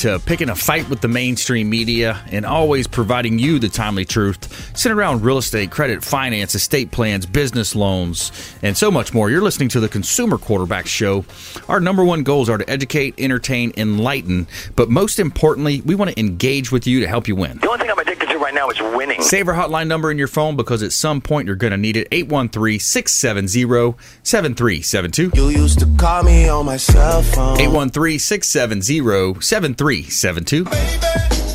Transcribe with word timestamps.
to 0.00 0.18
picking 0.20 0.48
a 0.48 0.56
fight 0.56 0.88
with 0.88 1.02
the 1.02 1.08
mainstream 1.08 1.68
media 1.68 2.22
and 2.30 2.46
always 2.46 2.86
providing 2.86 3.38
you 3.38 3.58
the 3.58 3.68
timely 3.68 4.06
truth 4.06 4.74
centered 4.74 4.98
around 4.98 5.22
real 5.22 5.36
estate, 5.36 5.70
credit, 5.70 6.02
finance, 6.02 6.54
estate 6.54 6.90
plans, 6.90 7.26
business 7.26 7.74
loans, 7.74 8.32
and 8.62 8.78
so 8.78 8.90
much 8.90 9.12
more. 9.12 9.28
You're 9.28 9.42
listening 9.42 9.68
to 9.70 9.80
the 9.80 9.90
Consumer 9.90 10.38
Quarterback 10.38 10.86
Show. 10.86 11.26
Our 11.68 11.80
number 11.80 12.02
one 12.02 12.22
goals 12.22 12.48
are 12.48 12.56
to 12.56 12.70
educate, 12.70 13.14
entertain, 13.18 13.74
enlighten, 13.76 14.48
but 14.74 14.88
most 14.88 15.18
importantly, 15.18 15.82
we 15.82 15.94
want 15.94 16.10
to 16.10 16.18
engage 16.18 16.72
with 16.72 16.86
you 16.86 17.00
to 17.00 17.06
help 17.06 17.28
you 17.28 17.36
win. 17.36 17.58
The 17.58 17.68
only 17.68 17.80
thing 17.80 17.90
I'm 17.90 17.98
addicted 17.98 18.29
right 18.50 18.54
now 18.54 18.70
is 18.70 18.96
winning. 18.96 19.22
Save 19.22 19.48
our 19.48 19.54
hotline 19.54 19.86
number 19.86 20.10
in 20.10 20.18
your 20.18 20.28
phone 20.28 20.56
because 20.56 20.82
at 20.82 20.92
some 20.92 21.20
point 21.20 21.46
you're 21.46 21.56
going 21.56 21.72
to 21.72 21.76
need 21.76 21.96
it 21.96 22.08
813 22.10 22.78
670 22.78 23.96
7372. 24.22 25.32
You 25.34 25.48
used 25.48 25.78
to 25.80 25.88
call 25.98 26.22
me 26.22 26.48
on 26.48 26.66
my 26.66 26.76
cell 26.76 27.22
phone. 27.22 27.60
813 27.60 28.18
670 28.18 29.40
7372. 29.40 31.49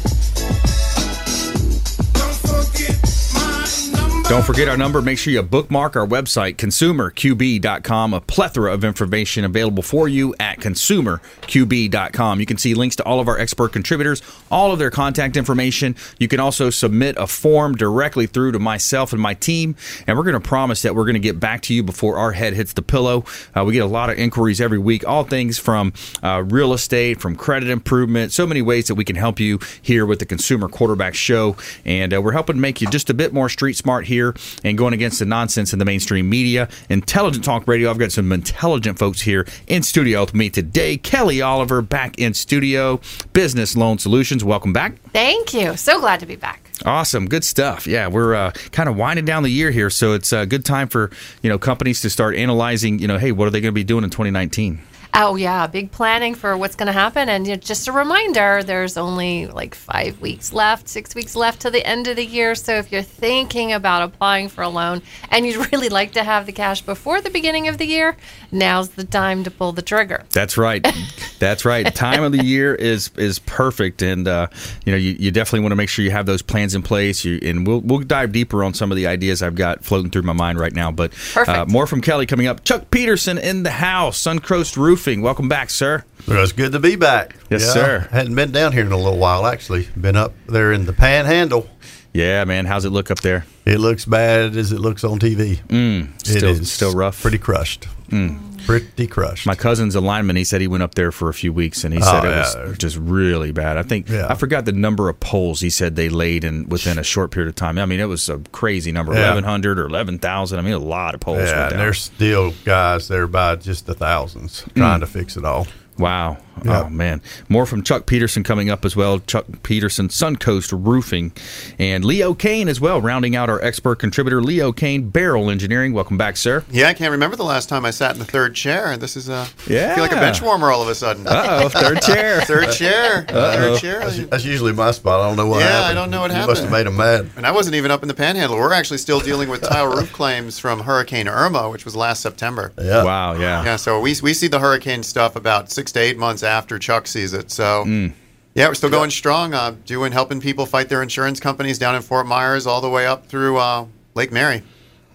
Don't 4.27 4.43
forget 4.43 4.67
our 4.67 4.75
number. 4.75 5.03
Make 5.03 5.19
sure 5.19 5.31
you 5.31 5.43
bookmark 5.43 5.95
our 5.95 6.07
website, 6.07 6.55
consumerqb.com. 6.55 8.13
A 8.15 8.21
plethora 8.21 8.73
of 8.73 8.83
information 8.83 9.45
available 9.45 9.83
for 9.83 10.07
you 10.07 10.33
at 10.39 10.57
consumerqb.com. 10.57 12.39
You 12.39 12.45
can 12.47 12.57
see 12.57 12.73
links 12.73 12.95
to 12.95 13.03
all 13.03 13.19
of 13.19 13.27
our 13.27 13.37
expert 13.37 13.71
contributors, 13.71 14.23
all 14.49 14.71
of 14.71 14.79
their 14.79 14.89
contact 14.89 15.37
information. 15.37 15.95
You 16.17 16.27
can 16.27 16.39
also 16.39 16.71
submit 16.71 17.17
a 17.19 17.27
form 17.27 17.75
directly 17.75 18.25
through 18.25 18.53
to 18.53 18.59
myself 18.59 19.13
and 19.13 19.21
my 19.21 19.35
team. 19.35 19.75
And 20.07 20.17
we're 20.17 20.23
going 20.23 20.33
to 20.33 20.39
promise 20.39 20.81
that 20.81 20.95
we're 20.95 21.05
going 21.05 21.13
to 21.13 21.19
get 21.19 21.39
back 21.39 21.61
to 21.61 21.75
you 21.75 21.83
before 21.83 22.17
our 22.17 22.31
head 22.31 22.53
hits 22.53 22.73
the 22.73 22.81
pillow. 22.81 23.25
Uh, 23.55 23.63
we 23.63 23.73
get 23.73 23.83
a 23.83 23.85
lot 23.85 24.09
of 24.09 24.17
inquiries 24.17 24.59
every 24.59 24.79
week, 24.79 25.07
all 25.07 25.23
things 25.23 25.59
from 25.59 25.93
uh, 26.23 26.43
real 26.47 26.73
estate, 26.73 27.21
from 27.21 27.35
credit 27.35 27.69
improvement, 27.69 28.31
so 28.31 28.47
many 28.47 28.63
ways 28.63 28.87
that 28.87 28.95
we 28.95 29.05
can 29.05 29.17
help 29.17 29.39
you 29.39 29.59
here 29.83 30.03
with 30.03 30.17
the 30.17 30.25
Consumer 30.25 30.67
Quarterback 30.67 31.13
Show. 31.13 31.55
And 31.85 32.11
uh, 32.11 32.19
we're 32.23 32.31
helping 32.31 32.59
make 32.59 32.81
you 32.81 32.89
just 32.89 33.11
a 33.11 33.13
bit 33.13 33.31
more 33.31 33.49
street 33.49 33.73
smart 33.73 34.05
here 34.07 34.14
and 34.63 34.77
going 34.77 34.93
against 34.93 35.19
the 35.19 35.25
nonsense 35.25 35.73
in 35.73 35.79
the 35.79 35.85
mainstream 35.85 36.29
media. 36.29 36.69
Intelligent 36.89 37.43
Talk 37.43 37.67
Radio. 37.67 37.89
I've 37.89 37.97
got 37.97 38.11
some 38.11 38.31
intelligent 38.31 38.97
folks 38.97 39.21
here 39.21 39.45
in 39.67 39.83
studio 39.83 40.21
with 40.21 40.33
me 40.33 40.49
today. 40.49 40.97
Kelly 40.97 41.41
Oliver 41.41 41.81
back 41.81 42.17
in 42.17 42.33
studio. 42.33 42.99
Business 43.33 43.75
Loan 43.75 43.97
Solutions. 43.97 44.43
Welcome 44.43 44.73
back. 44.73 44.95
Thank 45.11 45.53
you. 45.53 45.75
So 45.77 45.99
glad 45.99 46.19
to 46.21 46.25
be 46.25 46.35
back. 46.35 46.61
Awesome, 46.83 47.27
good 47.27 47.43
stuff. 47.43 47.87
Yeah, 47.87 48.07
we're 48.07 48.35
uh, 48.35 48.51
kind 48.71 48.89
of 48.89 48.97
winding 48.97 49.25
down 49.25 49.43
the 49.43 49.49
year 49.49 49.71
here, 49.71 49.89
so 49.89 50.13
it's 50.13 50.33
a 50.33 50.45
good 50.45 50.65
time 50.65 50.89
for 50.89 51.09
you 51.41 51.49
know 51.49 51.57
companies 51.57 52.01
to 52.01 52.09
start 52.09 52.35
analyzing. 52.35 52.99
You 52.99 53.07
know, 53.07 53.17
hey, 53.17 53.31
what 53.31 53.47
are 53.47 53.51
they 53.51 53.61
going 53.61 53.71
to 53.71 53.75
be 53.75 53.85
doing 53.85 54.03
in 54.03 54.09
2019? 54.09 54.81
Oh 55.13 55.35
yeah, 55.35 55.67
big 55.67 55.91
planning 55.91 56.35
for 56.35 56.57
what's 56.57 56.75
going 56.75 56.87
to 56.87 56.93
happen, 56.93 57.29
and 57.29 57.47
you 57.47 57.53
know, 57.53 57.59
just 57.59 57.87
a 57.87 57.91
reminder: 57.91 58.63
there's 58.63 58.97
only 58.97 59.47
like 59.47 59.75
five 59.75 60.19
weeks 60.21 60.51
left, 60.51 60.87
six 60.87 61.15
weeks 61.15 61.35
left 61.35 61.61
to 61.61 61.69
the 61.69 61.85
end 61.85 62.07
of 62.07 62.15
the 62.15 62.25
year. 62.25 62.55
So 62.55 62.75
if 62.75 62.91
you're 62.91 63.01
thinking 63.01 63.73
about 63.73 64.01
applying 64.01 64.49
for 64.49 64.61
a 64.63 64.69
loan 64.69 65.01
and 65.29 65.45
you'd 65.45 65.71
really 65.71 65.89
like 65.89 66.13
to 66.13 66.23
have 66.23 66.45
the 66.45 66.51
cash 66.51 66.81
before 66.81 67.21
the 67.21 67.29
beginning 67.29 67.67
of 67.67 67.77
the 67.77 67.85
year, 67.85 68.17
now's 68.51 68.89
the 68.89 69.03
time 69.03 69.43
to 69.43 69.51
pull 69.51 69.71
the 69.71 69.81
trigger. 69.81 70.23
That's 70.31 70.57
right. 70.57 70.85
That's 71.39 71.65
right. 71.65 71.93
Time 71.93 72.23
of 72.23 72.31
the 72.31 72.43
year 72.43 72.73
is 72.73 73.11
is 73.17 73.39
perfect, 73.39 74.01
and 74.01 74.27
uh, 74.27 74.47
you 74.85 74.91
know 74.91 74.97
you, 74.97 75.15
you 75.19 75.31
definitely 75.31 75.61
want 75.61 75.71
to 75.71 75.77
make 75.77 75.89
sure 75.89 76.03
you 76.03 76.11
have 76.11 76.25
those 76.25 76.41
plans 76.41 76.75
in 76.75 76.81
place. 76.81 77.23
You, 77.25 77.39
and 77.41 77.65
we'll 77.67 77.81
we'll 77.81 77.99
dive 77.99 78.31
deeper 78.31 78.63
on 78.63 78.73
some 78.73 78.91
of 78.91 78.95
the 78.95 79.07
ideas 79.07 79.41
I've 79.41 79.55
got 79.55 79.83
floating 79.83 80.11
through 80.11 80.23
my 80.23 80.33
mind 80.33 80.59
right 80.59 80.73
now. 80.73 80.91
But 80.91 81.13
uh, 81.35 81.65
more 81.67 81.87
from 81.87 82.01
Kelly 82.01 82.25
coming 82.25 82.47
up. 82.47 82.63
Chuck 82.63 82.89
Peterson 82.91 83.37
in 83.37 83.63
the 83.63 83.71
house. 83.71 84.21
Suncoast 84.21 84.77
Roofing. 85.05 85.21
Welcome 85.21 85.47
back, 85.47 85.69
sir. 85.69 86.03
Well, 86.27 86.41
it's 86.41 86.51
good 86.51 86.71
to 86.71 86.79
be 86.79 86.95
back. 86.95 87.35
Yes, 87.51 87.61
yeah, 87.61 87.73
sir. 87.73 88.07
Hadn't 88.09 88.33
been 88.33 88.51
down 88.51 88.71
here 88.71 88.83
in 88.83 88.91
a 88.91 88.97
little 88.97 89.19
while, 89.19 89.45
actually. 89.45 89.87
Been 89.95 90.15
up 90.15 90.33
there 90.47 90.73
in 90.73 90.87
the 90.87 90.93
Panhandle. 90.93 91.69
Yeah, 92.11 92.43
man. 92.45 92.65
How's 92.65 92.85
it 92.85 92.89
look 92.89 93.11
up 93.11 93.19
there? 93.19 93.45
It 93.67 93.77
looks 93.77 94.05
bad 94.05 94.57
as 94.57 94.71
it 94.71 94.79
looks 94.79 95.03
on 95.03 95.19
TV. 95.19 95.57
Mm, 95.67 96.25
still, 96.25 96.55
still 96.65 96.95
rough. 96.95 97.21
Pretty 97.21 97.37
crushed. 97.37 97.87
Mm. 98.09 98.54
Pretty 98.65 99.07
crushed. 99.07 99.45
My 99.45 99.55
cousin's 99.55 99.95
a 99.95 100.01
lineman. 100.01 100.35
He 100.35 100.43
said 100.43 100.61
he 100.61 100.67
went 100.67 100.83
up 100.83 100.95
there 100.95 101.11
for 101.11 101.29
a 101.29 101.33
few 101.33 101.53
weeks, 101.53 101.83
and 101.83 101.93
he 101.93 102.01
said 102.01 102.23
oh, 102.23 102.27
it 102.27 102.31
yeah. 102.31 102.67
was 102.67 102.77
just 102.77 102.97
really 102.97 103.51
bad. 103.51 103.77
I 103.77 103.83
think 103.83 104.09
yeah. 104.09 104.27
I 104.29 104.35
forgot 104.35 104.65
the 104.65 104.71
number 104.71 105.09
of 105.09 105.19
poles 105.19 105.59
he 105.61 105.69
said 105.69 105.95
they 105.95 106.09
laid 106.09 106.43
in 106.43 106.67
within 106.69 106.97
a 106.97 107.03
short 107.03 107.31
period 107.31 107.49
of 107.49 107.55
time. 107.55 107.77
I 107.77 107.85
mean, 107.85 107.99
it 107.99 108.05
was 108.05 108.29
a 108.29 108.39
crazy 108.51 108.91
number, 108.91 109.13
yeah. 109.13 109.25
eleven 109.25 109.43
hundred 109.43 109.79
or 109.79 109.85
eleven 109.85 110.19
thousand. 110.19 110.59
I 110.59 110.61
mean, 110.61 110.73
a 110.73 110.79
lot 110.79 111.15
of 111.15 111.21
poles. 111.21 111.39
Yeah, 111.39 111.69
and 111.69 111.79
there's 111.79 112.01
still 112.01 112.53
guys 112.63 113.07
there 113.07 113.27
by 113.27 113.55
just 113.55 113.85
the 113.85 113.93
thousands 113.93 114.63
trying 114.75 114.97
mm. 114.97 115.01
to 115.01 115.07
fix 115.07 115.37
it 115.37 115.45
all. 115.45 115.67
Wow. 115.97 116.37
Yep. 116.63 116.85
Oh, 116.85 116.89
man. 116.89 117.21
More 117.49 117.65
from 117.65 117.83
Chuck 117.83 118.05
Peterson 118.05 118.43
coming 118.43 118.69
up 118.69 118.85
as 118.85 118.95
well. 118.95 119.19
Chuck 119.19 119.45
Peterson, 119.63 120.07
Suncoast 120.07 120.71
Roofing, 120.85 121.33
and 121.77 122.05
Leo 122.05 122.33
Kane 122.33 122.67
as 122.69 122.79
well, 122.79 123.01
rounding 123.01 123.35
out 123.35 123.49
our 123.49 123.61
expert 123.61 123.97
contributor, 123.97 124.41
Leo 124.41 124.71
Kane, 124.71 125.09
Beryl 125.09 125.49
Engineering. 125.49 125.93
Welcome 125.93 126.17
back, 126.17 126.37
sir. 126.37 126.63
Yeah, 126.71 126.87
I 126.87 126.93
can't 126.93 127.11
remember 127.11 127.35
the 127.35 127.43
last 127.43 127.67
time 127.67 127.85
I 127.85 127.91
sat 127.91 128.13
in 128.13 128.19
the 128.19 128.25
third 128.25 128.55
chair. 128.55 128.97
This 128.97 129.17
is 129.17 129.29
a, 129.29 129.47
yeah. 129.67 129.91
I 129.91 129.95
feel 129.95 130.03
like 130.03 130.11
a 130.11 130.15
bench 130.15 130.41
warmer 130.41 130.71
all 130.71 130.81
of 130.81 130.87
a 130.87 130.95
sudden. 130.95 131.25
oh, 131.27 131.69
third 131.69 132.01
chair. 132.01 132.41
third 132.45 132.71
chair. 132.71 133.25
Uh-oh. 133.29 133.55
Third 133.55 133.79
chair. 133.79 133.99
That's, 133.99 134.17
that's, 134.27 134.45
usually 134.45 134.73
my 134.73 134.91
spot. 134.91 135.21
I 135.21 135.27
don't 135.27 135.37
know 135.37 135.47
what 135.47 135.59
yeah, 135.59 135.67
happened. 135.67 135.99
I 135.99 136.01
don't 136.01 136.11
know 136.11 136.21
what 136.21 136.31
you 136.31 136.37
happened. 136.37 136.51
must 136.51 136.61
have 136.63 136.71
made 136.71 136.87
him 136.87 136.97
mad. 136.97 137.29
And 137.35 137.45
I 137.45 137.51
wasn't 137.51 137.75
even 137.75 137.91
up 137.91 138.01
in 138.01 138.07
the 138.07 138.13
panhandle. 138.13 138.57
We're 138.57 138.73
actually 138.73 138.99
still 138.99 139.19
dealing 139.19 139.49
with 139.49 139.61
tile 139.61 139.87
roof 139.87 140.13
claims 140.13 140.59
from 140.59 140.81
Hurricane 140.81 141.27
Irma, 141.27 141.69
which 141.69 141.83
was 141.83 141.95
last 141.95 142.21
September. 142.21 142.71
Yeah. 142.77 143.03
Wow, 143.03 143.33
yeah. 143.33 143.63
Yeah, 143.63 143.75
so 143.75 143.99
we, 143.99 144.15
we 144.21 144.33
see 144.33 144.47
the 144.47 144.59
hurricane 144.59 145.03
stuff 145.03 145.35
about 145.35 145.71
six 145.71 145.91
to 145.93 145.99
eight 145.99 146.17
months 146.17 146.43
after 146.45 146.79
Chuck 146.79 147.07
sees 147.07 147.33
it. 147.33 147.51
So, 147.51 147.83
mm. 147.85 148.13
yeah, 148.53 148.67
we're 148.67 148.75
still 148.75 148.89
going 148.89 149.09
strong, 149.09 149.53
uh, 149.53 149.75
doing 149.85 150.11
helping 150.11 150.39
people 150.39 150.65
fight 150.65 150.89
their 150.89 151.01
insurance 151.01 151.39
companies 151.39 151.77
down 151.77 151.95
in 151.95 152.01
Fort 152.01 152.27
Myers 152.27 152.67
all 152.67 152.81
the 152.81 152.89
way 152.89 153.07
up 153.07 153.25
through 153.27 153.57
uh, 153.57 153.85
Lake 154.13 154.31
Mary. 154.31 154.63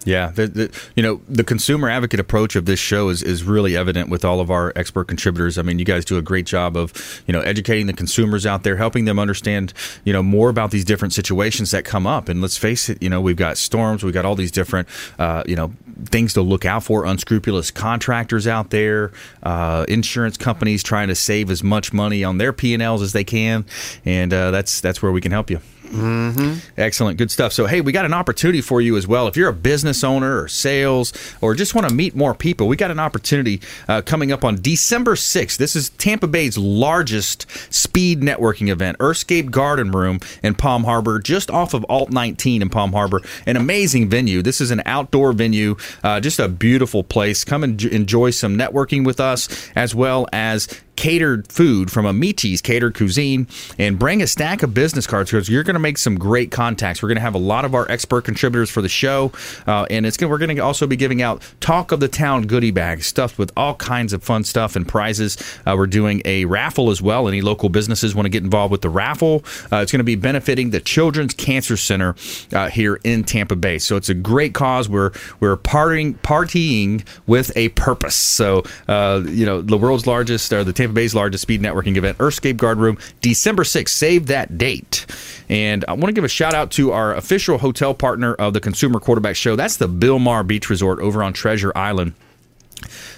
Yeah, 0.03 0.31
the, 0.31 0.47
the, 0.47 0.81
you 0.95 1.03
know 1.03 1.21
the 1.29 1.43
consumer 1.43 1.87
advocate 1.87 2.19
approach 2.19 2.55
of 2.55 2.65
this 2.65 2.79
show 2.79 3.09
is, 3.09 3.21
is 3.21 3.43
really 3.43 3.77
evident 3.77 4.09
with 4.09 4.25
all 4.25 4.39
of 4.39 4.49
our 4.49 4.73
expert 4.75 5.07
contributors. 5.07 5.59
I 5.59 5.61
mean, 5.61 5.77
you 5.77 5.85
guys 5.85 6.05
do 6.05 6.17
a 6.17 6.23
great 6.23 6.47
job 6.47 6.75
of 6.75 7.21
you 7.27 7.33
know 7.33 7.41
educating 7.41 7.85
the 7.85 7.93
consumers 7.93 8.45
out 8.45 8.63
there, 8.63 8.77
helping 8.77 9.05
them 9.05 9.19
understand 9.19 9.73
you 10.03 10.11
know 10.11 10.23
more 10.23 10.49
about 10.49 10.71
these 10.71 10.85
different 10.85 11.13
situations 11.13 11.69
that 11.71 11.85
come 11.85 12.07
up. 12.07 12.29
And 12.29 12.41
let's 12.41 12.57
face 12.57 12.89
it, 12.89 13.01
you 13.01 13.09
know 13.09 13.21
we've 13.21 13.35
got 13.35 13.57
storms, 13.57 14.03
we've 14.03 14.13
got 14.13 14.25
all 14.25 14.35
these 14.35 14.51
different 14.51 14.87
uh, 15.19 15.43
you 15.45 15.55
know 15.55 15.71
things 16.05 16.33
to 16.33 16.41
look 16.41 16.65
out 16.65 16.83
for. 16.83 17.05
Unscrupulous 17.05 17.69
contractors 17.69 18.47
out 18.47 18.71
there, 18.71 19.11
uh, 19.43 19.85
insurance 19.87 20.35
companies 20.35 20.81
trying 20.81 21.09
to 21.09 21.15
save 21.15 21.51
as 21.51 21.63
much 21.63 21.93
money 21.93 22.23
on 22.23 22.39
their 22.39 22.53
P 22.53 22.73
and 22.73 22.81
Ls 22.81 23.03
as 23.03 23.13
they 23.13 23.23
can, 23.23 23.65
and 24.03 24.33
uh, 24.33 24.49
that's 24.49 24.81
that's 24.81 25.03
where 25.03 25.11
we 25.11 25.21
can 25.21 25.31
help 25.31 25.51
you. 25.51 25.61
Mm-hmm. 25.91 26.59
Excellent, 26.79 27.17
good 27.17 27.31
stuff. 27.31 27.51
So, 27.53 27.65
hey, 27.65 27.81
we 27.81 27.91
got 27.91 28.05
an 28.05 28.13
opportunity 28.13 28.61
for 28.61 28.81
you 28.81 28.95
as 28.95 29.07
well. 29.07 29.27
If 29.27 29.35
you're 29.35 29.49
a 29.49 29.53
business 29.53 30.03
owner 30.03 30.41
or 30.41 30.47
sales 30.47 31.13
or 31.41 31.53
just 31.53 31.75
want 31.75 31.87
to 31.89 31.93
meet 31.93 32.15
more 32.15 32.33
people, 32.33 32.67
we 32.67 32.77
got 32.77 32.91
an 32.91 32.99
opportunity 32.99 33.61
uh, 33.87 34.01
coming 34.01 34.31
up 34.31 34.43
on 34.43 34.61
December 34.61 35.15
6th. 35.15 35.57
This 35.57 35.75
is 35.75 35.89
Tampa 35.91 36.27
Bay's 36.27 36.57
largest 36.57 37.45
speed 37.73 38.21
networking 38.21 38.69
event, 38.69 38.97
Earthscape 38.99 39.51
Garden 39.51 39.91
Room 39.91 40.19
in 40.41 40.55
Palm 40.55 40.85
Harbor, 40.85 41.19
just 41.19 41.51
off 41.51 41.73
of 41.73 41.85
Alt 41.89 42.09
19 42.09 42.61
in 42.61 42.69
Palm 42.69 42.93
Harbor. 42.93 43.21
An 43.45 43.57
amazing 43.57 44.09
venue. 44.09 44.41
This 44.41 44.61
is 44.61 44.71
an 44.71 44.81
outdoor 44.85 45.33
venue, 45.33 45.75
uh, 46.03 46.19
just 46.19 46.39
a 46.39 46.47
beautiful 46.47 47.03
place. 47.03 47.43
Come 47.43 47.63
and 47.63 47.83
enjoy 47.83 48.29
some 48.29 48.57
networking 48.57 49.05
with 49.05 49.19
us 49.19 49.69
as 49.75 49.93
well 49.93 50.27
as 50.31 50.67
catered 51.01 51.51
food 51.51 51.89
from 51.89 52.05
Amici's 52.05 52.61
Catered 52.61 52.95
Cuisine 52.95 53.47
and 53.79 53.97
bring 53.97 54.21
a 54.21 54.27
stack 54.27 54.61
of 54.61 54.75
business 54.75 55.07
cards 55.07 55.31
because 55.31 55.49
you're 55.49 55.63
going 55.63 55.73
to 55.73 55.79
make 55.79 55.97
some 55.97 56.15
great 56.15 56.51
contacts. 56.51 57.01
We're 57.01 57.09
going 57.09 57.15
to 57.15 57.23
have 57.23 57.33
a 57.33 57.39
lot 57.39 57.65
of 57.65 57.73
our 57.73 57.89
expert 57.89 58.23
contributors 58.23 58.69
for 58.69 58.83
the 58.83 58.87
show, 58.87 59.31
uh, 59.65 59.87
and 59.89 60.05
it's 60.05 60.15
going 60.15 60.29
we're 60.29 60.37
going 60.37 60.55
to 60.55 60.61
also 60.61 60.85
be 60.85 60.95
giving 60.95 61.23
out 61.23 61.41
Talk 61.59 61.91
of 61.91 62.01
the 62.01 62.07
Town 62.07 62.43
goodie 62.45 62.69
bags 62.69 63.07
stuffed 63.07 63.39
with 63.39 63.51
all 63.57 63.73
kinds 63.73 64.13
of 64.13 64.23
fun 64.23 64.43
stuff 64.43 64.75
and 64.75 64.87
prizes. 64.87 65.37
Uh, 65.65 65.73
we're 65.75 65.87
doing 65.87 66.21
a 66.23 66.45
raffle 66.45 66.91
as 66.91 67.01
well. 67.01 67.27
Any 67.27 67.41
local 67.41 67.69
businesses 67.69 68.13
want 68.13 68.27
to 68.27 68.29
get 68.29 68.43
involved 68.43 68.71
with 68.71 68.81
the 68.81 68.89
raffle? 68.89 69.43
Uh, 69.71 69.77
it's 69.77 69.91
going 69.91 70.01
to 70.01 70.03
be 70.03 70.15
benefiting 70.15 70.69
the 70.69 70.79
Children's 70.79 71.33
Cancer 71.33 71.77
Center 71.77 72.13
uh, 72.53 72.69
here 72.69 72.99
in 73.03 73.23
Tampa 73.23 73.55
Bay. 73.55 73.79
So 73.79 73.95
it's 73.95 74.09
a 74.09 74.13
great 74.13 74.53
cause. 74.53 74.87
We're 74.87 75.13
we're 75.39 75.57
partying 75.57 76.19
partying 76.19 77.03
with 77.25 77.51
a 77.57 77.69
purpose. 77.69 78.15
So 78.15 78.61
uh, 78.87 79.23
you 79.25 79.47
know 79.47 79.63
the 79.63 79.79
world's 79.79 80.05
largest 80.05 80.53
or 80.53 80.63
the 80.63 80.71
Tampa 80.71 80.90
Bay's 80.91 81.15
largest 81.15 81.41
speed 81.41 81.61
networking 81.61 81.97
event, 81.97 82.17
Earthscape 82.17 82.57
Garden 82.57 82.83
Room, 82.83 82.97
December 83.21 83.63
6th. 83.63 83.89
Save 83.89 84.27
that 84.27 84.57
date. 84.57 85.05
And 85.49 85.83
I 85.87 85.93
want 85.93 86.07
to 86.07 86.13
give 86.13 86.23
a 86.23 86.29
shout 86.29 86.53
out 86.53 86.71
to 86.71 86.91
our 86.91 87.15
official 87.15 87.57
hotel 87.57 87.93
partner 87.93 88.33
of 88.35 88.53
the 88.53 88.59
Consumer 88.59 88.99
Quarterback 88.99 89.35
Show. 89.35 89.55
That's 89.55 89.77
the 89.77 89.89
Bilmar 89.89 90.45
Beach 90.45 90.69
Resort 90.69 90.99
over 90.99 91.23
on 91.23 91.33
Treasure 91.33 91.71
Island. 91.75 92.13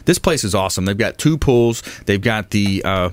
This 0.05 0.19
place 0.19 0.43
is 0.43 0.53
awesome. 0.53 0.85
They've 0.85 0.97
got 0.97 1.17
two 1.17 1.37
pools. 1.37 1.81
They've 2.05 2.21
got 2.21 2.49
the 2.49 2.81
uh, 2.83 3.09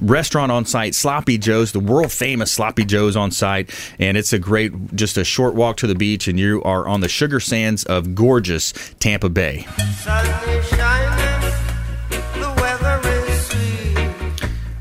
restaurant 0.00 0.52
on 0.52 0.64
site, 0.64 0.94
Sloppy 0.94 1.38
Joe's, 1.38 1.72
the 1.72 1.80
world 1.80 2.12
famous 2.12 2.52
Sloppy 2.52 2.84
Joe's 2.84 3.16
on 3.16 3.30
site, 3.30 3.70
and 3.98 4.16
it's 4.16 4.32
a 4.32 4.38
great, 4.38 4.94
just 4.94 5.16
a 5.16 5.24
short 5.24 5.54
walk 5.54 5.78
to 5.78 5.86
the 5.86 5.94
beach, 5.94 6.28
and 6.28 6.38
you 6.38 6.62
are 6.62 6.86
on 6.86 7.00
the 7.00 7.08
sugar 7.08 7.40
sands 7.40 7.84
of 7.84 8.14
gorgeous 8.14 8.72
Tampa 9.00 9.28
Bay. 9.28 9.66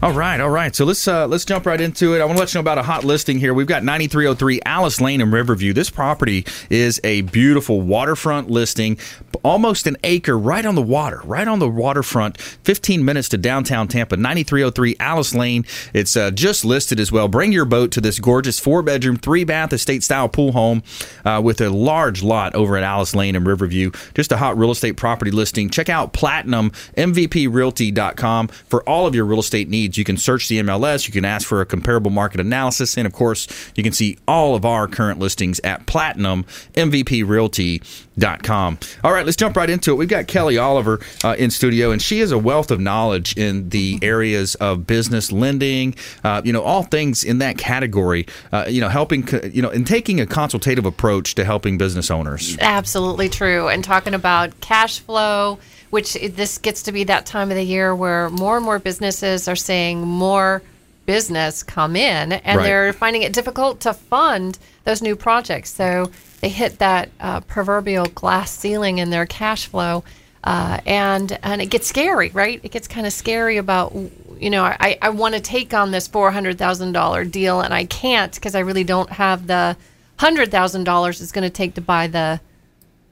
All 0.02 0.14
right, 0.14 0.40
all 0.40 0.50
right. 0.50 0.74
So 0.74 0.86
let's 0.86 1.06
uh, 1.10 1.28
let's 1.28 1.44
jump 1.44 1.66
right 1.66 1.82
into 1.82 2.16
it. 2.16 2.22
I 2.22 2.24
want 2.24 2.38
to 2.38 2.40
let 2.40 2.54
you 2.54 2.58
know 2.58 2.62
about 2.62 2.78
a 2.78 2.84
hot 2.84 3.04
listing 3.04 3.38
here. 3.38 3.54
We've 3.54 3.68
got 3.68 3.84
9303 3.84 4.62
Alice 4.66 5.02
Lane 5.02 5.20
in 5.20 5.30
Riverview. 5.30 5.74
This 5.74 5.90
property 5.90 6.46
is 6.70 7.02
a 7.04 7.20
beautiful 7.24 7.82
waterfront 7.82 8.50
listing, 8.50 8.98
almost 9.44 9.88
an 9.88 9.98
acre 10.06 10.40
right 10.40 10.66
on 10.66 10.76
the 10.76 10.82
water, 10.82 11.20
right 11.26 11.46
on 11.46 11.60
the 11.60 11.68
waterfront. 11.68 12.40
15 12.40 13.04
minutes 13.04 13.28
to 13.30 13.38
downtown 13.38 13.90
Tampa. 13.90 14.16
9303 14.16 14.96
Alice 15.02 15.36
Lane. 15.36 15.66
It's 15.94 16.16
uh, 16.16 16.32
just 16.32 16.64
listed 16.64 16.98
as 16.98 17.12
well. 17.12 17.28
Bring 17.28 17.52
your 17.52 17.66
boat 17.66 17.92
to 17.92 18.00
this 18.00 18.20
gorgeous 18.20 18.58
four 18.58 18.82
bedroom, 18.82 19.18
three 19.18 19.44
bath 19.44 19.74
estate 19.74 20.02
style 20.02 20.30
pool 20.30 20.54
home 20.54 20.82
uh, 21.26 21.42
with 21.44 21.60
a 21.60 21.70
large 21.70 22.24
lot 22.24 22.56
over 22.56 22.78
at 22.78 22.84
Alice 22.84 23.14
Lane 23.14 23.36
in 23.36 23.44
Riverview. 23.44 23.92
Just 24.14 24.32
a 24.32 24.38
hot 24.38 24.58
real 24.58 24.72
estate 24.72 24.94
property 24.94 25.32
listing. 25.32 25.70
Check 25.70 25.90
out 25.90 26.14
Platinum 26.14 26.72
MVPRealty.com 26.96 28.48
for 28.48 28.82
all 28.88 29.06
of 29.06 29.14
your 29.14 29.26
real 29.26 29.40
estate 29.40 29.68
needs. 29.68 29.89
You 29.98 30.04
can 30.04 30.18
search 30.18 30.48
the 30.48 30.60
MLS, 30.60 31.08
you 31.08 31.14
can 31.14 31.26
ask 31.26 31.48
for 31.48 31.62
a 31.62 31.66
comparable 31.66 32.12
market 32.12 32.40
analysis, 32.40 32.98
and 32.98 33.06
of 33.06 33.14
course, 33.14 33.48
you 33.76 33.84
can 33.84 33.94
see 33.94 34.18
all 34.28 34.56
of 34.56 34.66
our 34.66 34.88
current 34.88 35.20
listings 35.20 35.60
at 35.64 35.86
PlatinumMVPRealty.com. 35.86 38.80
All 39.04 39.14
right, 39.14 39.26
let's 39.26 39.38
jump 39.38 39.56
right 39.56 39.70
into 39.70 39.92
it. 39.92 39.96
We've 39.96 40.10
got 40.10 40.28
Kelly 40.28 40.58
Oliver 40.58 41.00
uh, 41.24 41.36
in 41.38 41.52
studio, 41.52 41.92
and 41.92 42.02
she 42.02 42.20
is 42.20 42.32
a 42.32 42.38
wealth 42.38 42.72
of 42.72 42.80
knowledge 42.80 43.38
in 43.38 43.70
the 43.70 44.00
areas 44.02 44.56
of 44.56 44.88
business 44.88 45.32
lending, 45.32 45.96
uh, 46.24 46.42
you 46.44 46.54
know, 46.54 46.62
all 46.62 46.84
things 46.84 47.24
in 47.24 47.40
that 47.40 47.58
category, 47.58 48.28
uh, 48.52 48.66
you 48.68 48.82
know, 48.82 48.90
helping, 48.90 49.28
you 49.52 49.62
know, 49.62 49.70
and 49.70 49.88
taking 49.88 50.20
a 50.20 50.26
consultative 50.26 50.86
approach 50.86 51.36
to 51.36 51.46
helping 51.46 51.78
business 51.78 52.12
owners. 52.12 52.58
Absolutely 52.60 53.30
true. 53.30 53.68
And 53.68 53.84
talking 53.84 54.14
about 54.14 54.60
cash 54.62 55.00
flow 55.00 55.60
which 55.90 56.14
this 56.14 56.58
gets 56.58 56.84
to 56.84 56.92
be 56.92 57.04
that 57.06 57.26
time 57.26 57.52
of 57.52 57.58
the 57.58 57.64
year 57.64 57.96
where 57.96 58.30
more 58.30 58.58
and 58.58 58.66
more 58.66 58.80
businesses 58.80 59.48
are 59.48 59.56
seeing 59.56 60.02
more 60.02 60.62
business 61.06 61.64
come 61.64 61.96
in 61.96 62.34
and 62.34 62.58
right. 62.58 62.64
they're 62.64 62.94
finding 62.94 63.24
it 63.24 63.34
difficult 63.34 63.80
to 63.80 63.94
fund 63.94 64.60
those 64.84 65.02
new 65.02 65.16
projects. 65.16 65.72
So 65.72 66.12
they 66.42 66.50
hit 66.50 66.80
that 66.80 67.10
uh, 67.20 67.42
proverbial 67.42 68.06
glass 68.06 68.52
ceiling 68.52 69.00
in 69.00 69.10
their 69.10 69.26
cash 69.26 69.66
flow. 69.66 70.04
Uh, 70.42 70.80
and 70.86 71.38
and 71.44 71.62
it 71.62 71.66
gets 71.66 71.86
scary, 71.88 72.30
right? 72.30 72.62
It 72.64 72.72
gets 72.72 72.88
kind 72.88 73.06
of 73.06 73.12
scary 73.12 73.58
about, 73.58 73.94
you 74.40 74.50
know, 74.50 74.64
I, 74.64 74.98
I 75.02 75.10
want 75.10 75.36
to 75.36 75.42
take 75.42 75.74
on 75.74 75.92
this 75.92 76.08
four 76.08 76.32
hundred 76.32 76.58
thousand 76.58 76.94
dollar 76.94 77.26
deal, 77.26 77.60
and 77.60 77.74
I 77.74 77.84
can't 77.84 78.34
because 78.34 78.56
I 78.56 78.60
really 78.60 78.86
don't 78.86 79.10
have 79.10 79.48
the 79.48 79.76
hundred 80.16 80.50
thousand 80.50 80.86
dollars 80.86 81.22
it's 81.22 81.34
going 81.34 81.44
to 81.44 81.50
take 81.50 81.74
to 81.76 81.82
buy 81.82 82.08
the 82.08 82.40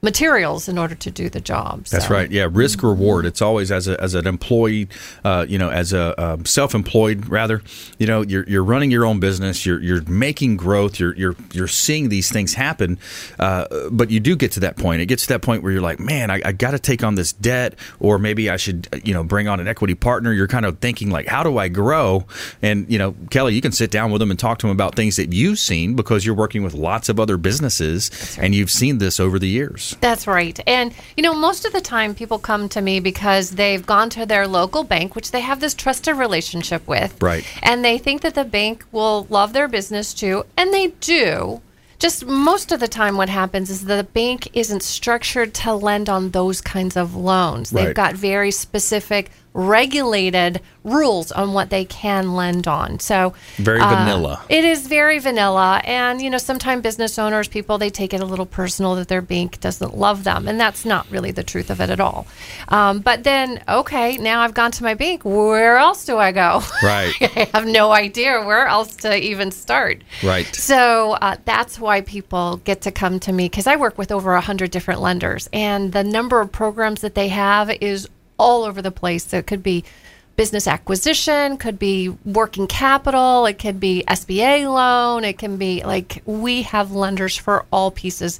materials 0.00 0.68
in 0.68 0.78
order 0.78 0.94
to 0.94 1.10
do 1.10 1.28
the 1.28 1.40
job. 1.40 1.88
So. 1.88 1.96
That's 1.96 2.10
right. 2.10 2.30
Yeah, 2.30 2.48
risk 2.50 2.82
reward. 2.82 3.26
It's 3.26 3.42
always 3.42 3.72
as 3.72 3.88
a 3.88 4.00
as 4.00 4.14
an 4.14 4.26
employee, 4.26 4.88
uh, 5.24 5.46
you 5.48 5.58
know, 5.58 5.70
as 5.70 5.92
a 5.92 6.20
um, 6.22 6.44
self-employed 6.44 7.28
rather. 7.28 7.62
You 7.98 8.06
know, 8.06 8.22
you're 8.22 8.44
you're 8.44 8.64
running 8.64 8.90
your 8.90 9.04
own 9.04 9.20
business. 9.20 9.66
You're 9.66 9.80
you're 9.80 10.02
making 10.04 10.56
growth. 10.56 11.00
You're 11.00 11.14
you're 11.16 11.36
you're 11.52 11.68
seeing 11.68 12.08
these 12.08 12.30
things 12.30 12.54
happen. 12.54 12.98
Uh, 13.38 13.66
but 13.90 14.10
you 14.10 14.20
do 14.20 14.36
get 14.36 14.52
to 14.52 14.60
that 14.60 14.76
point. 14.76 15.02
It 15.02 15.06
gets 15.06 15.22
to 15.22 15.28
that 15.30 15.42
point 15.42 15.62
where 15.62 15.72
you're 15.72 15.82
like, 15.82 15.98
man, 15.98 16.30
I, 16.30 16.40
I 16.44 16.52
got 16.52 16.72
to 16.72 16.78
take 16.78 17.02
on 17.02 17.16
this 17.16 17.32
debt, 17.32 17.74
or 18.00 18.18
maybe 18.18 18.50
I 18.50 18.56
should, 18.56 18.88
you 19.04 19.14
know, 19.14 19.24
bring 19.24 19.48
on 19.48 19.60
an 19.60 19.68
equity 19.68 19.94
partner. 19.94 20.32
You're 20.32 20.48
kind 20.48 20.64
of 20.64 20.78
thinking 20.78 21.10
like, 21.10 21.26
how 21.26 21.42
do 21.42 21.58
I 21.58 21.68
grow? 21.68 22.26
And 22.62 22.90
you 22.90 22.98
know, 22.98 23.14
Kelly, 23.30 23.54
you 23.54 23.60
can 23.60 23.72
sit 23.72 23.90
down 23.90 24.12
with 24.12 24.20
them 24.20 24.30
and 24.30 24.38
talk 24.38 24.58
to 24.58 24.66
them 24.66 24.72
about 24.72 24.94
things 24.94 25.16
that 25.16 25.32
you've 25.32 25.58
seen 25.58 25.96
because 25.96 26.24
you're 26.24 26.34
working 26.34 26.62
with 26.62 26.74
lots 26.74 27.08
of 27.08 27.18
other 27.18 27.36
businesses 27.36 28.10
right. 28.36 28.44
and 28.44 28.54
you've 28.54 28.70
seen 28.70 28.98
this 28.98 29.18
over 29.18 29.38
the 29.38 29.48
years. 29.48 29.87
That's 30.00 30.26
right. 30.26 30.58
And, 30.66 30.94
you 31.16 31.22
know, 31.22 31.34
most 31.34 31.64
of 31.64 31.72
the 31.72 31.80
time 31.80 32.14
people 32.14 32.38
come 32.38 32.68
to 32.70 32.80
me 32.80 33.00
because 33.00 33.50
they've 33.52 33.84
gone 33.84 34.10
to 34.10 34.26
their 34.26 34.46
local 34.46 34.84
bank, 34.84 35.14
which 35.14 35.30
they 35.30 35.40
have 35.40 35.60
this 35.60 35.74
trusted 35.74 36.16
relationship 36.16 36.86
with. 36.86 37.20
Right. 37.22 37.44
And 37.62 37.84
they 37.84 37.98
think 37.98 38.22
that 38.22 38.34
the 38.34 38.44
bank 38.44 38.84
will 38.92 39.26
love 39.30 39.52
their 39.52 39.68
business 39.68 40.14
too. 40.14 40.44
And 40.56 40.72
they 40.72 40.88
do. 41.00 41.62
Just 41.98 42.24
most 42.24 42.70
of 42.70 42.78
the 42.78 42.86
time, 42.86 43.16
what 43.16 43.28
happens 43.28 43.70
is 43.70 43.84
the 43.84 44.04
bank 44.04 44.48
isn't 44.52 44.84
structured 44.84 45.52
to 45.54 45.74
lend 45.74 46.08
on 46.08 46.30
those 46.30 46.60
kinds 46.60 46.96
of 46.96 47.16
loans. 47.16 47.70
They've 47.70 47.94
got 47.94 48.14
very 48.14 48.52
specific 48.52 49.32
regulated 49.58 50.60
rules 50.84 51.32
on 51.32 51.52
what 51.52 51.68
they 51.68 51.84
can 51.84 52.34
lend 52.34 52.68
on. 52.68 53.00
So 53.00 53.34
very 53.56 53.80
uh, 53.80 53.88
vanilla. 53.88 54.40
It 54.48 54.64
is 54.64 54.86
very 54.86 55.18
vanilla, 55.18 55.82
and 55.84 56.22
you 56.22 56.30
know 56.30 56.38
sometimes 56.38 56.82
business 56.82 57.18
owners, 57.18 57.48
people, 57.48 57.76
they 57.76 57.90
take 57.90 58.14
it 58.14 58.20
a 58.20 58.24
little 58.24 58.46
personal 58.46 58.94
that 58.94 59.08
their 59.08 59.20
bank 59.20 59.58
doesn't 59.60 59.96
love 59.96 60.22
them, 60.22 60.46
and 60.46 60.60
that's 60.60 60.84
not 60.84 61.10
really 61.10 61.32
the 61.32 61.42
truth 61.42 61.70
of 61.70 61.80
it 61.80 61.90
at 61.90 61.98
all. 61.98 62.26
Um, 62.68 63.00
but 63.00 63.24
then, 63.24 63.60
okay, 63.68 64.16
now 64.16 64.40
I've 64.42 64.54
gone 64.54 64.70
to 64.72 64.84
my 64.84 64.94
bank. 64.94 65.24
Where 65.24 65.76
else 65.76 66.04
do 66.04 66.16
I 66.16 66.30
go? 66.30 66.62
Right. 66.82 67.12
I 67.20 67.50
have 67.52 67.66
no 67.66 67.90
idea 67.90 68.44
where 68.44 68.68
else 68.68 68.94
to 68.96 69.16
even 69.16 69.50
start. 69.50 70.02
Right. 70.22 70.46
So 70.54 71.12
uh, 71.12 71.36
that's 71.44 71.80
why 71.80 72.02
people 72.02 72.58
get 72.58 72.82
to 72.82 72.92
come 72.92 73.18
to 73.20 73.32
me 73.32 73.46
because 73.46 73.66
I 73.66 73.74
work 73.74 73.98
with 73.98 74.12
over 74.12 74.34
a 74.34 74.40
hundred 74.40 74.70
different 74.70 75.00
lenders, 75.00 75.48
and 75.52 75.92
the 75.92 76.04
number 76.04 76.40
of 76.40 76.52
programs 76.52 77.00
that 77.00 77.16
they 77.16 77.28
have 77.28 77.70
is 77.82 78.08
all 78.38 78.64
over 78.64 78.80
the 78.80 78.90
place. 78.90 79.26
So 79.26 79.38
it 79.38 79.46
could 79.46 79.62
be 79.62 79.84
business 80.36 80.68
acquisition, 80.68 81.56
could 81.56 81.78
be 81.80 82.08
working 82.24 82.68
capital, 82.68 83.44
it 83.46 83.58
could 83.58 83.80
be 83.80 84.04
SBA 84.06 84.72
loan, 84.72 85.24
it 85.24 85.36
can 85.36 85.56
be 85.56 85.82
like 85.82 86.22
we 86.26 86.62
have 86.62 86.92
lenders 86.92 87.36
for 87.36 87.66
all 87.72 87.90
pieces, 87.90 88.38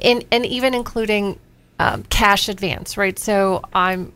in, 0.00 0.22
and 0.30 0.46
even 0.46 0.74
including 0.74 1.38
um, 1.80 2.04
cash 2.04 2.48
advance, 2.48 2.96
right? 2.96 3.18
So 3.18 3.62
I'm 3.74 4.12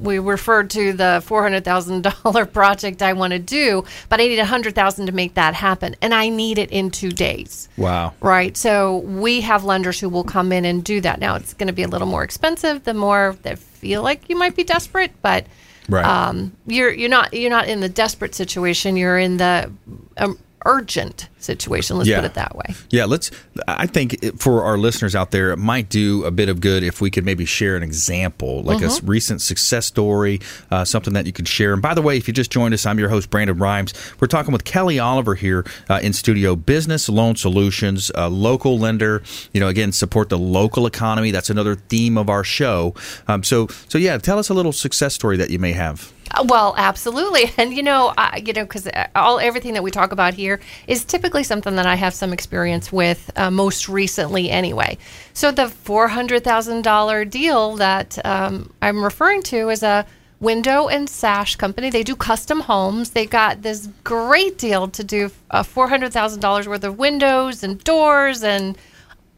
we 0.00 0.18
referred 0.18 0.70
to 0.70 0.92
the 0.92 1.22
four 1.24 1.42
hundred 1.42 1.64
thousand 1.64 2.02
dollar 2.24 2.46
project 2.60 3.02
I 3.02 3.12
want 3.12 3.32
to 3.32 3.38
do, 3.38 3.84
but 4.08 4.20
I 4.20 4.26
need 4.26 4.38
a 4.38 4.44
hundred 4.44 4.74
thousand 4.74 5.06
to 5.06 5.12
make 5.12 5.34
that 5.34 5.54
happen, 5.54 5.96
and 6.00 6.14
I 6.14 6.28
need 6.28 6.58
it 6.58 6.70
in 6.70 6.90
two 6.90 7.10
days. 7.10 7.68
Wow! 7.76 8.14
Right. 8.20 8.56
So 8.56 8.98
we 8.98 9.40
have 9.42 9.64
lenders 9.64 10.00
who 10.00 10.08
will 10.08 10.24
come 10.24 10.52
in 10.52 10.64
and 10.64 10.82
do 10.84 11.00
that. 11.00 11.20
Now 11.20 11.34
it's 11.36 11.54
going 11.54 11.68
to 11.68 11.72
be 11.72 11.82
a 11.82 11.88
little 11.88 12.06
more 12.06 12.24
expensive. 12.24 12.84
The 12.84 12.94
more 12.94 13.36
they 13.42 13.56
feel 13.56 14.02
like 14.02 14.28
you 14.28 14.36
might 14.36 14.56
be 14.56 14.64
desperate, 14.64 15.12
but 15.22 15.46
right. 15.88 16.04
um, 16.04 16.52
you're 16.66 16.92
you're 16.92 17.08
not 17.08 17.32
you're 17.34 17.50
not 17.50 17.68
in 17.68 17.80
the 17.80 17.88
desperate 17.88 18.34
situation. 18.34 18.96
You're 18.96 19.18
in 19.18 19.36
the 19.36 19.72
um, 20.16 20.38
urgent 20.66 21.28
situation. 21.38 21.96
Let's 21.96 22.08
yeah. 22.08 22.20
put 22.20 22.26
it 22.26 22.34
that 22.34 22.56
way. 22.56 22.74
Yeah, 22.90 23.04
let's. 23.04 23.30
I 23.66 23.86
think 23.86 24.38
for 24.38 24.64
our 24.64 24.76
listeners 24.76 25.14
out 25.14 25.30
there, 25.30 25.50
it 25.50 25.56
might 25.58 25.88
do 25.88 26.24
a 26.24 26.30
bit 26.30 26.48
of 26.48 26.60
good 26.60 26.82
if 26.82 27.00
we 27.00 27.10
could 27.10 27.24
maybe 27.24 27.44
share 27.44 27.76
an 27.76 27.82
example, 27.82 28.62
like 28.62 28.78
mm-hmm. 28.78 29.04
a 29.04 29.08
recent 29.08 29.40
success 29.40 29.86
story, 29.86 30.40
uh, 30.70 30.84
something 30.84 31.14
that 31.14 31.26
you 31.26 31.32
could 31.32 31.48
share. 31.48 31.72
And 31.72 31.82
by 31.82 31.94
the 31.94 32.02
way, 32.02 32.16
if 32.16 32.28
you 32.28 32.34
just 32.34 32.50
joined 32.50 32.74
us, 32.74 32.86
I'm 32.86 32.98
your 32.98 33.08
host 33.08 33.30
Brandon 33.30 33.56
Rhymes. 33.56 33.94
We're 34.20 34.28
talking 34.28 34.52
with 34.52 34.64
Kelly 34.64 34.98
Oliver 34.98 35.34
here 35.34 35.64
uh, 35.88 36.00
in 36.02 36.12
studio. 36.12 36.56
Business 36.56 37.08
Loan 37.08 37.36
Solutions, 37.36 38.10
a 38.14 38.28
local 38.28 38.78
lender. 38.78 39.22
You 39.52 39.60
know, 39.60 39.68
again, 39.68 39.92
support 39.92 40.28
the 40.28 40.38
local 40.38 40.86
economy. 40.86 41.30
That's 41.30 41.50
another 41.50 41.74
theme 41.74 42.18
of 42.18 42.28
our 42.28 42.44
show. 42.44 42.94
Um, 43.26 43.42
so, 43.42 43.68
so 43.88 43.98
yeah, 43.98 44.18
tell 44.18 44.38
us 44.38 44.48
a 44.48 44.54
little 44.54 44.72
success 44.72 45.14
story 45.14 45.36
that 45.36 45.50
you 45.50 45.58
may 45.58 45.72
have. 45.72 46.12
Uh, 46.34 46.44
well, 46.48 46.74
absolutely, 46.76 47.50
and 47.56 47.72
you 47.72 47.82
know, 47.82 48.12
I, 48.16 48.42
you 48.44 48.52
know, 48.52 48.64
because 48.64 48.86
uh, 48.86 49.06
all 49.14 49.38
everything 49.38 49.74
that 49.74 49.82
we 49.82 49.90
talk 49.90 50.12
about 50.12 50.34
here 50.34 50.60
is 50.86 51.04
typically 51.04 51.44
something 51.44 51.76
that 51.76 51.86
I 51.86 51.94
have 51.94 52.14
some 52.14 52.32
experience 52.32 52.92
with. 52.92 53.30
Uh, 53.36 53.50
most 53.50 53.88
recently, 53.88 54.50
anyway. 54.50 54.98
So 55.32 55.50
the 55.50 55.68
four 55.68 56.08
hundred 56.08 56.44
thousand 56.44 56.82
dollar 56.82 57.24
deal 57.24 57.76
that 57.76 58.18
um, 58.24 58.72
I'm 58.82 59.02
referring 59.02 59.42
to 59.44 59.70
is 59.70 59.82
a 59.82 60.06
window 60.40 60.88
and 60.88 61.08
sash 61.08 61.56
company. 61.56 61.90
They 61.90 62.02
do 62.04 62.14
custom 62.14 62.60
homes. 62.60 63.10
They 63.10 63.26
got 63.26 63.62
this 63.62 63.88
great 64.04 64.58
deal 64.58 64.88
to 64.88 65.04
do 65.04 65.30
uh, 65.50 65.62
four 65.62 65.88
hundred 65.88 66.12
thousand 66.12 66.40
dollars 66.40 66.68
worth 66.68 66.84
of 66.84 66.98
windows 66.98 67.62
and 67.62 67.82
doors 67.82 68.42
and 68.42 68.76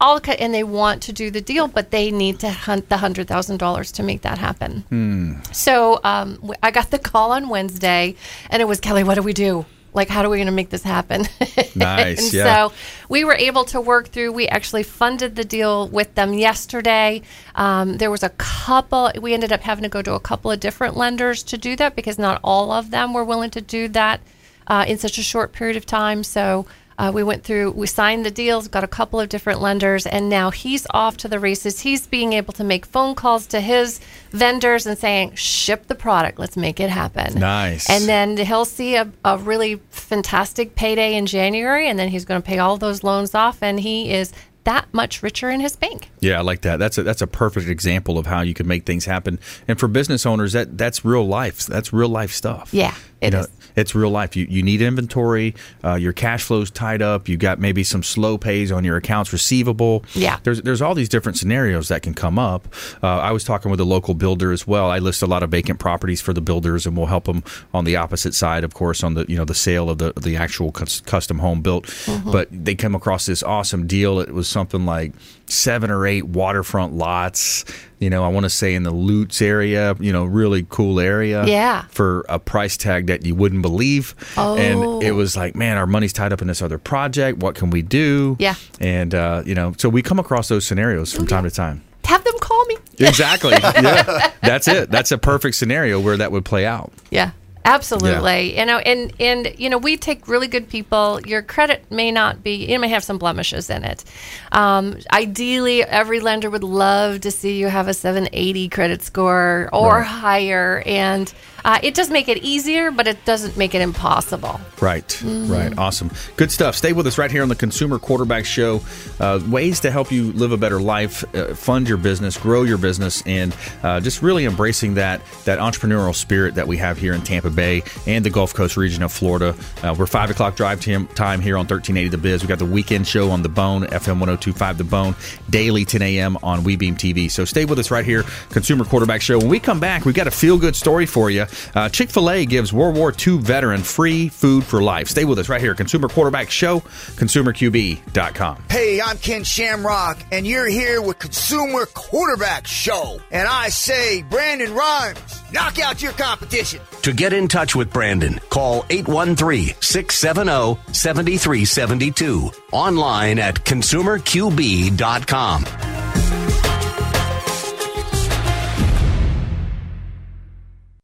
all 0.01 0.19
and 0.39 0.53
they 0.53 0.63
want 0.63 1.03
to 1.03 1.13
do 1.13 1.29
the 1.31 1.41
deal, 1.41 1.67
but 1.67 1.91
they 1.91 2.11
need 2.11 2.39
to 2.39 2.49
hunt 2.49 2.89
the 2.89 2.97
hundred 2.97 3.27
thousand 3.27 3.57
dollars 3.57 3.91
to 3.93 4.03
make 4.03 4.21
that 4.23 4.37
happen. 4.37 4.83
Hmm. 4.89 5.33
So 5.51 6.01
um, 6.03 6.53
I 6.61 6.71
got 6.71 6.91
the 6.91 6.99
call 6.99 7.31
on 7.31 7.47
Wednesday, 7.47 8.15
and 8.49 8.61
it 8.61 8.65
was 8.65 8.79
Kelly. 8.79 9.03
What 9.03 9.15
do 9.15 9.21
we 9.21 9.33
do? 9.33 9.65
like 9.93 10.07
how 10.07 10.23
are 10.23 10.29
we 10.29 10.37
going 10.37 10.47
to 10.47 10.53
make 10.53 10.69
this 10.69 10.83
happen 10.83 11.21
Nice, 11.75 12.25
and 12.25 12.33
yeah. 12.33 12.67
so 12.67 12.73
we 13.09 13.23
were 13.23 13.33
able 13.33 13.65
to 13.65 13.81
work 13.81 14.07
through 14.07 14.31
we 14.31 14.47
actually 14.47 14.83
funded 14.83 15.35
the 15.35 15.43
deal 15.43 15.87
with 15.87 16.15
them 16.15 16.33
yesterday 16.33 17.21
um, 17.55 17.97
there 17.97 18.11
was 18.11 18.23
a 18.23 18.29
couple 18.29 19.11
we 19.21 19.33
ended 19.33 19.51
up 19.51 19.61
having 19.61 19.83
to 19.83 19.89
go 19.89 20.01
to 20.01 20.13
a 20.13 20.19
couple 20.19 20.51
of 20.51 20.59
different 20.59 20.95
lenders 20.95 21.43
to 21.43 21.57
do 21.57 21.75
that 21.75 21.95
because 21.95 22.17
not 22.17 22.39
all 22.43 22.71
of 22.71 22.91
them 22.91 23.13
were 23.13 23.25
willing 23.25 23.49
to 23.49 23.61
do 23.61 23.87
that 23.89 24.21
uh, 24.67 24.85
in 24.87 24.97
such 24.97 25.17
a 25.17 25.23
short 25.23 25.51
period 25.51 25.75
of 25.75 25.85
time 25.85 26.23
so 26.23 26.65
uh, 26.97 27.11
we 27.13 27.23
went 27.23 27.43
through, 27.43 27.71
we 27.71 27.87
signed 27.87 28.25
the 28.25 28.31
deals, 28.31 28.67
got 28.67 28.83
a 28.83 28.87
couple 28.87 29.19
of 29.19 29.29
different 29.29 29.61
lenders, 29.61 30.05
and 30.05 30.29
now 30.29 30.51
he's 30.51 30.85
off 30.91 31.17
to 31.17 31.27
the 31.27 31.39
races. 31.39 31.79
He's 31.79 32.05
being 32.07 32.33
able 32.33 32.53
to 32.53 32.63
make 32.63 32.85
phone 32.85 33.15
calls 33.15 33.47
to 33.47 33.61
his 33.61 33.99
vendors 34.31 34.85
and 34.85 34.97
saying, 34.97 35.35
ship 35.35 35.87
the 35.87 35.95
product, 35.95 36.39
let's 36.39 36.57
make 36.57 36.79
it 36.79 36.89
happen. 36.89 37.39
Nice. 37.39 37.89
And 37.89 38.05
then 38.07 38.37
he'll 38.37 38.65
see 38.65 38.95
a, 38.95 39.11
a 39.25 39.37
really 39.37 39.81
fantastic 39.89 40.75
payday 40.75 41.15
in 41.15 41.25
January, 41.25 41.87
and 41.87 41.97
then 41.97 42.09
he's 42.09 42.25
going 42.25 42.41
to 42.41 42.45
pay 42.45 42.59
all 42.59 42.77
those 42.77 43.03
loans 43.03 43.33
off, 43.33 43.63
and 43.63 43.79
he 43.79 44.11
is 44.11 44.31
that 44.63 44.93
much 44.93 45.23
richer 45.23 45.49
in 45.49 45.59
his 45.59 45.75
bank. 45.75 46.09
Yeah, 46.19 46.37
I 46.37 46.41
like 46.41 46.61
that. 46.61 46.77
That's 46.77 46.97
a 46.97 47.03
that's 47.03 47.21
a 47.21 47.27
perfect 47.27 47.67
example 47.67 48.19
of 48.19 48.27
how 48.27 48.41
you 48.41 48.53
can 48.53 48.67
make 48.67 48.85
things 48.85 49.05
happen. 49.05 49.39
And 49.67 49.79
for 49.79 49.87
business 49.87 50.23
owners, 50.25 50.53
that 50.53 50.77
that's 50.77 51.03
real 51.03 51.25
life. 51.25 51.65
That's 51.65 51.91
real 51.91 52.09
life 52.09 52.31
stuff. 52.31 52.71
Yeah, 52.71 52.93
you 53.21 53.31
know, 53.31 53.39
is. 53.39 53.47
It's 53.75 53.95
real 53.95 54.09
life. 54.09 54.35
You 54.35 54.45
you 54.49 54.63
need 54.63 54.81
inventory. 54.81 55.55
Uh, 55.83 55.95
your 55.95 56.13
cash 56.13 56.43
flow's 56.43 56.71
tied 56.71 57.01
up. 57.01 57.27
You 57.27 57.37
got 57.37 57.59
maybe 57.59 57.83
some 57.83 58.03
slow 58.03 58.37
pays 58.37 58.71
on 58.71 58.83
your 58.83 58.97
accounts 58.97 59.33
receivable. 59.33 60.03
Yeah. 60.13 60.39
there's 60.43 60.61
there's 60.61 60.81
all 60.81 60.95
these 60.95 61.09
different 61.09 61.37
scenarios 61.37 61.87
that 61.87 62.01
can 62.01 62.13
come 62.13 62.37
up. 62.37 62.67
Uh, 63.01 63.17
I 63.19 63.31
was 63.31 63.43
talking 63.43 63.71
with 63.71 63.79
a 63.79 63.85
local 63.85 64.13
builder 64.13 64.51
as 64.51 64.67
well. 64.67 64.89
I 64.89 64.99
list 64.99 65.21
a 65.21 65.27
lot 65.27 65.43
of 65.43 65.49
vacant 65.51 65.79
properties 65.79 66.21
for 66.21 66.33
the 66.33 66.41
builders, 66.41 66.85
and 66.85 66.95
we'll 66.95 67.07
help 67.07 67.25
them 67.25 67.43
on 67.73 67.85
the 67.85 67.95
opposite 67.95 68.33
side, 68.33 68.63
of 68.63 68.73
course, 68.73 69.03
on 69.03 69.13
the 69.13 69.25
you 69.27 69.37
know 69.37 69.45
the 69.45 69.55
sale 69.55 69.89
of 69.89 69.97
the 69.97 70.13
the 70.19 70.35
actual 70.35 70.71
custom 70.71 71.39
home 71.39 71.61
built. 71.61 71.85
Mm-hmm. 71.85 72.31
But 72.31 72.47
they 72.51 72.75
come 72.75 72.95
across 72.95 73.25
this 73.25 73.43
awesome 73.43 73.87
deal. 73.87 74.19
It 74.19 74.33
was 74.33 74.47
something 74.47 74.85
like 74.85 75.13
seven 75.51 75.91
or 75.91 76.05
eight 76.07 76.25
waterfront 76.25 76.93
lots. 76.93 77.65
You 77.99 78.09
know, 78.09 78.23
I 78.23 78.29
want 78.29 78.45
to 78.45 78.49
say 78.49 78.73
in 78.73 78.83
the 78.83 78.91
Lutz 78.91 79.41
area. 79.41 79.95
You 79.99 80.11
know, 80.11 80.25
really 80.25 80.65
cool 80.69 80.99
area. 80.99 81.45
Yeah. 81.45 81.83
For 81.89 82.25
a 82.29 82.39
price 82.39 82.77
tag 82.77 83.07
that 83.07 83.25
you 83.25 83.35
wouldn't 83.35 83.61
believe. 83.61 84.15
Oh. 84.37 84.55
And 84.57 85.03
it 85.03 85.11
was 85.11 85.37
like, 85.37 85.55
man, 85.55 85.77
our 85.77 85.85
money's 85.85 86.13
tied 86.13 86.33
up 86.33 86.41
in 86.41 86.47
this 86.47 86.61
other 86.61 86.77
project. 86.77 87.39
What 87.39 87.55
can 87.55 87.69
we 87.69 87.81
do? 87.81 88.37
Yeah. 88.39 88.55
And 88.79 89.13
uh, 89.13 89.43
you 89.45 89.55
know, 89.55 89.73
so 89.77 89.89
we 89.89 90.01
come 90.01 90.19
across 90.19 90.47
those 90.47 90.65
scenarios 90.65 91.13
from 91.13 91.27
time 91.27 91.43
to 91.43 91.51
time. 91.51 91.83
Have 92.05 92.23
them 92.23 92.37
call 92.39 92.65
me. 92.65 92.77
Exactly. 92.99 93.51
yeah. 93.61 94.31
That's 94.41 94.67
it. 94.67 94.91
That's 94.91 95.11
a 95.11 95.17
perfect 95.17 95.55
scenario 95.55 95.99
where 95.99 96.17
that 96.17 96.31
would 96.31 96.43
play 96.43 96.65
out. 96.65 96.91
Yeah. 97.09 97.31
Absolutely. 97.63 98.57
You 98.57 98.65
know, 98.65 98.79
and 98.79 99.13
and 99.19 99.53
you 99.57 99.69
know, 99.69 99.77
we 99.77 99.97
take 99.97 100.27
really 100.27 100.47
good 100.47 100.67
people. 100.69 101.19
Your 101.25 101.41
credit 101.41 101.85
may 101.91 102.11
not 102.11 102.43
be 102.43 102.65
you 102.71 102.79
may 102.79 102.87
have 102.89 103.03
some 103.03 103.17
blemishes 103.17 103.69
in 103.69 103.83
it. 103.83 104.03
Um, 104.51 104.97
ideally, 105.13 105.83
every 105.83 106.19
lender 106.19 106.49
would 106.49 106.63
love 106.63 107.21
to 107.21 107.31
see 107.31 107.57
you 107.57 107.67
have 107.67 107.87
a 107.87 107.93
780 107.93 108.69
credit 108.69 109.01
score 109.03 109.69
or 109.71 109.99
Right. 109.99 110.05
higher, 110.07 110.83
and 110.85 111.31
uh, 111.65 111.79
it 111.83 111.93
does 111.93 112.09
make 112.09 112.27
it 112.27 112.37
easier, 112.39 112.91
but 112.91 113.07
it 113.07 113.23
doesn't 113.25 113.57
make 113.57 113.73
it 113.75 113.81
impossible. 113.81 114.59
Right, 114.81 115.07
Mm-hmm. 115.07 115.51
right. 115.51 115.77
Awesome. 115.77 116.09
Good 116.37 116.51
stuff. 116.51 116.75
Stay 116.75 116.93
with 116.93 117.05
us 117.07 117.17
right 117.17 117.29
here 117.31 117.43
on 117.43 117.49
the 117.49 117.55
Consumer 117.55 117.99
Quarterback 117.99 118.45
Show. 118.45 118.81
Uh, 119.19 119.39
ways 119.47 119.79
to 119.81 119.91
help 119.91 120.11
you 120.11 120.31
live 120.33 120.51
a 120.51 120.57
better 120.57 120.79
life, 120.81 121.23
uh, 121.35 121.53
fund 121.53 121.87
your 121.87 121.97
business, 121.97 122.37
grow 122.37 122.63
your 122.63 122.77
business, 122.77 123.21
and 123.25 123.55
uh, 123.83 123.99
just 123.99 124.21
really 124.21 124.45
embracing 124.45 124.95
that 124.95 125.21
that 125.45 125.59
entrepreneurial 125.59 126.15
spirit 126.15 126.55
that 126.55 126.67
we 126.67 126.77
have 126.77 126.97
here 126.97 127.13
in 127.13 127.21
Tampa 127.21 127.49
Bay 127.49 127.83
and 128.07 128.25
the 128.25 128.29
Gulf 128.29 128.53
Coast 128.53 128.77
region 128.77 129.03
of 129.03 129.11
Florida. 129.11 129.55
Uh, 129.83 129.95
we're 129.97 130.05
five 130.07 130.29
o'clock 130.31 130.55
drive 130.55 130.81
time, 130.81 131.07
time 131.09 131.41
here 131.41 131.55
on 131.55 131.65
1380 131.67 132.09
The 132.09 132.17
Biz. 132.17 132.41
We 132.41 132.47
got 132.47 132.59
the 132.59 132.65
weekend 132.65 133.07
show 133.07 133.29
on 133.31 133.43
the 133.43 133.49
Bone, 133.49 133.83
FM 133.83 134.19
1025 134.19 134.77
The 134.79 134.83
Bone, 134.83 135.15
daily 135.49 135.85
10 135.85 136.01
a.m. 136.01 136.37
on 136.41 136.61
WeBeam 136.63 136.95
TV. 136.95 137.29
So 137.29 137.45
stay 137.45 137.65
with 137.65 137.77
us 137.79 137.91
right 137.91 138.05
here, 138.05 138.23
Consumer 138.49 138.83
Quarterback 138.85 139.21
Show. 139.21 139.37
When 139.37 139.49
we 139.49 139.59
come 139.59 139.79
back, 139.79 140.05
we've 140.05 140.15
got 140.15 140.27
a 140.27 140.31
feel 140.31 140.57
good 140.57 140.75
story 140.75 141.05
for 141.05 141.29
you. 141.29 141.45
Uh, 141.75 141.89
Chick 141.89 142.09
fil 142.09 142.29
A 142.29 142.45
gives 142.45 142.73
World 142.73 142.95
War 142.95 143.13
II 143.13 143.37
veteran 143.37 143.83
free 143.83 144.29
food 144.29 144.63
for 144.63 144.81
life. 144.81 145.07
Stay 145.07 145.25
with 145.25 145.39
us 145.39 145.49
right 145.49 145.61
here, 145.61 145.75
Consumer 145.75 146.07
Quarterback 146.07 146.49
Show, 146.49 146.79
consumerqb.com. 146.81 148.63
Hey, 148.69 149.01
I'm 149.01 149.17
Ken 149.17 149.43
Shamrock, 149.43 150.17
and 150.31 150.47
you're 150.47 150.67
here 150.67 151.01
with 151.01 151.19
Consumer 151.19 151.85
Quarterback 151.87 152.67
Show. 152.67 153.19
And 153.31 153.47
I 153.47 153.69
say, 153.69 154.23
Brandon 154.23 154.73
Rhymes, 154.73 155.19
knock 155.51 155.79
out 155.79 156.01
your 156.01 156.13
competition. 156.13 156.81
To 157.03 157.13
get 157.13 157.33
in 157.33 157.47
touch 157.47 157.75
with 157.75 157.91
Brandon, 157.91 158.39
call 158.49 158.85
813 158.89 159.75
670 159.81 160.79
7372. 160.93 162.51
Online 162.71 163.39
at 163.39 163.55
consumerqb.com. 163.55 166.20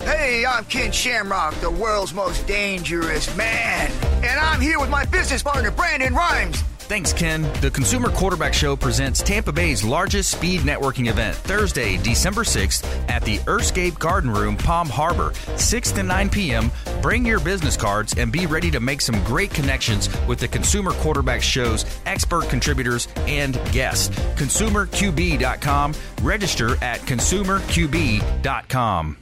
Hey, 0.00 0.44
I'm 0.44 0.64
Ken 0.66 0.92
Shamrock, 0.92 1.54
the 1.56 1.70
world's 1.70 2.14
most 2.14 2.46
dangerous 2.46 3.34
man. 3.36 3.90
And 4.24 4.38
I'm 4.38 4.60
here 4.60 4.78
with 4.78 4.90
my 4.90 5.04
business 5.06 5.42
partner, 5.42 5.70
Brandon 5.70 6.14
Rhymes. 6.14 6.62
Thanks, 6.92 7.14
Ken. 7.14 7.50
The 7.62 7.70
Consumer 7.70 8.10
Quarterback 8.10 8.52
Show 8.52 8.76
presents 8.76 9.22
Tampa 9.22 9.52
Bay's 9.52 9.82
largest 9.82 10.32
speed 10.32 10.60
networking 10.60 11.08
event 11.08 11.34
Thursday, 11.36 11.96
December 11.96 12.42
6th 12.42 12.84
at 13.08 13.22
the 13.22 13.38
Earthscape 13.38 13.98
Garden 13.98 14.30
Room, 14.30 14.58
Palm 14.58 14.90
Harbor, 14.90 15.32
6 15.56 15.92
to 15.92 16.02
9 16.02 16.28
p.m. 16.28 16.70
Bring 17.00 17.24
your 17.24 17.40
business 17.40 17.78
cards 17.78 18.12
and 18.18 18.30
be 18.30 18.46
ready 18.46 18.70
to 18.70 18.80
make 18.80 19.00
some 19.00 19.24
great 19.24 19.54
connections 19.54 20.10
with 20.26 20.38
the 20.38 20.48
Consumer 20.48 20.92
Quarterback 20.92 21.40
Show's 21.40 21.86
expert 22.04 22.50
contributors 22.50 23.08
and 23.20 23.54
guests. 23.72 24.14
ConsumerQB.com. 24.34 25.94
Register 26.22 26.72
at 26.84 27.00
ConsumerQB.com. 27.00 29.21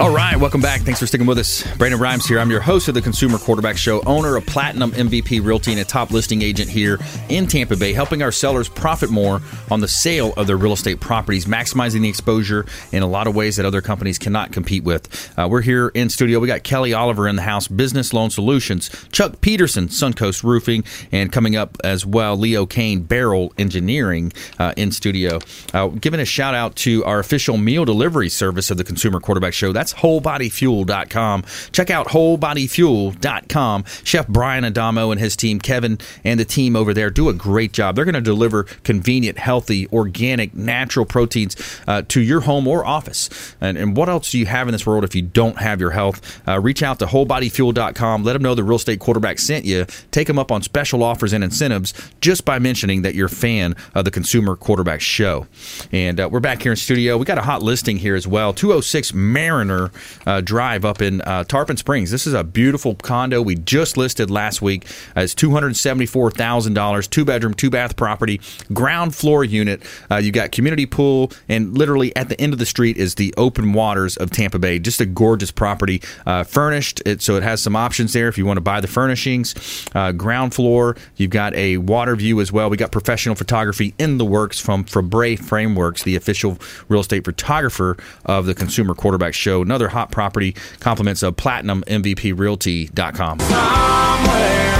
All 0.00 0.08
right, 0.08 0.34
welcome 0.34 0.62
back. 0.62 0.80
Thanks 0.80 0.98
for 0.98 1.06
sticking 1.06 1.26
with 1.26 1.36
us. 1.36 1.62
Brandon 1.76 2.00
Rhymes 2.00 2.24
here. 2.26 2.38
I'm 2.38 2.50
your 2.50 2.62
host 2.62 2.88
of 2.88 2.94
the 2.94 3.02
Consumer 3.02 3.36
Quarterback 3.36 3.76
Show, 3.76 4.00
owner 4.04 4.34
of 4.34 4.46
Platinum 4.46 4.92
MVP 4.92 5.44
Realty, 5.44 5.72
and 5.72 5.80
a 5.82 5.84
top 5.84 6.10
listing 6.10 6.40
agent 6.40 6.70
here 6.70 6.98
in 7.28 7.46
Tampa 7.46 7.76
Bay, 7.76 7.92
helping 7.92 8.22
our 8.22 8.32
sellers 8.32 8.66
profit 8.66 9.10
more 9.10 9.42
on 9.70 9.80
the 9.80 9.88
sale 9.88 10.32
of 10.38 10.46
their 10.46 10.56
real 10.56 10.72
estate 10.72 11.00
properties, 11.00 11.44
maximizing 11.44 12.00
the 12.00 12.08
exposure 12.08 12.64
in 12.92 13.02
a 13.02 13.06
lot 13.06 13.26
of 13.26 13.36
ways 13.36 13.56
that 13.56 13.66
other 13.66 13.82
companies 13.82 14.16
cannot 14.16 14.52
compete 14.52 14.84
with. 14.84 15.30
Uh, 15.38 15.46
we're 15.50 15.60
here 15.60 15.88
in 15.88 16.08
studio. 16.08 16.38
We 16.40 16.46
got 16.46 16.62
Kelly 16.62 16.94
Oliver 16.94 17.28
in 17.28 17.36
the 17.36 17.42
house, 17.42 17.68
Business 17.68 18.14
Loan 18.14 18.30
Solutions, 18.30 18.88
Chuck 19.12 19.42
Peterson, 19.42 19.88
Suncoast 19.88 20.42
Roofing, 20.42 20.82
and 21.12 21.30
coming 21.30 21.56
up 21.56 21.76
as 21.84 22.06
well, 22.06 22.38
Leo 22.38 22.64
Kane, 22.64 23.02
Beryl 23.02 23.52
Engineering 23.58 24.32
uh, 24.58 24.72
in 24.78 24.92
studio. 24.92 25.40
Uh, 25.74 25.88
giving 25.88 26.20
a 26.20 26.24
shout 26.24 26.54
out 26.54 26.74
to 26.76 27.04
our 27.04 27.18
official 27.18 27.58
meal 27.58 27.84
delivery 27.84 28.30
service 28.30 28.70
of 28.70 28.78
the 28.78 28.84
Consumer 28.84 29.20
Quarterback 29.20 29.52
Show. 29.52 29.74
That's 29.74 29.89
That's 29.90 30.02
wholebodyfuel.com. 30.02 31.44
Check 31.72 31.90
out 31.90 32.08
wholebodyfuel.com. 32.08 33.84
Chef 34.04 34.28
Brian 34.28 34.64
Adamo 34.64 35.10
and 35.10 35.20
his 35.20 35.36
team, 35.36 35.58
Kevin 35.58 35.98
and 36.24 36.38
the 36.38 36.44
team 36.44 36.76
over 36.76 36.94
there, 36.94 37.10
do 37.10 37.28
a 37.28 37.32
great 37.32 37.72
job. 37.72 37.96
They're 37.96 38.04
going 38.04 38.14
to 38.14 38.20
deliver 38.20 38.64
convenient, 38.84 39.38
healthy, 39.38 39.88
organic, 39.88 40.54
natural 40.54 41.06
proteins 41.06 41.56
uh, 41.86 42.02
to 42.08 42.20
your 42.20 42.42
home 42.42 42.68
or 42.68 42.84
office. 42.84 43.28
And, 43.60 43.76
and 43.76 43.96
what 43.96 44.08
else 44.08 44.30
do 44.30 44.38
you 44.38 44.46
have 44.46 44.68
in 44.68 44.72
this 44.72 44.86
world 44.86 45.04
if 45.04 45.14
you 45.14 45.22
don't 45.22 45.58
have 45.58 45.80
your 45.80 45.90
health? 45.90 46.42
Uh, 46.46 46.60
reach 46.60 46.82
out 46.82 46.98
to 47.00 47.06
wholebodyfuel.com. 47.06 48.22
Let 48.22 48.34
them 48.34 48.42
know 48.42 48.54
the 48.54 48.64
real 48.64 48.76
estate 48.76 49.00
quarterback 49.00 49.38
sent 49.38 49.64
you. 49.64 49.86
Take 50.10 50.26
them 50.26 50.38
up 50.38 50.52
on 50.52 50.62
special 50.62 51.02
offers 51.02 51.32
and 51.32 51.42
incentives 51.42 51.92
just 52.20 52.44
by 52.44 52.58
mentioning 52.58 53.02
that 53.02 53.14
you're 53.14 53.26
a 53.26 53.30
fan 53.30 53.74
of 53.94 54.04
the 54.04 54.10
Consumer 54.10 54.56
Quarterback 54.56 55.00
Show. 55.00 55.46
And 55.90 56.20
uh, 56.20 56.28
we're 56.30 56.40
back 56.40 56.62
here 56.62 56.72
in 56.72 56.76
studio. 56.76 57.16
We 57.16 57.24
got 57.24 57.38
a 57.38 57.42
hot 57.42 57.62
listing 57.62 57.96
here 57.96 58.14
as 58.14 58.26
well 58.26 58.52
206 58.52 59.14
Mariner 59.14 59.79
uh, 60.26 60.40
Drive 60.40 60.84
up 60.84 61.00
in 61.00 61.20
uh, 61.22 61.44
Tarpon 61.44 61.76
Springs. 61.76 62.10
This 62.10 62.26
is 62.26 62.34
a 62.34 62.44
beautiful 62.44 62.94
condo 62.96 63.40
we 63.40 63.54
just 63.54 63.96
listed 63.96 64.30
last 64.30 64.60
week. 64.60 64.84
Uh, 65.16 65.22
it's 65.22 65.34
$274,000, 65.34 67.10
two 67.10 67.24
bedroom, 67.24 67.54
two 67.54 67.70
bath 67.70 67.96
property, 67.96 68.40
ground 68.72 69.14
floor 69.14 69.44
unit. 69.44 69.82
Uh, 70.10 70.16
you 70.16 70.32
got 70.32 70.52
community 70.52 70.86
pool, 70.86 71.32
and 71.48 71.76
literally 71.76 72.14
at 72.16 72.28
the 72.28 72.40
end 72.40 72.52
of 72.52 72.58
the 72.58 72.66
street 72.66 72.96
is 72.96 73.14
the 73.14 73.32
open 73.36 73.72
waters 73.72 74.16
of 74.16 74.30
Tampa 74.30 74.58
Bay. 74.58 74.78
Just 74.78 75.00
a 75.00 75.06
gorgeous 75.06 75.50
property, 75.50 76.02
uh, 76.26 76.44
furnished. 76.44 77.02
It, 77.06 77.22
so 77.22 77.36
it 77.36 77.42
has 77.42 77.62
some 77.62 77.76
options 77.76 78.12
there 78.12 78.28
if 78.28 78.36
you 78.36 78.46
want 78.46 78.56
to 78.56 78.62
buy 78.62 78.80
the 78.80 78.88
furnishings. 78.88 79.54
Uh, 79.94 80.12
ground 80.12 80.54
floor, 80.54 80.96
you've 81.16 81.30
got 81.30 81.54
a 81.54 81.76
water 81.78 82.16
view 82.16 82.40
as 82.40 82.52
well. 82.52 82.68
We 82.70 82.76
got 82.76 82.92
professional 82.92 83.34
photography 83.34 83.94
in 83.98 84.18
the 84.18 84.24
works 84.24 84.58
from 84.58 84.84
Fabre 84.84 85.36
Frameworks, 85.36 86.02
the 86.02 86.16
official 86.16 86.58
real 86.88 87.00
estate 87.00 87.24
photographer 87.24 87.96
of 88.24 88.46
the 88.46 88.54
Consumer 88.54 88.94
Quarterback 88.94 89.34
Show. 89.34 89.59
Another 89.62 89.88
hot 89.88 90.10
property, 90.10 90.54
compliments 90.80 91.22
of 91.22 91.36
PlatinumMVPRealty.com. 91.36 93.40
Somewhere, 93.40 94.74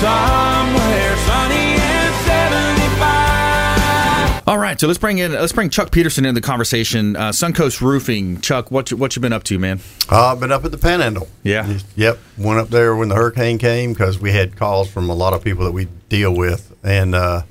somewhere 0.00 1.16
sunny 1.26 1.76
and 1.80 2.14
75. 2.26 4.42
All 4.48 4.58
right, 4.58 4.78
so 4.78 4.86
let's 4.88 4.98
bring 4.98 5.18
in 5.18 5.32
let's 5.32 5.52
bring 5.52 5.70
Chuck 5.70 5.92
Peterson 5.92 6.24
into 6.24 6.40
the 6.40 6.44
conversation. 6.46 7.14
Uh, 7.14 7.30
Suncoast 7.30 7.80
Roofing, 7.80 8.40
Chuck, 8.40 8.72
what 8.72 8.90
you, 8.90 8.96
what 8.96 9.14
you 9.14 9.22
been 9.22 9.32
up 9.32 9.44
to, 9.44 9.58
man? 9.58 9.78
Uh, 10.10 10.32
I've 10.32 10.40
been 10.40 10.50
up 10.50 10.64
at 10.64 10.72
the 10.72 10.78
Panhandle. 10.78 11.28
Yeah. 11.44 11.78
Yep. 11.94 12.18
Went 12.38 12.58
up 12.58 12.68
there 12.68 12.96
when 12.96 13.08
the 13.08 13.14
hurricane 13.14 13.58
came 13.58 13.92
because 13.92 14.18
we 14.18 14.32
had 14.32 14.56
calls 14.56 14.90
from 14.90 15.08
a 15.08 15.14
lot 15.14 15.32
of 15.32 15.44
people 15.44 15.64
that 15.64 15.72
we 15.72 15.86
deal 16.08 16.34
with, 16.34 16.74
and 16.82 17.14
uh, 17.14 17.42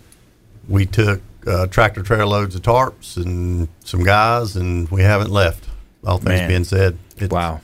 we 0.68 0.86
took 0.86 1.22
uh, 1.48 1.68
tractor 1.68 2.03
trailer 2.03 2.25
loads 2.25 2.56
of 2.56 2.62
tarps 2.62 3.15
and 3.18 3.68
some 3.84 4.03
guys, 4.03 4.56
and 4.58 4.89
we 4.89 5.01
haven't 5.01 5.32
left. 5.32 5.68
All 6.05 6.17
things 6.17 6.39
Man. 6.39 6.48
being 6.50 6.63
said, 6.63 6.98
it's, 7.17 7.31
Wow, 7.31 7.62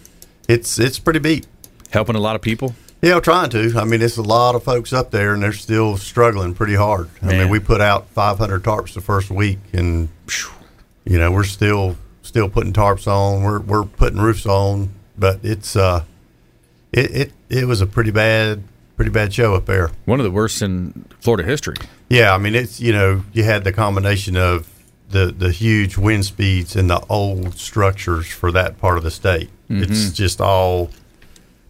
it's 0.48 0.78
it's 0.80 1.00
pretty 1.00 1.20
beat. 1.20 1.48
helping 1.92 2.16
a 2.16 2.20
lot 2.20 2.36
of 2.36 2.42
people. 2.42 2.76
Yeah, 3.02 3.16
we're 3.16 3.22
trying 3.22 3.50
to. 3.52 3.74
I 3.78 3.84
mean, 3.84 4.02
it's 4.02 4.18
a 4.18 4.24
lot 4.24 4.56
of 4.56 4.64
folks 4.64 4.92
up 4.92 5.12
there, 5.12 5.34
and 5.34 5.44
they're 5.44 5.54
still 5.54 5.98
struggling 5.98 6.56
pretty 6.56 6.74
hard. 6.76 7.10
I 7.22 7.28
mean, 7.28 7.50
we 7.50 7.60
put 7.60 7.80
out 7.80 8.08
500 8.10 8.64
tarps 8.64 8.94
the 8.94 9.02
first 9.02 9.30
week, 9.30 9.60
and 9.74 10.10
you 11.06 11.20
know, 11.20 11.32
we're 11.32 11.44
still 11.44 11.96
still 12.24 12.50
putting 12.50 12.74
tarps 12.74 13.08
on. 13.08 13.44
We're 13.44 13.60
we're 13.60 13.84
putting 13.86 14.20
roofs 14.20 14.46
on, 14.48 14.90
but 15.18 15.40
it's 15.44 15.76
uh, 15.76 16.04
it 16.92 17.12
it, 17.12 17.32
it 17.50 17.66
was 17.66 17.82
a 17.82 17.86
pretty 17.88 18.12
bad 18.12 18.64
pretty 18.96 19.12
bad 19.12 19.32
show 19.32 19.54
up 19.54 19.68
there. 19.68 19.92
One 20.06 20.20
of 20.20 20.24
the 20.24 20.32
worst 20.32 20.62
in 20.64 21.06
Florida 21.20 21.48
history. 21.48 21.76
Yeah, 22.10 22.34
I 22.34 22.40
mean, 22.40 22.56
it's 22.56 22.80
you 22.80 22.94
know, 22.94 23.24
you 23.32 23.44
had 23.44 23.64
the 23.64 23.72
combination 23.72 24.36
of 24.38 24.68
the 25.10 25.28
the 25.38 25.52
huge 25.52 25.98
wind 25.98 26.26
speeds 26.26 26.76
and 26.76 26.90
the 26.90 27.04
old 27.10 27.58
structures 27.58 28.28
for 28.28 28.52
that 28.52 28.80
part 28.80 28.98
of 28.98 29.04
the 29.04 29.12
state. 29.12 29.50
It's 29.84 30.12
just 30.12 30.40
all 30.42 30.90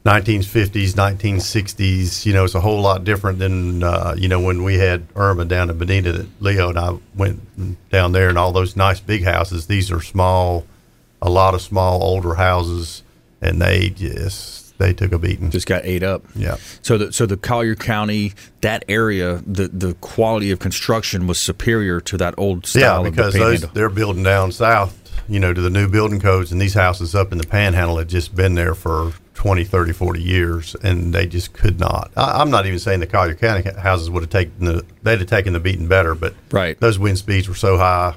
1950s, 0.06 0.94
1960s. 0.94 2.26
You 2.26 2.34
know, 2.34 2.46
it's 2.46 2.56
a 2.56 2.62
whole 2.62 2.82
lot 2.82 3.04
different 3.04 3.40
than 3.40 3.84
uh, 3.84 4.16
you 4.18 4.28
know 4.28 4.40
when 4.40 4.64
we 4.64 4.76
had 4.76 5.06
Irma 5.16 5.46
down 5.46 5.70
in 5.70 5.78
Bonita. 5.78 6.14
That 6.14 6.28
Leo 6.40 6.70
and 6.70 6.80
I 6.80 6.98
went 7.16 7.90
down 7.90 8.12
there, 8.14 8.30
and 8.30 8.38
all 8.38 8.52
those 8.52 8.76
nice 8.76 9.00
big 9.00 9.24
houses. 9.24 9.68
These 9.68 9.92
are 9.92 10.02
small, 10.02 10.66
a 11.22 11.30
lot 11.30 11.54
of 11.54 11.62
small 11.62 12.02
older 12.04 12.36
houses, 12.36 13.04
and 13.42 13.62
they 13.62 13.90
just 13.90 14.67
they 14.78 14.94
took 14.94 15.12
a 15.12 15.20
beating. 15.20 15.50
Just 15.52 15.68
got 15.68 15.86
ate 15.86 16.04
up. 16.04 16.24
Yeah. 16.36 16.58
So 16.82 16.98
the 16.98 17.14
so 17.14 17.26
the 17.26 17.38
Collier 17.38 17.76
County 17.76 18.34
that 18.62 18.86
area 18.88 19.42
the 19.46 19.68
the 19.68 19.94
quality 19.96 20.52
of 20.52 20.60
construction 20.60 21.28
was 21.28 21.40
superior 21.40 22.00
to 22.02 22.18
that 22.18 22.36
old 22.38 22.66
style. 22.66 23.04
Yeah, 23.04 23.08
of 23.08 23.16
because 23.16 23.34
the 23.34 23.40
those 23.40 23.62
they're 23.72 23.90
building 23.90 24.24
down 24.24 24.52
south, 24.52 24.98
you 25.28 25.40
know, 25.40 25.54
to 25.54 25.62
the 25.62 25.70
new 25.70 25.88
building 25.88 26.20
codes, 26.20 26.52
and 26.52 26.62
these 26.62 26.74
houses 26.74 27.16
up 27.16 27.32
in 27.32 27.38
the 27.38 27.48
Panhandle 27.48 27.98
had 27.98 28.08
just 28.10 28.36
been 28.36 28.56
there 28.56 28.76
for 28.76 29.14
20, 29.36 29.64
30, 29.66 29.94
40 29.94 30.20
years, 30.22 30.76
and 30.82 31.14
they 31.14 31.28
just 31.28 31.54
could 31.54 31.80
not. 31.80 32.10
I, 32.18 32.42
I'm 32.42 32.50
not 32.50 32.66
even 32.66 32.80
saying 32.80 33.02
the 33.02 33.08
Collier 33.08 33.36
County 33.36 33.70
houses 33.80 34.10
would 34.10 34.24
have 34.24 34.30
taken 34.32 34.66
the 34.66 34.86
they'd 35.04 35.20
have 35.20 35.30
taken 35.30 35.54
the 35.54 35.60
beating 35.60 35.88
better, 35.88 36.16
but 36.16 36.34
Right. 36.52 36.80
those 36.80 36.98
wind 36.98 37.18
speeds 37.20 37.48
were 37.48 37.56
so 37.56 37.78
high, 37.78 38.16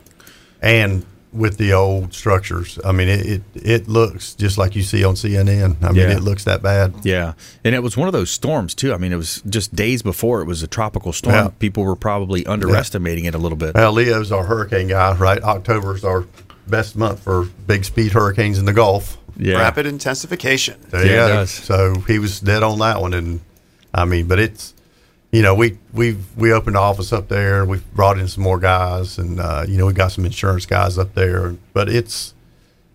and 0.63 1.05
with 1.33 1.59
the 1.59 1.73
old 1.73 2.13
structures, 2.13 2.79
I 2.85 2.93
mean, 2.93 3.09
it 3.09 3.27
it, 3.27 3.43
it 3.55 3.89
looks 3.89 4.35
just 4.35 4.59
like 4.59 4.75
you 4.75 4.83
see 4.83 5.05
on 5.05 5.15
CNN. 5.15 5.77
I 5.83 5.89
mean, 5.89 5.97
Yeah. 5.97 6.17
it 6.17 6.23
looks 6.23 6.45
that 6.45 6.63
bad. 6.63 6.95
Yeah, 7.05 7.35
and 7.65 7.75
it 7.75 7.83
was 7.83 7.97
one 7.97 8.09
of 8.09 8.13
those 8.13 8.31
storms 8.31 8.75
too. 8.75 8.93
I 8.93 8.97
mean, 8.97 9.13
it 9.13 9.17
was 9.17 9.43
just 9.49 9.75
days 9.75 10.03
before 10.03 10.41
it 10.43 10.47
was 10.47 10.63
a 10.63 10.67
tropical 10.67 11.13
storm. 11.13 11.35
Yeah. 11.35 11.49
People 11.59 11.85
were 11.85 11.97
probably 11.97 12.45
underestimating 12.47 13.27
it 13.27 13.35
a 13.35 13.39
little 13.39 13.59
bit. 13.59 13.75
Well, 13.75 13.93
Leo's 13.93 14.33
our 14.33 14.45
hurricane 14.45 14.89
guy, 14.89 15.15
right? 15.17 15.43
October's 15.43 16.05
our 16.05 16.27
best 16.67 16.97
month 16.97 17.21
for 17.21 17.45
big 17.67 17.85
speed 17.85 18.13
hurricanes 18.13 18.59
in 18.59 18.65
the 18.65 18.73
Gulf. 18.73 19.17
Yeah, 19.37 19.59
Rapid 19.59 19.87
intensification. 19.87 20.79
There 20.91 21.05
you 21.07 21.13
Yeah, 21.13 21.27
it 21.27 21.29
does. 21.29 21.51
So 21.51 21.95
he 22.07 22.19
was 22.19 22.41
dead 22.41 22.63
on 22.63 22.79
that 22.81 23.01
one, 23.01 23.15
and 23.15 23.41
I 23.95 24.05
mean, 24.05 24.27
but 24.27 24.39
it's 24.39 24.75
you 25.33 25.43
know 25.43 25.55
we 25.55 25.79
we 25.93 26.17
we 26.37 26.53
opened 26.53 26.77
the 26.77 26.81
office 26.81 27.13
up 27.13 27.29
there. 27.29 27.65
We've 27.65 27.85
brought 27.95 28.19
in 28.19 28.29
some 28.29 28.43
more 28.43 28.59
guys, 28.59 29.19
and 29.19 29.41
uh, 29.41 29.65
you 29.67 29.79
know 29.79 29.87
we 29.87 29.93
got 29.93 30.13
some 30.13 30.25
insurance 30.25 30.67
guys 30.67 30.99
up 30.99 31.15
there. 31.15 31.57
But 31.73 31.89
it's 31.89 32.35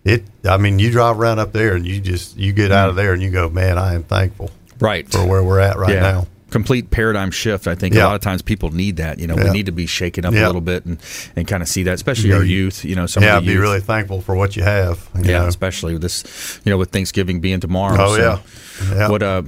it. 0.04 0.24
I 0.44 0.56
mean, 0.56 0.78
you 0.78 0.90
drive 0.90 1.18
around 1.18 1.38
up 1.38 1.52
there, 1.52 1.74
and 1.74 1.86
you 1.86 2.00
just 2.00 2.36
you 2.36 2.52
get 2.52 2.72
out 2.72 2.90
of 2.90 2.96
there, 2.96 3.12
and 3.12 3.22
you 3.22 3.30
go, 3.30 3.48
man, 3.48 3.78
I 3.78 3.94
am 3.94 4.02
thankful 4.02 4.50
right 4.80 5.08
for 5.08 5.26
where 5.26 5.42
we're 5.42 5.60
at 5.60 5.76
right 5.76 5.94
yeah. 5.94 6.00
now. 6.00 6.26
Complete 6.50 6.90
paradigm 6.90 7.30
shift. 7.30 7.66
I 7.66 7.74
think 7.74 7.94
a 7.94 7.98
lot 7.98 8.14
of 8.14 8.20
times 8.20 8.42
people 8.42 8.70
need 8.70 8.96
that. 8.96 9.18
You 9.18 9.26
know, 9.26 9.34
we 9.34 9.50
need 9.50 9.66
to 9.66 9.72
be 9.72 9.86
shaken 9.86 10.24
up 10.24 10.32
a 10.32 10.36
little 10.36 10.60
bit 10.60 10.84
and, 10.86 10.98
and 11.34 11.46
kind 11.46 11.62
of 11.62 11.68
see 11.68 11.82
that, 11.84 11.94
especially 11.94 12.32
our 12.32 12.44
youth. 12.44 12.84
You 12.84 12.94
know, 12.94 13.06
some 13.06 13.22
yeah, 13.22 13.40
be 13.40 13.56
really 13.56 13.80
thankful 13.80 14.20
for 14.20 14.34
what 14.36 14.56
you 14.56 14.62
have. 14.62 15.08
you 15.16 15.24
yeah, 15.24 15.40
know. 15.40 15.46
especially 15.46 15.94
with 15.94 16.02
this, 16.02 16.60
you 16.64 16.70
know, 16.70 16.78
with 16.78 16.90
Thanksgiving 16.90 17.40
being 17.40 17.60
tomorrow. 17.60 17.96
Oh, 17.98 18.16
so 18.16 18.22
yeah. 18.22 18.38
Yeah. 18.94 19.08
What 19.08 19.22
uh, 19.22 19.42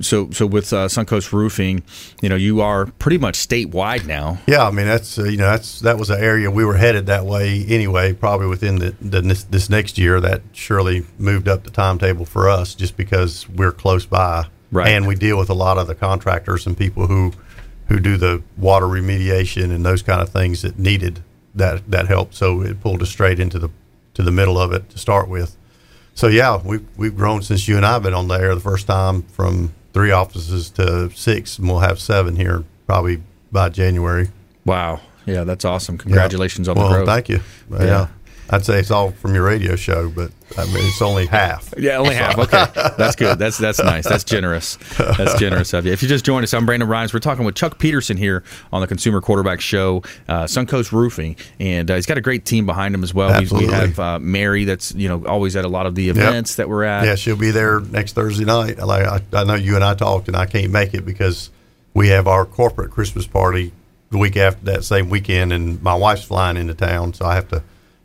so 0.00 0.30
so 0.30 0.46
with 0.46 0.72
uh, 0.72 0.88
Suncoast 0.88 1.32
Roofing, 1.32 1.82
you 2.20 2.28
know, 2.28 2.36
you 2.36 2.60
are 2.60 2.86
pretty 2.86 3.18
much 3.18 3.36
statewide 3.36 4.06
now. 4.06 4.38
Yeah, 4.46 4.66
I 4.66 4.70
mean 4.70 4.86
that's 4.86 5.18
uh, 5.18 5.24
you 5.24 5.36
know 5.36 5.46
that's 5.46 5.80
that 5.80 5.98
was 5.98 6.10
an 6.10 6.20
area 6.20 6.50
we 6.50 6.64
were 6.64 6.76
headed 6.76 7.06
that 7.06 7.24
way 7.24 7.64
anyway. 7.68 8.12
Probably 8.12 8.46
within 8.46 8.76
the, 8.76 8.94
the 9.00 9.20
this, 9.22 9.44
this 9.44 9.70
next 9.70 9.98
year, 9.98 10.20
that 10.20 10.42
surely 10.52 11.06
moved 11.18 11.48
up 11.48 11.64
the 11.64 11.70
timetable 11.70 12.24
for 12.24 12.48
us 12.48 12.74
just 12.74 12.96
because 12.96 13.48
we're 13.48 13.72
close 13.72 14.04
by, 14.04 14.46
Right. 14.70 14.88
And 14.88 15.06
we 15.06 15.14
deal 15.14 15.38
with 15.38 15.50
a 15.50 15.54
lot 15.54 15.78
of 15.78 15.86
the 15.86 15.94
contractors 15.94 16.66
and 16.66 16.76
people 16.76 17.06
who 17.06 17.32
who 17.88 18.00
do 18.00 18.16
the 18.16 18.42
water 18.56 18.86
remediation 18.86 19.72
and 19.72 19.86
those 19.86 20.02
kind 20.02 20.20
of 20.20 20.28
things 20.30 20.62
that 20.62 20.78
needed 20.78 21.22
that 21.54 21.88
that 21.90 22.08
help. 22.08 22.34
So 22.34 22.62
it 22.62 22.80
pulled 22.80 23.02
us 23.02 23.10
straight 23.10 23.40
into 23.40 23.58
the 23.58 23.70
to 24.14 24.22
the 24.22 24.32
middle 24.32 24.58
of 24.58 24.72
it 24.72 24.90
to 24.90 24.98
start 24.98 25.28
with. 25.28 25.56
So 26.14 26.28
yeah, 26.28 26.60
we've 26.64 26.86
we've 26.96 27.16
grown 27.16 27.42
since 27.42 27.68
you 27.68 27.76
and 27.76 27.86
I've 27.86 28.02
been 28.02 28.14
on 28.14 28.28
the 28.28 28.34
air 28.34 28.54
the 28.54 28.60
first 28.60 28.86
time 28.86 29.22
from 29.22 29.72
three 29.92 30.10
offices 30.10 30.70
to 30.70 31.10
six, 31.10 31.58
and 31.58 31.68
we'll 31.68 31.80
have 31.80 32.00
seven 32.00 32.36
here 32.36 32.64
probably 32.86 33.22
by 33.52 33.68
January. 33.68 34.30
Wow. 34.64 35.00
Yeah, 35.26 35.44
that's 35.44 35.64
awesome. 35.64 35.98
Congratulations 35.98 36.68
on 36.68 36.76
well, 36.76 36.88
the 36.88 36.94
growth. 36.96 37.06
Thank 37.08 37.28
you. 37.28 37.40
Yeah. 37.70 37.84
Yeah. 37.84 38.08
I'd 38.50 38.64
say 38.64 38.78
it's 38.78 38.90
all 38.90 39.10
from 39.10 39.34
your 39.34 39.44
radio 39.44 39.74
show, 39.76 40.08
but 40.08 40.30
I 40.56 40.64
mean 40.66 40.76
it's 40.78 41.02
only 41.02 41.26
half. 41.26 41.74
Yeah, 41.76 41.96
only 41.98 42.14
half. 42.14 42.38
Okay, 42.38 42.64
that's 42.96 43.16
good. 43.16 43.38
That's 43.38 43.58
that's 43.58 43.78
nice. 43.80 44.04
That's 44.08 44.22
generous. 44.24 44.76
That's 44.96 45.38
generous 45.38 45.72
of 45.72 45.84
you. 45.86 45.92
If 45.92 46.02
you 46.02 46.08
just 46.08 46.24
joined 46.24 46.44
us, 46.44 46.54
I'm 46.54 46.64
Brandon 46.66 46.88
Rhymes. 46.88 47.12
We're 47.12 47.18
talking 47.20 47.44
with 47.44 47.54
Chuck 47.56 47.78
Peterson 47.78 48.16
here 48.16 48.44
on 48.72 48.80
the 48.80 48.86
Consumer 48.86 49.20
Quarterback 49.20 49.60
Show, 49.60 50.02
uh, 50.28 50.44
Suncoast 50.44 50.92
Roofing, 50.92 51.36
and 51.58 51.90
uh, 51.90 51.96
he's 51.96 52.06
got 52.06 52.18
a 52.18 52.20
great 52.20 52.44
team 52.44 52.66
behind 52.66 52.94
him 52.94 53.02
as 53.02 53.12
well. 53.12 53.30
We- 53.40 53.46
We 53.66 53.66
have 53.66 53.98
uh, 53.98 54.18
Mary, 54.20 54.64
that's 54.64 54.94
you 54.94 55.08
know 55.08 55.24
always 55.26 55.56
at 55.56 55.64
a 55.64 55.68
lot 55.68 55.86
of 55.86 55.94
the 55.96 56.08
events 56.08 56.54
that 56.56 56.68
we're 56.68 56.84
at. 56.84 57.04
Yeah, 57.04 57.14
she'll 57.16 57.36
be 57.36 57.50
there 57.50 57.80
next 57.80 58.12
Thursday 58.12 58.44
night. 58.44 58.78
Like 58.78 59.06
I, 59.06 59.20
I 59.32 59.44
know 59.44 59.54
you 59.54 59.74
and 59.74 59.82
I 59.84 59.94
talked, 59.94 60.28
and 60.28 60.36
I 60.36 60.46
can't 60.46 60.70
make 60.70 60.94
it 60.94 61.04
because 61.04 61.50
we 61.94 62.08
have 62.08 62.26
our 62.28 62.44
corporate 62.44 62.90
Christmas 62.92 63.26
party 63.26 63.72
the 64.10 64.18
week 64.18 64.36
after 64.36 64.64
that 64.66 64.84
same 64.84 65.08
weekend, 65.10 65.52
and 65.52 65.82
my 65.82 65.94
wife's 65.96 66.22
flying 66.22 66.56
into 66.56 66.74
town, 66.74 67.12
so 67.12 67.24
I 67.26 67.34
have 67.34 67.48
to 67.48 67.62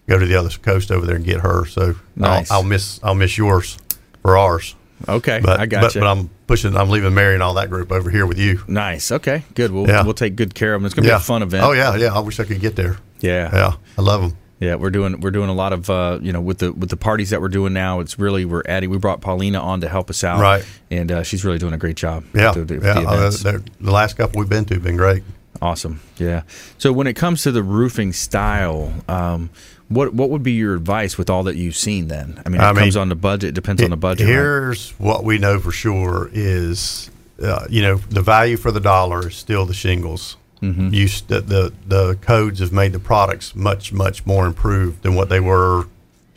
go 0.08 0.18
to 0.20 0.26
the 0.26 0.36
other 0.36 0.50
coast 0.50 0.92
over 0.92 1.06
there 1.06 1.16
and 1.16 1.26
get 1.26 1.42
her. 1.42 1.66
So 1.66 1.96
Nice. 2.16 2.52
I'll, 2.52 2.58
I'll 2.58 2.64
miss 2.64 3.00
I'll 3.04 3.16
miss 3.16 3.38
yours 3.38 3.78
for 4.22 4.38
ours. 4.38 4.76
Okay, 5.10 5.42
But 5.44 5.60
I 5.60 5.66
got 5.66 5.82
but, 5.82 5.96
you. 5.96 6.02
but 6.02 6.08
I'm 6.08 6.30
pushing. 6.46 6.76
I'm 6.78 6.90
leaving 6.90 7.16
Mary 7.16 7.34
and 7.34 7.42
all 7.42 7.56
that 7.56 7.70
group 7.72 7.92
over 7.92 8.12
here 8.12 8.28
with 8.28 8.38
you. 8.38 8.64
nice. 8.68 9.12
Okay, 9.12 9.44
good. 9.56 9.72
We'll 9.72 9.88
Yeah. 9.88 10.04
we'll 10.04 10.14
take 10.14 10.36
good 10.36 10.54
care 10.54 10.76
of 10.76 10.82
them. 10.82 10.86
It's 10.86 10.94
gonna 10.94 11.08
be 11.08 11.12
a 11.12 11.20
fun 11.20 11.42
event. 11.42 11.64
Oh 11.64 11.72
yeah, 11.72 11.96
yeah. 11.96 12.14
I 12.14 12.20
wish 12.20 12.40
I 12.40 12.44
could 12.44 12.60
get 12.60 12.76
there. 12.76 12.98
Yeah. 13.20 13.50
Yeah, 13.54 13.74
I 13.98 14.02
love 14.02 14.22
them. 14.22 14.38
Yeah, 14.60 14.76
we're 14.76 14.92
doing 14.92 15.20
we're 15.22 15.32
doing 15.32 15.50
a 15.50 15.54
lot 15.56 15.74
of 15.74 15.90
uh, 15.90 16.20
you 16.22 16.32
know 16.32 16.40
with 16.40 16.60
the 16.60 16.72
with 16.72 16.90
the 16.90 16.98
parties 16.98 17.32
that 17.32 17.42
we're 17.42 17.48
doing 17.50 17.74
now. 17.74 18.00
It's 18.00 18.20
really 18.20 18.46
we're 18.46 18.62
adding. 18.68 18.92
We 18.92 19.00
brought 19.00 19.22
Paulina 19.22 19.60
on 19.60 19.82
to 19.82 19.90
help 19.90 20.12
us 20.12 20.24
out, 20.24 20.40
Right. 20.40 20.64
And 20.92 21.12
uh, 21.12 21.24
she's 21.24 21.44
really 21.44 21.58
doing 21.58 21.74
a 21.74 21.78
great 21.80 21.96
job. 21.96 22.24
Yeah, 22.36 22.52
the, 22.52 22.76
yeah. 22.76 22.94
the 23.02 23.50
uh, 23.56 23.60
the 23.80 23.92
last 23.92 24.18
couple 24.18 24.40
we've 24.40 24.50
been 24.50 24.66
to 24.66 24.76
have 24.76 24.84
been 24.84 24.98
great. 24.98 25.24
Awesome. 25.64 26.00
Yeah. 26.18 26.44
So 26.78 26.94
when 26.94 27.08
it 27.08 27.16
comes 27.16 27.42
to 27.42 27.52
the 27.52 27.64
roofing 27.64 28.14
style, 28.14 28.94
um, 29.08 29.50
what 29.92 30.14
what 30.14 30.30
would 30.30 30.44
be 30.44 30.54
your 30.54 30.74
advice 30.76 31.18
with 31.18 31.30
all 31.30 31.44
that 31.44 31.56
you've 31.56 31.76
seen? 31.76 32.08
Then 32.08 32.42
I 32.46 32.50
mean, 32.50 32.62
it 32.62 32.64
I 32.64 32.72
mean, 32.74 32.80
comes 32.84 32.98
on 32.98 33.10
the 33.10 33.16
budget. 33.16 33.50
It 33.50 33.56
depends 33.56 33.82
on 33.84 33.90
the 33.90 33.98
budget. 33.98 34.26
right? 34.28 34.34
Here's 34.34 34.92
what 34.92 35.24
we 35.24 35.38
know 35.38 35.60
for 35.60 35.72
sure 35.72 36.30
is, 36.34 37.10
uh, 37.44 37.66
you 37.70 37.82
know, 37.82 37.96
the 37.98 38.22
value 38.22 38.58
for 38.58 38.72
the 38.72 38.80
dollar 38.80 39.28
is 39.30 39.36
still 39.36 39.66
the 39.66 39.74
shingles. 39.74 40.38
Mhm. 40.62 40.94
You 40.94 41.08
st- 41.08 41.48
the 41.48 41.74
the 41.88 42.16
codes 42.22 42.60
have 42.60 42.72
made 42.72 42.94
the 42.94 43.00
products 43.00 43.56
much 43.56 43.92
much 43.94 44.26
more 44.26 44.46
improved 44.46 45.02
than 45.04 45.16
what 45.16 45.30
they 45.30 45.40
were 45.40 45.86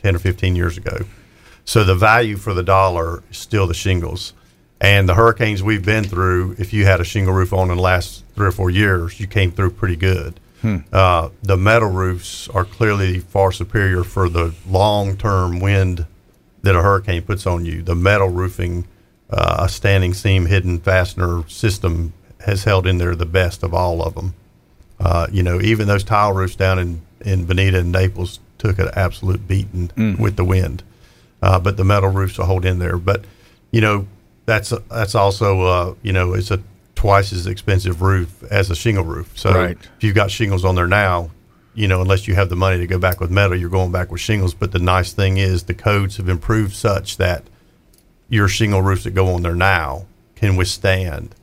ten 0.01 0.15
or 0.15 0.19
fifteen 0.19 0.55
years 0.55 0.77
ago. 0.77 1.05
So 1.63 1.83
the 1.83 1.95
value 1.95 2.37
for 2.37 2.53
the 2.53 2.63
dollar 2.63 3.23
is 3.31 3.37
still 3.37 3.67
the 3.67 3.73
shingles. 3.73 4.33
And 4.81 5.07
the 5.07 5.13
hurricanes 5.15 5.63
we've 5.63 5.85
been 5.85 6.03
through, 6.03 6.55
if 6.59 6.73
you 6.73 6.85
had 6.85 6.99
a 6.99 7.03
shingle 7.03 7.33
roof 7.33 7.53
on 7.53 7.71
in 7.71 7.77
the 7.77 7.81
last 7.81 8.23
three 8.35 8.47
or 8.47 8.51
four 8.51 8.69
years, 8.69 9.19
you 9.19 9.25
came 9.25 9.51
through 9.51 9.71
pretty 9.71 9.95
good. 9.95 10.39
Hmm. 10.65 10.77
Uh, 10.91 11.29
the 11.43 11.57
metal 11.57 11.89
roofs 11.91 12.47
are 12.49 12.65
clearly 12.65 13.19
far 13.19 13.51
superior 13.51 14.03
for 14.03 14.29
the 14.29 14.55
long 14.67 15.15
term 15.15 15.59
wind 15.59 16.07
that 16.63 16.75
a 16.75 16.81
hurricane 16.81 17.21
puts 17.21 17.45
on 17.45 17.65
you. 17.65 17.83
The 17.83 17.93
metal 17.93 18.29
roofing, 18.29 18.87
uh, 19.29 19.57
a 19.59 19.69
standing 19.69 20.15
seam 20.15 20.47
hidden 20.47 20.79
fastener 20.79 21.47
system 21.47 22.13
has 22.47 22.63
held 22.63 22.87
in 22.87 22.97
there 22.97 23.15
the 23.15 23.27
best 23.27 23.61
of 23.61 23.75
all 23.75 24.01
of 24.01 24.15
them. 24.15 24.33
Uh, 24.99 25.27
you 25.31 25.43
know, 25.43 25.61
even 25.61 25.87
those 25.87 26.03
tile 26.03 26.33
roofs 26.33 26.55
down 26.55 26.79
in, 26.79 27.01
in 27.21 27.45
Bonita 27.45 27.79
and 27.81 27.91
Naples 27.91 28.39
took 28.57 28.79
an 28.79 28.89
absolute 28.95 29.47
beating 29.47 29.89
Mm. 29.89 30.17
with 30.17 30.35
the 30.35 30.43
wind. 30.43 30.81
Uh, 31.43 31.59
but 31.59 31.77
the 31.77 31.83
metal 31.83 32.09
roofs 32.09 32.39
will 32.39 32.45
hold 32.47 32.65
in 32.65 32.79
there. 32.79 32.97
But, 32.97 33.25
you 33.69 33.81
know, 33.81 34.07
that's 34.47 34.73
that's 34.89 35.13
also, 35.13 35.61
uh, 35.61 35.93
you 36.01 36.11
know, 36.11 36.33
it's 36.33 36.49
a 36.49 36.59
twice 36.95 37.31
as 37.33 37.45
expensive 37.47 38.01
roof 38.01 38.43
as 38.49 38.69
a 38.71 38.75
shingle 38.75 39.03
roof. 39.03 39.31
So 39.35 39.53
Right. 39.53 39.77
if 39.97 40.03
you've 40.03 40.15
got 40.15 40.31
shingles 40.31 40.63
on 40.65 40.75
there 40.75 40.87
now, 40.87 41.29
you 41.73 41.87
know, 41.87 42.01
unless 42.01 42.27
you 42.27 42.35
have 42.35 42.49
the 42.49 42.55
money 42.55 42.77
to 42.77 42.87
go 42.87 42.97
back 42.97 43.19
with 43.19 43.29
metal, 43.29 43.55
you're 43.57 43.69
going 43.69 43.91
back 43.91 44.11
with 44.11 44.21
shingles. 44.21 44.53
But 44.53 44.71
the 44.71 44.79
nice 44.79 45.11
thing 45.11 45.37
is 45.37 45.63
the 45.63 45.73
codes 45.73 46.17
have 46.17 46.29
improved 46.29 46.73
such 46.73 47.17
that 47.17 47.43
your 48.29 48.47
shingle 48.47 48.81
roofs 48.81 49.03
that 49.03 49.11
go 49.11 49.33
on 49.33 49.41
there 49.43 49.55
now 49.55 50.05
can 50.35 50.55
withstand, 50.55 51.35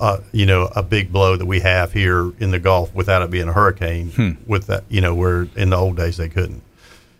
uh, 0.00 0.18
you 0.32 0.46
know, 0.46 0.70
a 0.74 0.82
big 0.82 1.12
blow 1.12 1.36
that 1.36 1.46
we 1.46 1.60
have 1.60 1.92
here 1.92 2.32
in 2.38 2.50
the 2.50 2.58
Gulf 2.58 2.94
without 2.94 3.20
it 3.22 3.30
being 3.30 3.48
a 3.48 3.52
hurricane. 3.52 4.10
Hmm. 4.10 4.30
With 4.46 4.66
that, 4.68 4.84
you 4.88 5.00
know, 5.02 5.14
where 5.14 5.46
in 5.54 5.70
the 5.70 5.76
old 5.76 5.96
days 5.98 6.16
they 6.16 6.28
couldn't. 6.30 6.62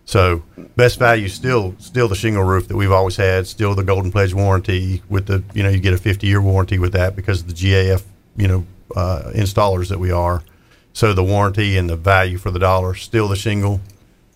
So 0.05 0.43
best 0.77 0.99
value 0.99 1.29
still 1.29 1.75
still 1.79 2.09
the 2.09 2.15
shingle 2.17 2.43
roof 2.43 2.69
that 2.69 2.77
we've 2.77 2.91
always 2.93 3.17
had. 3.17 3.47
Still 3.47 3.75
the 3.75 3.85
Golden 3.85 4.11
Pledge 4.11 4.35
warranty 4.35 5.03
with 5.09 5.27
the 5.27 5.43
you 5.55 5.62
know 5.62 5.69
you 5.69 5.79
get 5.81 5.95
a 5.95 5.99
50 5.99 6.27
year 6.27 6.41
warranty 6.41 6.79
with 6.79 6.93
that 6.93 7.15
because 7.17 7.41
of 7.41 7.47
the 7.49 7.55
GAF 7.55 8.03
you 8.37 8.49
know 8.49 8.67
uh, 8.97 9.31
installers 9.35 9.88
that 9.88 9.99
we 10.01 10.11
are. 10.11 10.43
So 10.93 11.12
the 11.15 11.25
warranty 11.25 11.77
and 11.79 11.88
the 11.88 11.97
value 11.97 12.37
for 12.37 12.51
the 12.51 12.59
dollar 12.59 12.95
still 12.95 13.29
the 13.29 13.37
shingle. 13.37 13.81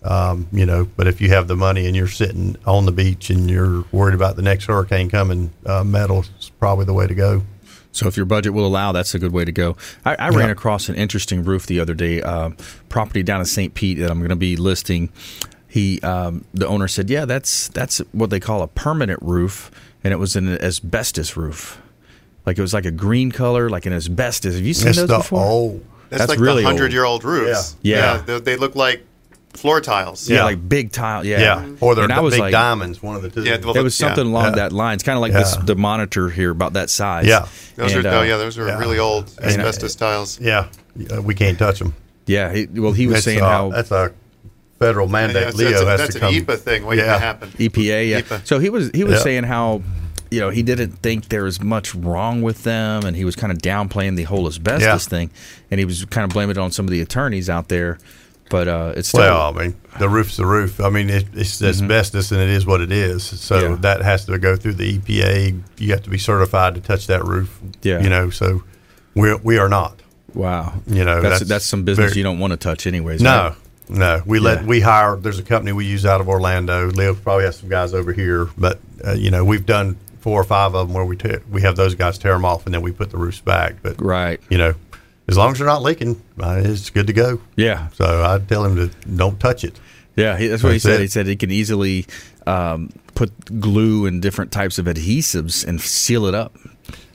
Um, 0.03 0.47
you 0.53 0.65
know, 0.65 0.87
but 0.95 1.07
if 1.07 1.19
you 1.19 1.29
have 1.29 1.47
the 1.47 1.55
money 1.55 1.85
and 1.85 1.95
you're 1.95 2.07
sitting 2.07 2.55
on 2.65 2.85
the 2.85 2.91
beach 2.91 3.29
and 3.29 3.49
you're 3.49 3.83
worried 3.91 4.13
about 4.15 4.35
the 4.37 4.41
next 4.41 4.65
hurricane 4.65 5.09
coming, 5.09 5.51
uh, 5.65 5.83
metal 5.83 6.23
is 6.39 6.49
probably 6.59 6.85
the 6.85 6.93
way 6.93 7.07
to 7.07 7.15
go. 7.15 7.43
So 7.91 8.07
if 8.07 8.15
your 8.15 8.27
budget 8.27 8.53
will 8.53 8.65
allow, 8.65 8.91
that's 8.91 9.15
a 9.15 9.19
good 9.19 9.33
way 9.33 9.43
to 9.43 9.51
go. 9.51 9.75
I, 10.05 10.15
I 10.15 10.29
ran 10.29 10.45
Yeah. 10.47 10.51
across 10.51 10.87
an 10.87 10.95
interesting 10.95 11.43
roof 11.43 11.65
the 11.65 11.79
other 11.79 11.95
day, 11.95 12.21
um, 12.21 12.55
property 12.89 13.23
down 13.23 13.39
in 13.39 13.45
St. 13.47 13.73
Pete 13.73 13.97
that 13.97 14.09
I'm 14.11 14.19
going 14.19 14.29
to 14.29 14.35
be 14.35 14.55
listing. 14.55 15.09
He, 15.77 16.01
um, 16.01 16.43
the 16.55 16.67
owner 16.67 16.87
said, 16.87 17.07
"Yeah, 17.09 17.25
that's 17.25 17.67
that's 17.67 17.99
what 18.11 18.31
they 18.31 18.39
call 18.39 18.63
a 18.63 18.67
permanent 18.67 19.19
roof, 19.21 19.69
and 20.03 20.11
it 20.11 20.17
was 20.17 20.35
an 20.35 20.47
asbestos 20.59 21.37
roof, 21.37 21.79
like 22.47 22.57
it 22.57 22.61
was 22.61 22.73
like 22.73 22.85
a 22.85 22.91
green 22.91 23.31
color, 23.31 23.69
like 23.69 23.85
an 23.85 23.93
asbestos. 23.93 24.55
Have 24.55 24.65
you 24.65 24.73
seen 24.73 24.87
It's 24.87 24.97
those 24.97 25.07
the 25.07 25.17
before? 25.17 25.39
Oh, 25.39 25.81
That's, 26.09 26.29
like 26.29 26.39
really 26.39 26.63
the 26.63 26.67
hundred 26.67 26.93
year 26.93 27.03
old 27.03 27.23
roofs. 27.23 27.75
Yeah. 27.83 27.97
Yeah. 27.97 28.17
they, 28.25 28.39
they 28.39 28.55
look 28.55 28.75
like 28.75 29.05
floor 29.53 29.81
tiles. 29.81 30.27
Yeah, 30.27 30.45
like 30.45 30.67
big 30.67 30.91
tile. 30.91 31.23
Yeah, 31.25 31.39
Yeah. 31.39 31.75
Or 31.79 31.93
they're 31.93 32.05
And 32.05 32.17
the 32.17 32.21
was 32.23 32.33
big 32.33 32.41
like- 32.41 32.51
diamonds, 32.53 33.03
one 33.03 33.15
of 33.15 33.21
the 33.21 33.29
two. 33.29 33.43
Yeah, 33.43 33.57
well, 33.63 33.77
it 33.77 33.83
was 33.83 33.99
yeah. 33.99 34.07
something 34.07 34.25
along 34.27 34.55
Yeah. 34.57 34.69
that 34.69 34.93
It's 34.93 35.03
kind 35.03 35.17
of 35.17 35.21
like 35.21 35.33
this 35.33 35.55
the 35.57 35.75
monitor 35.75 36.29
here 36.29 36.51
about 36.51 36.73
that 36.73 36.89
size. 36.89 37.25
Yeah. 37.27 37.47
Those 37.75 37.93
And, 37.93 38.05
are, 38.05 38.09
uh, 38.09 38.19
oh, 38.19 38.21
yeah, 38.23 38.37
those 38.37 38.57
are 38.57 38.67
yeah. 38.67 38.79
really 38.79 38.97
old 38.97 39.25
And, 39.41 39.45
uh, 39.61 39.65
asbestos 39.65 39.93
tiles. 39.95 40.39
Yeah, 40.39 40.69
we 41.21 41.35
can't 41.35 41.59
touch 41.59 41.79
them. 41.79 41.93
Yeah, 42.25 42.51
he, 42.51 42.65
well, 42.67 42.93
he 42.93 43.05
was 43.07 43.15
That's, 43.15 43.25
saying 43.25 43.41
uh, 43.41 43.49
how 43.49 43.69
that's 43.69 43.91
a 43.91 44.11
federal 44.79 45.07
mandate. 45.07 45.35
Yeah, 45.35 45.39
that's- 45.51 45.55
Leo 45.55 45.69
that's 45.71 45.81
a- 45.81 45.85
has 45.89 45.99
that's 46.01 46.13
to 46.15 46.25
an 46.27 46.45
come. 46.45 46.55
EPA 46.55 46.59
thing 46.59 46.85
waiting 46.85 47.05
to 47.05 47.17
happen. 47.19 47.49
EPA. 47.57 48.09
Yeah. 48.09 48.21
EPA. 48.21 48.45
So 48.47 48.59
he 48.59 48.69
was 48.69 48.89
he 48.93 49.03
was 49.03 49.15
Yeah. 49.15 49.19
saying 49.23 49.43
how 49.43 49.81
you 50.29 50.39
know 50.39 50.49
he 50.49 50.61
didn't 50.63 50.91
think 51.01 51.29
there 51.29 51.43
was 51.43 51.61
much 51.61 51.95
wrong 51.95 52.41
with 52.41 52.63
them, 52.63 53.05
and 53.05 53.15
he 53.15 53.25
was 53.25 53.35
kind 53.35 53.51
of 53.51 53.59
downplaying 53.59 54.15
the 54.17 54.23
whole 54.23 54.47
asbestos 54.47 54.81
Yeah. 54.83 54.97
thing, 54.97 55.29
and 55.71 55.79
he 55.79 55.85
was 55.85 56.05
kind 56.05 56.25
of 56.25 56.31
blaming 56.31 56.51
it 56.51 56.57
on 56.57 56.71
some 56.71 56.85
of 56.85 56.91
the 56.91 57.01
attorneys 57.01 57.49
out 57.49 57.69
there. 57.69 57.97
But 58.49 58.69
uh, 58.69 58.93
it's 58.95 59.09
still 59.09 59.19
Well, 59.21 59.53
I 59.57 59.61
mean, 59.61 59.75
the 59.99 60.07
roof's 60.07 60.37
the 60.37 60.45
roof. 60.45 60.79
I 60.79 60.89
mean, 60.89 61.09
it, 61.09 61.25
it's 61.33 61.61
asbestos, 61.61 62.31
and 62.31 62.39
it 62.39 62.47
is 62.49 62.65
what 62.65 62.79
it 62.79 62.93
is. 62.93 63.23
So 63.23 63.55
Mm-hmm. 63.59 63.71
Yeah. 63.73 63.79
that 63.81 64.01
has 64.03 64.23
to 64.25 64.37
go 64.37 64.55
through 64.55 64.75
the 64.75 64.97
EPA. 64.97 65.59
You 65.79 65.91
have 65.91 66.03
to 66.03 66.09
be 66.09 66.17
certified 66.17 66.75
to 66.75 66.79
touch 66.81 67.07
that 67.07 67.25
roof. 67.25 67.59
Yeah. 67.83 68.01
you 68.01 68.09
know. 68.09 68.29
So 68.29 68.63
we 69.15 69.33
we 69.43 69.57
are 69.57 69.67
not. 69.67 70.01
wow. 70.33 70.73
You 70.87 71.03
know, 71.03 71.21
that's 71.21 71.39
that's 71.39 71.49
that's, 71.49 71.65
some 71.65 71.83
business 71.83 72.11
very- 72.11 72.17
you 72.19 72.23
don't 72.23 72.39
want 72.39 72.51
to 72.51 72.57
touch 72.57 72.87
anyways. 72.87 73.21
No, 73.21 73.31
right? 73.49 73.53
No. 73.89 74.21
We 74.25 74.39
let 74.39 74.61
Yeah. 74.61 74.67
we 74.67 74.79
hire. 74.81 75.15
There's 75.15 75.39
a 75.39 75.43
company 75.43 75.71
we 75.71 75.85
use 75.85 76.05
out 76.05 76.21
of 76.21 76.29
Orlando. 76.29 76.87
Leo 76.91 77.13
probably 77.13 77.45
has 77.45 77.57
some 77.57 77.69
guys 77.69 77.93
over 77.93 78.11
here, 78.13 78.49
but 78.57 78.79
uh, 79.05 79.13
you 79.13 79.31
know, 79.31 79.43
we've 79.45 79.65
done 79.65 79.97
four 80.19 80.39
or 80.41 80.43
five 80.43 80.75
of 80.75 80.87
them 80.87 80.93
where 80.95 81.05
we 81.05 81.15
te- 81.15 81.37
we 81.51 81.61
have 81.61 81.75
those 81.75 81.95
guys 81.95 82.17
tear 82.17 82.33
them 82.33 82.45
off, 82.45 82.65
and 82.65 82.73
then 82.73 82.81
we 82.81 82.91
put 82.91 83.11
the 83.11 83.17
roofs 83.17 83.39
back. 83.39 83.75
But 83.81 84.01
Right. 84.01 84.39
you 84.49 84.57
know, 84.57 84.73
as 85.27 85.37
long 85.37 85.51
as 85.51 85.57
they're 85.59 85.67
not 85.67 85.81
leaking, 85.83 86.21
uh, 86.39 86.61
it's 86.63 86.89
good 86.89 87.07
to 87.07 87.13
go. 87.13 87.39
Yeah. 87.55 87.87
So 87.93 88.23
I'd 88.23 88.47
tell 88.49 88.63
him 88.65 88.75
to 88.75 88.87
don't 89.07 89.39
touch 89.39 89.63
it. 89.63 89.79
Yeah, 90.15 90.37
he, 90.37 90.47
that's 90.47 90.63
what 90.63 90.73
he 90.73 90.79
said. 90.79 90.99
it. 90.99 91.01
He 91.01 91.07
said 91.07 91.27
he 91.27 91.35
can 91.35 91.51
easily 91.51 92.07
um, 92.47 92.89
put 93.13 93.59
glue 93.59 94.05
and 94.07 94.21
different 94.21 94.51
types 94.51 94.79
of 94.79 94.85
adhesives 94.85 95.65
and 95.65 95.79
seal 95.79 96.25
it 96.25 96.33
up. 96.33 96.55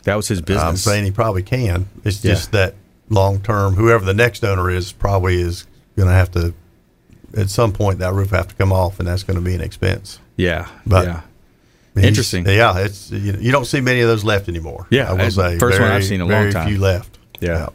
That 0.05 0.15
was 0.17 0.29
his 0.29 0.41
business. 0.41 0.65
I'm 0.65 0.77
saying 0.77 1.05
he 1.05 1.11
probably 1.11 1.43
can. 1.43 1.89
It's 2.05 2.25
Yeah. 2.25 2.33
just 2.33 2.53
that 2.53 2.75
long 3.09 3.41
term, 3.41 3.75
whoever 3.75 4.05
the 4.05 4.15
next 4.15 4.45
owner 4.45 4.71
is, 4.71 4.93
probably 4.93 5.41
is 5.41 5.67
going 5.97 6.09
to 6.09 6.15
have 6.15 6.31
to. 6.33 6.55
At 7.37 7.51
some 7.51 7.73
point, 7.73 7.99
that 8.01 8.13
roof 8.13 8.31
have 8.31 8.49
to 8.49 8.55
come 8.55 8.73
off, 8.73 8.99
and 8.99 9.09
that's 9.09 9.23
going 9.23 9.37
to 9.37 9.43
be 9.43 9.55
an 9.55 9.61
expense. 9.61 10.19
yeah, 10.37 10.69
But 10.87 11.07
yeah. 11.07 11.21
Interesting. 11.95 12.47
Yeah, 12.47 12.79
it's 12.79 13.11
you, 13.11 13.37
you 13.39 13.53
don't 13.53 13.67
see 13.67 13.81
many 13.81 14.01
of 14.01 14.09
those 14.09 14.25
left 14.25 14.49
anymore. 14.49 14.87
Yeah, 14.91 15.11
I 15.11 15.13
will 15.13 15.31
say 15.31 15.55
the 15.55 15.61
first 15.61 15.79
one 15.79 15.91
I've 15.91 16.05
seen 16.05 16.17
in 16.17 16.21
a 16.23 16.25
long 16.25 16.43
very 16.43 16.53
time. 16.53 16.69
Few 16.69 16.79
left. 16.79 17.19
Yeah. 17.41 17.69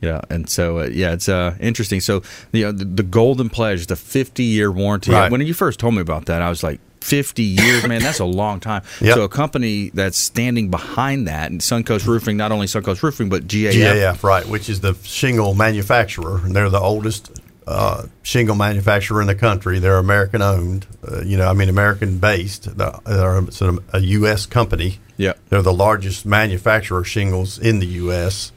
Yeah, 0.00 0.22
and 0.30 0.48
so 0.48 0.78
uh, 0.78 0.84
yeah, 0.84 1.12
it's 1.12 1.28
uh, 1.28 1.56
interesting. 1.60 2.00
So 2.00 2.22
you 2.52 2.64
know, 2.64 2.72
the, 2.72 2.86
the 2.86 3.02
Golden 3.02 3.50
Pledge, 3.50 3.86
the 3.86 3.96
50 3.96 4.42
year 4.42 4.72
warranty. 4.72 5.12
Right. 5.12 5.30
When 5.30 5.42
you 5.42 5.52
first 5.52 5.78
told 5.78 5.94
me 5.94 6.00
about 6.00 6.24
that, 6.24 6.40
I 6.40 6.48
was 6.48 6.62
like, 6.62 6.80
50 7.02 7.42
years, 7.42 7.86
man, 7.86 8.00
that's 8.02 8.18
a 8.18 8.24
long 8.24 8.60
time. 8.60 8.82
Yep. 9.00 9.14
So 9.14 9.24
a 9.24 9.28
company 9.28 9.90
that's 9.94 10.18
standing 10.18 10.70
behind 10.70 11.26
that, 11.28 11.50
and 11.50 11.60
Suncoast 11.60 12.06
Roofing, 12.06 12.36
not 12.36 12.52
only 12.52 12.66
Suncoast 12.66 13.02
Roofing, 13.02 13.28
but 13.28 13.46
GAF. 13.46 13.72
GAF, 13.72 14.22
right, 14.22 14.46
which 14.46 14.68
is 14.68 14.80
the 14.80 14.94
shingle 15.02 15.54
manufacturer. 15.54 16.38
And 16.44 16.54
they're 16.54 16.68
the 16.70 16.80
oldest 16.80 17.39
uh, 17.70 18.06
shingle 18.22 18.56
manufacturer 18.56 19.20
in 19.20 19.28
the 19.28 19.34
country. 19.34 19.78
They're 19.78 19.98
American 19.98 20.42
owned, 20.42 20.86
uh, 21.06 21.22
you 21.22 21.36
know, 21.36 21.48
I 21.48 21.52
mean, 21.52 21.68
American 21.68 22.18
based. 22.18 22.76
They're 22.76 23.38
it's 23.38 23.62
a, 23.62 23.78
a 23.92 24.00
U.S. 24.00 24.46
company. 24.46 24.98
Yeah. 25.16 25.34
They're 25.48 25.62
the 25.62 25.72
largest 25.72 26.26
manufacturer 26.26 27.00
of 27.00 27.08
shingles 27.08 27.58
in 27.58 27.78
the 27.78 27.86
U.S., 27.86 28.52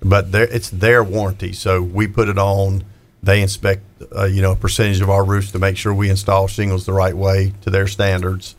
but 0.00 0.34
it's 0.34 0.70
their 0.70 1.04
warranty. 1.04 1.52
So 1.52 1.80
we 1.80 2.06
put 2.06 2.28
it 2.28 2.38
on. 2.38 2.84
They 3.22 3.40
inspect, 3.40 3.82
uh, 4.14 4.24
you 4.24 4.42
know, 4.42 4.52
a 4.52 4.56
percentage 4.56 5.00
of 5.00 5.10
our 5.10 5.24
roofs 5.24 5.52
to 5.52 5.58
make 5.58 5.76
sure 5.76 5.94
we 5.94 6.10
install 6.10 6.48
shingles 6.48 6.86
the 6.86 6.92
right 6.92 7.16
way 7.16 7.54
to 7.62 7.70
their 7.70 7.86
standards, 7.86 8.56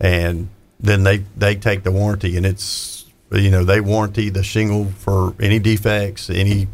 and 0.00 0.48
then 0.78 1.04
they 1.04 1.18
they 1.36 1.54
take 1.54 1.84
the 1.84 1.90
warranty, 1.90 2.36
and 2.36 2.44
it's 2.44 3.06
you 3.32 3.50
know 3.50 3.64
they 3.64 3.80
warranty 3.80 4.30
the 4.30 4.42
shingle 4.42 4.86
for 4.98 5.34
any 5.40 5.58
defects, 5.58 6.28
any 6.28 6.68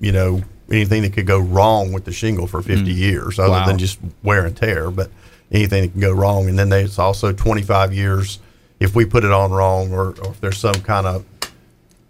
you 0.00 0.12
know 0.12 0.42
anything 0.70 1.02
that 1.02 1.12
could 1.12 1.26
go 1.26 1.38
wrong 1.38 1.92
with 1.92 2.04
the 2.04 2.12
shingle 2.12 2.46
for 2.46 2.62
50 2.62 2.84
mm. 2.84 2.96
years, 2.96 3.38
other 3.38 3.50
Wow. 3.50 3.66
than 3.66 3.78
just 3.78 3.98
wear 4.22 4.46
and 4.46 4.56
tear, 4.56 4.90
but 4.90 5.10
anything 5.50 5.82
that 5.82 5.92
can 5.92 6.00
go 6.00 6.12
wrong, 6.12 6.48
and 6.48 6.58
then 6.58 6.68
there's 6.68 6.98
also 6.98 7.32
25 7.32 7.92
years 7.92 8.38
if 8.78 8.94
we 8.94 9.04
put 9.04 9.24
it 9.24 9.32
on 9.32 9.50
wrong, 9.50 9.92
or, 9.92 10.14
or 10.22 10.30
if 10.30 10.40
there's 10.40 10.58
some 10.58 10.74
kind 10.74 11.06
of 11.06 11.24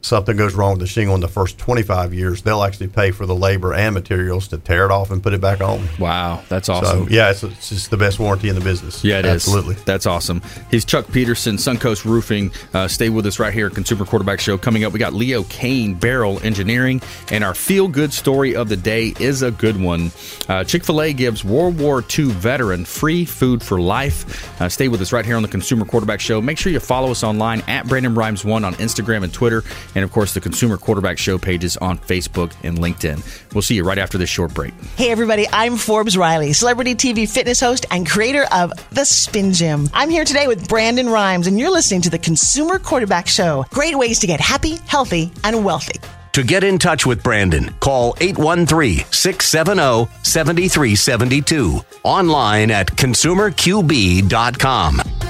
something 0.02 0.36
goes 0.36 0.54
wrong 0.54 0.72
with 0.72 0.80
the 0.80 0.86
shingle 0.86 1.14
in 1.14 1.20
the 1.20 1.28
first 1.28 1.58
25 1.58 2.14
years, 2.14 2.42
they'll 2.42 2.62
actually 2.62 2.88
pay 2.88 3.10
for 3.10 3.26
the 3.26 3.34
labor 3.34 3.74
and 3.74 3.94
materials 3.94 4.48
to 4.48 4.58
tear 4.58 4.86
it 4.86 4.90
off 4.90 5.10
and 5.10 5.22
put 5.22 5.32
it 5.32 5.40
back 5.40 5.60
on. 5.60 5.86
Wow, 5.98 6.42
that's 6.48 6.68
awesome. 6.68 7.06
So, 7.06 7.12
yeah, 7.12 7.30
it's, 7.30 7.42
it's 7.42 7.68
just 7.68 7.90
the 7.90 7.96
best 7.96 8.18
warranty 8.18 8.48
in 8.48 8.54
the 8.54 8.60
business. 8.60 9.04
Yeah, 9.04 9.18
it 9.18 9.26
is. 9.26 9.46
Absolutely. 9.46 9.74
That's 9.84 10.06
awesome. 10.06 10.42
He's 10.70 10.84
Chuck 10.84 11.10
Peterson, 11.12 11.56
Suncoast 11.56 12.04
Roofing. 12.04 12.50
Uh, 12.72 12.88
stay 12.88 13.08
with 13.08 13.26
us 13.26 13.38
right 13.38 13.52
here 13.52 13.66
at 13.66 13.74
Consumer 13.74 14.04
Quarterback 14.04 14.40
Show. 14.40 14.56
Coming 14.56 14.84
up, 14.84 14.92
we 14.92 14.98
got 14.98 15.12
Leo 15.12 15.42
Kane, 15.44 15.94
Beryl 15.94 16.40
Engineering, 16.42 17.02
and 17.30 17.44
our 17.44 17.54
feel 17.54 17.88
good 17.88 18.12
story 18.12 18.56
of 18.56 18.68
the 18.68 18.76
day 18.76 19.14
is 19.20 19.42
a 19.42 19.50
good 19.50 19.80
one. 19.80 20.10
Uh, 20.48 20.64
Chick 20.64 20.84
fil 20.84 21.02
A 21.02 21.12
gives 21.12 21.44
World 21.44 21.78
War 21.78 22.02
II 22.18 22.26
veteran 22.26 22.84
free 22.84 23.24
food 23.24 23.62
for 23.62 23.80
life. 23.80 24.60
Uh, 24.60 24.68
stay 24.68 24.88
with 24.88 25.00
us 25.00 25.12
right 25.12 25.24
here 25.24 25.36
on 25.36 25.42
the 25.42 25.48
Consumer 25.48 25.84
Quarterback 25.84 26.20
Show. 26.20 26.40
Make 26.40 26.58
sure 26.58 26.72
you 26.72 26.80
follow 26.80 27.10
us 27.10 27.22
online 27.22 27.62
at 27.68 27.86
Brandon 27.86 28.14
Rhymes1 28.14 28.64
on 28.64 28.74
Instagram 28.74 29.24
and 29.24 29.32
Twitter, 29.32 29.62
and 29.94 30.04
of 30.04 30.12
course, 30.12 30.34
the 30.34 30.40
Consumer 30.40 30.76
Quarterback 30.76 31.18
Show 31.18 31.38
pages 31.38 31.76
on 31.76 31.98
Facebook 31.98 32.52
and 32.62 32.78
LinkedIn. 32.78 33.54
We'll 33.54 33.62
see 33.62 33.74
you 33.74 33.84
right 33.84 33.98
after 33.98 34.18
this 34.18 34.30
short 34.30 34.54
break. 34.54 34.72
Hey, 34.96 35.10
everybody, 35.10 35.46
I'm 35.52 35.76
Forbes 35.76 36.16
Riley, 36.16 36.52
celebrity 36.52 36.94
TV 36.94 37.28
fitness 37.28 37.60
host 37.60 37.86
and 37.90 38.08
creator 38.08 38.46
of 38.52 38.72
The 38.90 39.04
Spin 39.04 39.52
Gym. 39.52 39.88
I'm 39.92 40.10
here 40.10 40.24
today 40.24 40.46
with 40.46 40.68
Brandon 40.68 41.08
Rhymes, 41.08 41.46
and 41.46 41.58
you're 41.58 41.70
listening 41.70 42.02
to 42.02 42.10
the 42.10 42.18
Consumer 42.18 42.78
Quarterback 42.78 43.26
Show. 43.26 43.64
Great 43.70 43.96
ways 43.96 44.18
to 44.20 44.26
get 44.26 44.40
happy, 44.40 44.76
healthy, 44.86 45.32
and 45.44 45.64
wealthy. 45.64 46.00
To 46.32 46.44
get 46.44 46.62
in 46.62 46.78
touch 46.78 47.06
with 47.06 47.24
Brandon, 47.24 47.74
call 47.80 48.16
813 48.20 49.04
670 49.10 50.08
7372. 50.22 51.80
Online 52.04 52.70
at 52.70 52.86
consumerqb.com. 52.86 55.29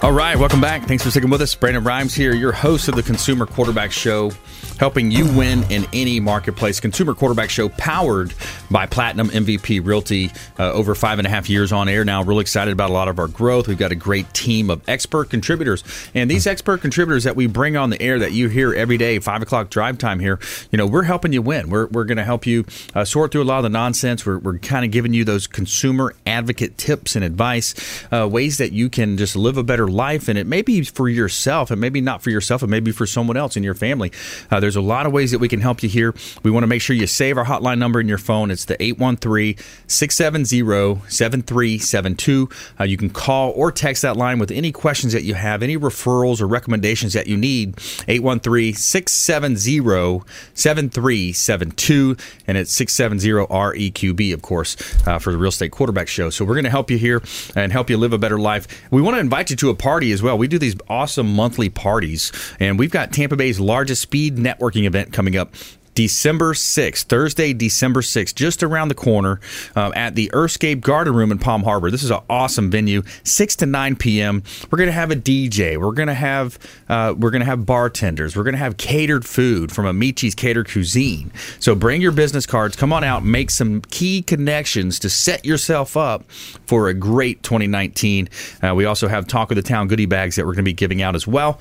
All 0.00 0.12
right, 0.12 0.38
welcome 0.38 0.60
back. 0.60 0.84
Thanks 0.84 1.02
for 1.02 1.10
sticking 1.10 1.28
with 1.28 1.42
us. 1.42 1.56
Brandon 1.56 1.82
Rhymes 1.82 2.14
here, 2.14 2.32
your 2.32 2.52
host 2.52 2.86
of 2.86 2.94
the 2.94 3.02
Consumer 3.02 3.46
Quarterback 3.46 3.90
Show, 3.90 4.30
helping 4.78 5.10
you 5.10 5.26
win 5.36 5.64
in 5.72 5.86
any 5.92 6.20
marketplace. 6.20 6.78
Consumer 6.78 7.14
Quarterback 7.14 7.50
Show 7.50 7.68
powered 7.70 8.32
by 8.70 8.86
Platinum 8.86 9.28
MVP 9.28 9.84
Realty. 9.84 10.30
Uh, 10.56 10.70
over 10.72 10.94
five 10.94 11.18
and 11.18 11.26
a 11.26 11.30
half 11.30 11.50
years 11.50 11.72
on 11.72 11.88
air 11.88 12.04
now. 12.04 12.22
Really 12.22 12.42
excited 12.42 12.70
about 12.70 12.90
a 12.90 12.92
lot 12.92 13.08
of 13.08 13.18
our 13.18 13.26
growth. 13.26 13.66
We've 13.66 13.76
got 13.76 13.90
a 13.90 13.96
great 13.96 14.32
team 14.34 14.70
of 14.70 14.88
expert 14.88 15.30
contributors, 15.30 15.82
and 16.14 16.30
these 16.30 16.46
expert 16.46 16.80
contributors 16.80 17.24
that 17.24 17.34
we 17.34 17.48
bring 17.48 17.76
on 17.76 17.90
the 17.90 18.00
air 18.00 18.20
that 18.20 18.30
you 18.30 18.48
hear 18.48 18.72
every 18.72 18.98
day, 18.98 19.18
five 19.18 19.42
o'clock 19.42 19.68
drive 19.68 19.98
time 19.98 20.20
here. 20.20 20.38
You 20.70 20.76
know, 20.76 20.86
we're 20.86 21.02
helping 21.02 21.32
you 21.32 21.42
win. 21.42 21.70
We're 21.70 21.86
we're 21.88 22.04
going 22.04 22.18
to 22.18 22.24
help 22.24 22.46
you 22.46 22.64
uh, 22.94 23.04
sort 23.04 23.32
through 23.32 23.42
a 23.42 23.44
lot 23.44 23.58
of 23.58 23.62
the 23.64 23.68
nonsense. 23.70 24.24
We're 24.24 24.38
we're 24.38 24.58
kind 24.58 24.84
of 24.84 24.92
giving 24.92 25.12
you 25.12 25.24
those 25.24 25.48
consumer 25.48 26.14
advocate 26.24 26.78
tips 26.78 27.16
and 27.16 27.24
advice, 27.24 27.74
uh, 28.12 28.28
ways 28.30 28.58
that 28.58 28.70
you 28.70 28.88
can 28.88 29.16
just 29.16 29.34
live 29.34 29.56
a 29.56 29.64
better 29.64 29.87
life. 29.88 30.28
And 30.28 30.38
it 30.38 30.46
may 30.46 30.62
be 30.62 30.82
for 30.82 31.08
yourself, 31.08 31.70
and 31.70 31.80
maybe 31.80 32.00
not 32.00 32.22
for 32.22 32.30
yourself, 32.30 32.62
and 32.62 32.70
maybe 32.70 32.92
for 32.92 33.06
someone 33.06 33.36
else 33.36 33.56
in 33.56 33.62
your 33.62 33.74
family. 33.74 34.12
Uh, 34.50 34.60
there's 34.60 34.76
a 34.76 34.80
lot 34.80 35.06
of 35.06 35.12
ways 35.12 35.30
that 35.32 35.38
we 35.38 35.48
can 35.48 35.60
help 35.60 35.82
you 35.82 35.88
here. 35.88 36.14
We 36.42 36.50
want 36.50 36.62
to 36.62 36.68
make 36.68 36.82
sure 36.82 36.94
you 36.96 37.06
save 37.06 37.36
our 37.38 37.44
hotline 37.44 37.78
number 37.78 38.00
in 38.00 38.08
your 38.08 38.18
phone. 38.18 38.50
It's 38.50 38.64
the 38.64 38.80
813 38.82 39.56
670 39.86 41.00
7372. 41.08 42.48
Uh, 42.78 42.84
You 42.84 42.96
can 42.96 43.10
call 43.10 43.50
or 43.52 43.72
text 43.72 44.02
that 44.02 44.16
line 44.16 44.38
with 44.38 44.50
any 44.50 44.72
questions 44.72 45.12
that 45.12 45.22
you 45.24 45.34
have, 45.34 45.62
any 45.62 45.76
referrals 45.76 46.40
or 46.40 46.46
recommendations 46.46 47.12
that 47.12 47.26
you 47.26 47.36
need. 47.36 47.76
813 48.08 48.74
670 48.74 50.22
7372. 50.54 52.16
And 52.46 52.56
it's 52.58 52.72
670 52.72 53.46
REQB, 53.48 54.32
of 54.34 54.42
course, 54.42 54.76
uh, 55.06 55.18
for 55.18 55.32
the 55.32 55.38
Real 55.38 55.48
Estate 55.48 55.70
Quarterback 55.70 56.08
Show. 56.08 56.30
So 56.30 56.44
we're 56.44 56.54
going 56.54 56.64
to 56.64 56.70
help 56.70 56.90
you 56.90 56.98
here 56.98 57.22
and 57.54 57.72
help 57.72 57.90
you 57.90 57.96
live 57.96 58.12
a 58.12 58.18
better 58.18 58.38
life. 58.38 58.66
We 58.90 59.02
want 59.02 59.16
to 59.16 59.20
invite 59.20 59.50
you 59.50 59.56
to 59.56 59.70
a 59.70 59.74
party 59.78 60.12
as 60.12 60.22
well. 60.22 60.36
We 60.36 60.48
do 60.48 60.58
these 60.58 60.76
awesome 60.88 61.34
monthly 61.34 61.68
parties, 61.68 62.32
and 62.60 62.78
we've 62.78 62.90
got 62.90 63.12
Tampa 63.12 63.36
Bay's 63.36 63.60
largest 63.60 64.02
speed 64.02 64.36
networking 64.36 64.84
event 64.84 65.12
coming 65.12 65.36
up. 65.36 65.54
December 65.98 66.54
6th, 66.54 67.06
Thursday, 67.06 67.52
December 67.52 68.02
6th, 68.02 68.32
just 68.36 68.62
around 68.62 68.86
the 68.86 68.94
corner 68.94 69.40
uh, 69.74 69.90
at 69.96 70.14
the 70.14 70.30
Earthscape 70.32 70.80
Garden 70.80 71.12
Room 71.12 71.32
in 71.32 71.40
Palm 71.40 71.64
Harbor. 71.64 71.90
This 71.90 72.04
is 72.04 72.12
an 72.12 72.20
awesome 72.30 72.70
venue, 72.70 73.02
6 73.24 73.56
to 73.56 73.66
9 73.66 73.96
p.m. 73.96 74.44
We're 74.70 74.78
going 74.78 74.86
to 74.86 74.92
have 74.92 75.10
a 75.10 75.16
DJ. 75.16 75.76
We're 75.76 75.90
going 75.90 76.06
to 76.06 76.14
have 76.14 76.56
uh, 76.88 77.16
we're 77.18 77.32
going 77.32 77.40
to 77.40 77.46
have 77.46 77.66
bartenders. 77.66 78.36
We're 78.36 78.44
going 78.44 78.54
to 78.54 78.60
have 78.60 78.76
catered 78.76 79.24
food 79.26 79.72
from 79.72 79.86
Amici's 79.86 80.36
Catered 80.36 80.70
Cuisine. 80.70 81.32
So 81.58 81.74
bring 81.74 82.00
your 82.00 82.12
business 82.12 82.46
cards. 82.46 82.76
Come 82.76 82.92
on 82.92 83.02
out, 83.02 83.24
make 83.24 83.50
some 83.50 83.80
key 83.80 84.22
connections 84.22 85.00
to 85.00 85.10
set 85.10 85.44
yourself 85.44 85.96
up 85.96 86.30
for 86.30 86.86
a 86.86 86.94
great 86.94 87.42
2019. 87.42 88.28
Uh, 88.62 88.72
we 88.72 88.84
also 88.84 89.08
have 89.08 89.26
Talk 89.26 89.50
of 89.50 89.56
the 89.56 89.62
Town 89.62 89.88
goodie 89.88 90.06
bags 90.06 90.36
that 90.36 90.46
we're 90.46 90.52
going 90.52 90.64
to 90.64 90.70
be 90.70 90.72
giving 90.72 91.02
out 91.02 91.16
as 91.16 91.26
well. 91.26 91.58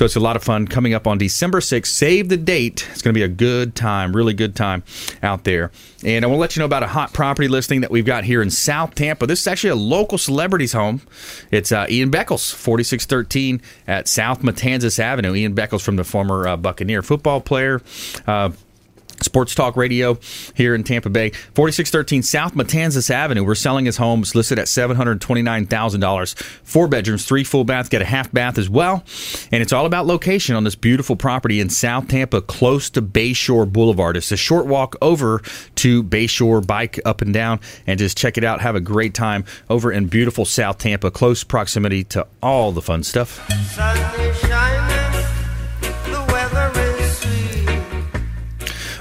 So 0.00 0.06
it's 0.06 0.16
a 0.16 0.20
lot 0.20 0.34
of 0.34 0.42
fun 0.42 0.66
coming 0.66 0.94
up 0.94 1.06
on 1.06 1.18
December 1.18 1.60
6th. 1.60 1.84
Save 1.84 2.30
the 2.30 2.38
date. 2.38 2.88
It's 2.90 3.02
going 3.02 3.12
to 3.12 3.18
be 3.18 3.22
a 3.22 3.28
good 3.28 3.74
time, 3.74 4.16
really 4.16 4.32
good 4.32 4.56
time 4.56 4.82
out 5.22 5.44
there. 5.44 5.72
And 6.02 6.24
I 6.24 6.28
want 6.28 6.38
to 6.38 6.40
let 6.40 6.56
you 6.56 6.60
know 6.60 6.64
about 6.64 6.82
a 6.82 6.86
hot 6.86 7.12
property 7.12 7.48
listing 7.48 7.82
that 7.82 7.90
we've 7.90 8.06
got 8.06 8.24
here 8.24 8.40
in 8.40 8.48
South 8.48 8.94
Tampa. 8.94 9.26
This 9.26 9.42
is 9.42 9.46
actually 9.46 9.68
a 9.68 9.74
local 9.74 10.16
celebrity's 10.16 10.72
home. 10.72 11.02
It's 11.50 11.70
uh, 11.70 11.84
Ian 11.90 12.10
Beckles, 12.10 12.50
4613 12.50 13.60
at 13.86 14.08
South 14.08 14.40
Matanzas 14.40 14.98
Avenue. 14.98 15.34
Ian 15.34 15.54
Beckles 15.54 15.82
from 15.82 15.96
the 15.96 16.04
former 16.04 16.48
uh, 16.48 16.56
Buccaneer 16.56 17.02
football 17.02 17.42
player. 17.42 17.82
Uh, 18.26 18.52
Sports 19.22 19.54
Talk 19.54 19.76
Radio 19.76 20.18
here 20.54 20.74
in 20.74 20.84
Tampa 20.84 21.10
Bay, 21.10 21.30
4613 21.30 22.22
South 22.22 22.54
Matanzas 22.54 23.10
Avenue. 23.10 23.44
We're 23.44 23.54
selling 23.54 23.86
his 23.86 23.96
home. 23.96 24.20
It's 24.20 24.34
listed 24.34 24.58
at 24.58 24.66
$729,000. 24.66 26.42
Four 26.64 26.88
bedrooms, 26.88 27.24
three 27.24 27.44
full 27.44 27.64
baths, 27.64 27.88
get 27.88 28.02
a 28.02 28.04
half 28.04 28.32
bath 28.32 28.58
as 28.58 28.68
well. 28.68 29.04
And 29.52 29.62
it's 29.62 29.72
all 29.72 29.86
about 29.86 30.06
location 30.06 30.56
on 30.56 30.64
this 30.64 30.74
beautiful 30.74 31.16
property 31.16 31.60
in 31.60 31.68
South 31.68 32.08
Tampa, 32.08 32.40
close 32.40 32.90
to 32.90 33.02
Bayshore 33.02 33.70
Boulevard. 33.70 34.16
It's 34.16 34.32
a 34.32 34.36
short 34.36 34.66
walk 34.66 34.96
over 35.02 35.42
to 35.76 36.02
Bayshore, 36.02 36.66
bike 36.66 37.00
up 37.04 37.22
and 37.22 37.32
down, 37.32 37.60
and 37.86 37.98
just 37.98 38.16
check 38.16 38.38
it 38.38 38.44
out. 38.44 38.60
Have 38.60 38.74
a 38.74 38.80
great 38.80 39.14
time 39.14 39.44
over 39.68 39.92
in 39.92 40.06
beautiful 40.06 40.44
South 40.44 40.78
Tampa, 40.78 41.10
close 41.10 41.44
proximity 41.44 42.04
to 42.04 42.26
all 42.42 42.72
the 42.72 42.82
fun 42.82 43.02
stuff. 43.02 43.38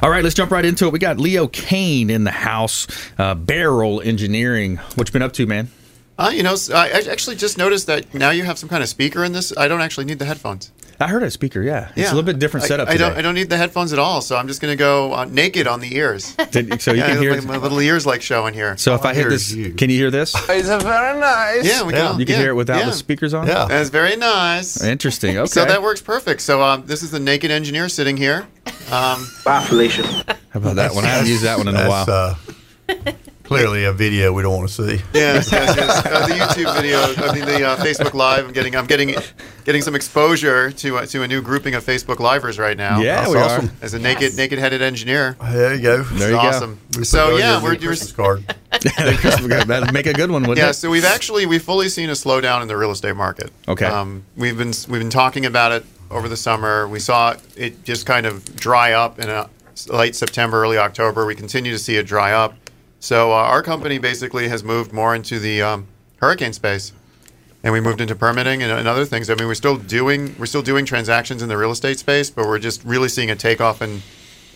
All 0.01 0.09
right, 0.09 0.23
let's 0.23 0.35
jump 0.35 0.51
right 0.51 0.63
into 0.63 0.85
it. 0.85 0.93
We 0.93 0.99
got 0.99 1.17
Leo 1.19 1.47
Kane 1.47 2.09
in 2.09 2.23
the 2.23 2.31
house, 2.31 2.88
uh, 3.17 3.35
Beryl 3.35 3.99
Engineering. 4.01 4.77
What 4.95 5.09
you 5.09 5.12
been 5.12 5.21
up 5.21 5.33
to, 5.33 5.45
man? 5.45 5.69
Uh, 6.17 6.31
you 6.33 6.41
know, 6.43 6.55
I 6.73 6.89
I 6.91 7.12
actually 7.12 7.35
just 7.35 7.57
noticed 7.57 7.88
that 7.88 8.13
now 8.13 8.29
you 8.29 8.43
have 8.43 8.57
some 8.57 8.69
kind 8.69 8.81
of 8.81 8.88
speaker 8.89 9.23
in 9.23 9.33
this. 9.33 9.55
I 9.57 9.67
don't 9.67 9.81
actually 9.81 10.05
need 10.05 10.19
the 10.19 10.25
headphones. 10.25 10.71
I 11.01 11.07
heard 11.07 11.23
a 11.23 11.31
speaker. 11.31 11.62
Yeah, 11.62 11.91
it's 11.95 12.12
a 12.12 12.15
little 12.15 12.23
bit 12.23 12.39
different 12.39 12.65
setup. 12.65 12.89
I, 12.89 12.97
don't. 12.97 13.13
I 13.13 13.21
don't 13.21 13.35
need 13.35 13.49
the 13.49 13.55
headphones 13.55 13.93
at 13.93 13.99
all. 13.99 14.19
So 14.19 14.35
I'm 14.35 14.47
just 14.49 14.62
going 14.62 14.73
to 14.73 14.77
go 14.77 15.13
uh, 15.13 15.25
naked 15.25 15.65
on 15.65 15.79
the 15.79 15.95
ears. 15.95 16.35
Did- 16.51 16.81
so 16.81 16.91
you 16.91 16.99
Yeah, 16.99 17.07
can 17.07 17.21
hear. 17.21 17.41
my, 17.41 17.55
my 17.55 17.57
little 17.57 17.79
ears 17.79 18.05
like 18.05 18.21
showing 18.21 18.53
here. 18.53 18.75
So 18.75 18.95
if 18.95 19.05
I 19.05 19.13
hit 19.13 19.29
this, 19.29 19.53
can 19.53 19.89
you 19.89 19.97
hear 19.97 20.12
this? 20.12 20.35
It's 20.49 20.67
very 20.67 21.19
nice. 21.19 21.65
Yeah, 21.65 21.83
we 21.83 21.93
can. 21.93 22.19
You 22.19 22.25
can 22.25 22.33
yeah, 22.35 22.41
hear 22.41 22.49
it 22.49 22.55
without 22.55 22.79
yeah. 22.79 22.85
the 22.88 22.93
speakers 22.93 23.33
on. 23.33 23.47
Yeah, 23.47 23.65
that's 23.65 23.89
very 23.89 24.17
nice. 24.17 24.83
Interesting. 24.83 25.38
Okay. 25.38 25.47
So 25.47 25.63
that 25.63 25.81
works 25.81 26.01
perfect. 26.01 26.41
So 26.41 26.62
um, 26.62 26.85
this 26.85 27.01
is 27.01 27.12
the 27.12 27.19
naked 27.19 27.49
engineer 27.49 27.88
sitting 27.88 28.17
here. 28.17 28.47
Um, 28.91 29.28
How 29.45 29.60
about 30.56 30.75
that 30.78 30.95
one? 30.95 31.06
I 31.06 31.10
haven't 31.10 31.30
used 31.30 31.43
that 31.43 31.58
one 31.60 31.67
in 31.67 31.75
a 31.75 31.88
while. 31.88 32.10
Uh, 32.10 32.36
clearly 33.43 33.84
a 33.84 33.93
video 33.93 34.34
we 34.34 34.41
don't 34.41 34.56
want 34.56 34.67
to 34.67 34.73
see. 34.73 35.04
Yes, 35.13 35.52
yes, 35.52 35.75
yes. 35.75 36.06
Uh, 36.06 36.28
the 36.28 36.34
YouTube 36.34 36.75
video, 36.75 36.99
I 36.99 37.36
mean 37.36 37.45
the 37.45 37.67
uh, 37.67 37.78
Facebook 37.78 38.15
Live. 38.15 38.45
I'm 38.47 38.52
getting, 38.54 38.75
I'm 38.75 38.88
getting, 38.88 39.13
getting 39.63 39.84
some 39.84 39.93
exposure 39.93 40.71
to 40.71 40.97
uh, 40.97 41.06
to 41.06 41.21
a 41.21 41.28
new 41.28 41.41
grouping 41.41 41.75
of 41.75 41.84
Facebook 41.84 42.19
Livers 42.19 42.58
right 42.58 42.78
now. 42.78 42.99
Yeah, 42.99 43.17
That's 43.17 43.30
we 43.30 43.38
awesome. 43.38 43.65
are. 43.67 43.71
As 43.84 43.93
a 43.93 43.99
naked, 43.99 44.36
naked-headed 44.36 44.82
engineer. 44.82 45.38
There 45.39 45.75
you 45.75 45.82
go. 45.84 46.04
There 46.04 46.30
you 46.30 46.36
It's 46.36 46.43
go. 46.43 46.47
awesome. 46.47 46.80
So 47.04 47.38
yeah, 47.38 47.62
we're 47.62 47.69
the 47.75 47.82
you're, 47.82 47.89
Christmas 47.91 48.12
card. 48.12 48.43
That'd 49.67 49.93
make 49.93 50.08
a 50.08 50.13
good 50.13 50.32
one, 50.32 50.41
wouldn't 50.43 50.58
yeah. 50.58 50.69
it? 50.69 50.73
So 50.73 50.89
we've 50.89 51.06
actually 51.06 51.45
we've 51.45 51.62
fully 51.62 51.89
seen 51.89 52.10
a 52.10 52.13
slowdown 52.13 52.63
in 52.63 52.67
the 52.67 52.78
real 52.78 52.91
estate 52.91 53.15
market. 53.15 53.52
Okay. 53.67 53.86
Um, 53.86 54.25
we've 54.36 54.58
been 54.58 54.73
we've 54.88 55.02
been 55.02 55.10
talking 55.12 55.45
about 55.45 55.71
it 55.73 55.86
over 56.12 56.28
the 56.28 56.38
summer. 56.38 56.88
We 56.88 57.00
saw 57.00 57.36
it 57.56 57.84
just 57.84 58.06
kind 58.06 58.26
of 58.26 58.56
dry 58.56 58.93
up 58.93 59.19
in 59.19 59.30
late 59.88 60.15
September, 60.15 60.62
early 60.63 60.78
October. 60.78 61.26
We 61.26 61.36
continue 61.36 61.72
to 61.72 61.80
see 61.80 61.95
it 61.98 62.06
dry 62.06 62.34
up. 62.34 62.56
So 63.00 63.32
uh, 63.32 63.36
our 63.36 63.63
company 63.63 63.98
basically 63.98 64.50
has 64.50 64.63
moved 64.63 64.91
more 64.91 65.15
into 65.15 65.39
the 65.39 65.62
um, 65.62 65.88
hurricane 66.17 66.54
space. 66.54 66.91
and 67.63 67.74
we 67.74 67.80
moved 67.82 68.02
into 68.02 68.15
permitting 68.15 68.63
and, 68.63 68.72
and 68.72 68.88
other 68.88 69.06
things. 69.06 69.30
I 69.30 69.36
mean, 69.36 69.48
we're 69.48 69.54
still 69.54 69.78
doing 69.78 70.36
we're 70.39 70.45
still 70.45 70.62
doing 70.62 70.86
transactions 70.86 71.41
in 71.41 71.50
the 71.50 71.58
real 71.58 71.72
estate 71.72 72.00
space, 72.00 72.30
but 72.30 72.45
we're 72.45 72.60
just 72.60 72.84
really 72.84 73.10
seeing 73.10 73.30
a 73.32 73.36
takeoff 73.36 73.82
and 73.82 74.02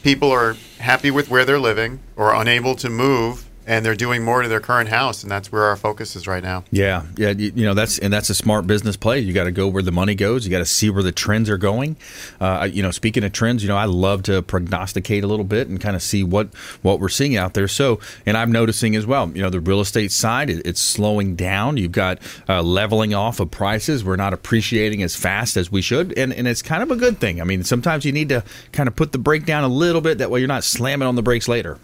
people 0.03 0.31
are 0.31 0.55
happy 0.79 1.11
with 1.11 1.29
where 1.29 1.45
they're 1.45 1.59
living 1.59 1.99
or 2.15 2.33
unable 2.33 2.75
to 2.75 2.89
move 2.89 3.49
and 3.65 3.85
they're 3.85 3.95
doing 3.95 4.23
more 4.23 4.41
to 4.41 4.47
their 4.47 4.59
current 4.59 4.89
house 4.89 5.23
and 5.23 5.31
that's 5.31 5.51
where 5.51 5.63
our 5.63 5.75
focus 5.75 6.15
is 6.15 6.27
right 6.27 6.43
now 6.43 6.63
Yeah, 6.71 7.03
yeah, 7.17 7.29
you, 7.29 7.51
you 7.55 7.65
know 7.65 7.73
that's 7.73 7.99
and 7.99 8.11
that's 8.11 8.29
a 8.29 8.35
smart 8.35 8.67
business 8.67 8.97
play. 8.97 9.19
You 9.19 9.33
got 9.33 9.45
to 9.45 9.51
go 9.51 9.67
where 9.67 9.83
the 9.83 9.91
money 9.91 10.15
goes. 10.15 10.45
You 10.45 10.51
got 10.51 10.59
to 10.59 10.65
see 10.65 10.89
where 10.89 11.03
the 11.03 11.11
trends 11.11 11.49
are 11.49 11.57
going. 11.57 11.95
Uh, 12.39 12.69
you 12.71 12.83
know, 12.83 12.91
speaking 12.91 13.23
of 13.23 13.31
trends, 13.31 13.63
you 13.63 13.69
know, 13.69 13.77
I 13.77 13.85
love 13.85 14.23
to 14.23 14.41
prognosticate 14.41 15.23
a 15.23 15.27
little 15.27 15.45
bit 15.45 15.67
and 15.67 15.79
kind 15.79 15.95
of 15.95 16.01
see 16.01 16.23
what 16.23 16.53
what 16.81 16.99
we're 16.99 17.09
seeing 17.09 17.37
out 17.37 17.53
there. 17.53 17.67
So, 17.67 17.99
and 18.25 18.37
I'm 18.37 18.51
noticing 18.51 18.95
as 18.95 19.05
well. 19.05 19.29
You 19.29 19.41
know, 19.41 19.49
the 19.49 19.59
real 19.59 19.81
estate 19.81 20.11
side 20.11 20.49
it, 20.49 20.65
it's 20.65 20.81
slowing 20.81 21.35
down. 21.35 21.77
You've 21.77 21.91
got 21.91 22.19
uh, 22.49 22.61
leveling 22.61 23.13
off 23.13 23.39
of 23.39 23.51
prices. 23.51 24.03
We're 24.03 24.15
not 24.15 24.33
appreciating 24.33 25.03
as 25.03 25.15
fast 25.15 25.57
as 25.57 25.71
we 25.71 25.81
should, 25.81 26.17
and 26.17 26.33
and 26.33 26.47
it's 26.47 26.61
kind 26.61 26.83
of 26.83 26.91
a 26.91 26.95
good 26.95 27.19
thing. 27.19 27.41
I 27.41 27.43
mean, 27.43 27.63
sometimes 27.63 28.05
you 28.05 28.11
need 28.11 28.29
to 28.29 28.43
kind 28.71 28.87
of 28.87 28.95
put 28.95 29.11
the 29.11 29.17
brake 29.17 29.45
down 29.45 29.63
a 29.63 29.67
little 29.69 30.01
bit. 30.01 30.17
That 30.17 30.29
way, 30.29 30.39
you're 30.39 30.47
not 30.47 30.63
slamming 30.63 31.07
on 31.07 31.15
the 31.15 31.23
brakes 31.23 31.47
later. 31.47 31.77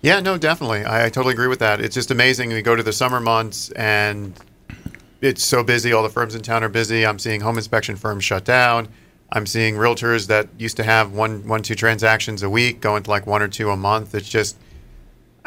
Yeah, 0.00 0.20
no, 0.20 0.38
definitely. 0.38 0.84
I, 0.84 1.06
I 1.06 1.08
totally 1.08 1.34
agree 1.34 1.48
with 1.48 1.58
that. 1.58 1.80
It's 1.80 1.94
just 1.94 2.10
amazing. 2.10 2.50
We 2.50 2.62
go 2.62 2.76
to 2.76 2.82
the 2.82 2.92
summer 2.92 3.20
months 3.20 3.70
and 3.72 4.32
it's 5.20 5.44
so 5.44 5.64
busy. 5.64 5.92
All 5.92 6.02
the 6.02 6.08
firms 6.08 6.34
in 6.34 6.42
town 6.42 6.62
are 6.62 6.68
busy. 6.68 7.04
I'm 7.04 7.18
seeing 7.18 7.40
home 7.40 7.56
inspection 7.56 7.96
firms 7.96 8.24
shut 8.24 8.44
down. 8.44 8.88
I'm 9.30 9.44
seeing 9.44 9.74
realtors 9.74 10.28
that 10.28 10.48
used 10.56 10.76
to 10.76 10.84
have 10.84 11.12
one, 11.12 11.46
one, 11.48 11.62
two 11.62 11.74
transactions 11.74 12.42
a 12.42 12.48
week 12.48 12.80
going 12.80 13.02
to 13.02 13.10
like 13.10 13.26
one 13.26 13.42
or 13.42 13.48
two 13.48 13.70
a 13.70 13.76
month. 13.76 14.14
It's 14.14 14.28
just, 14.28 14.56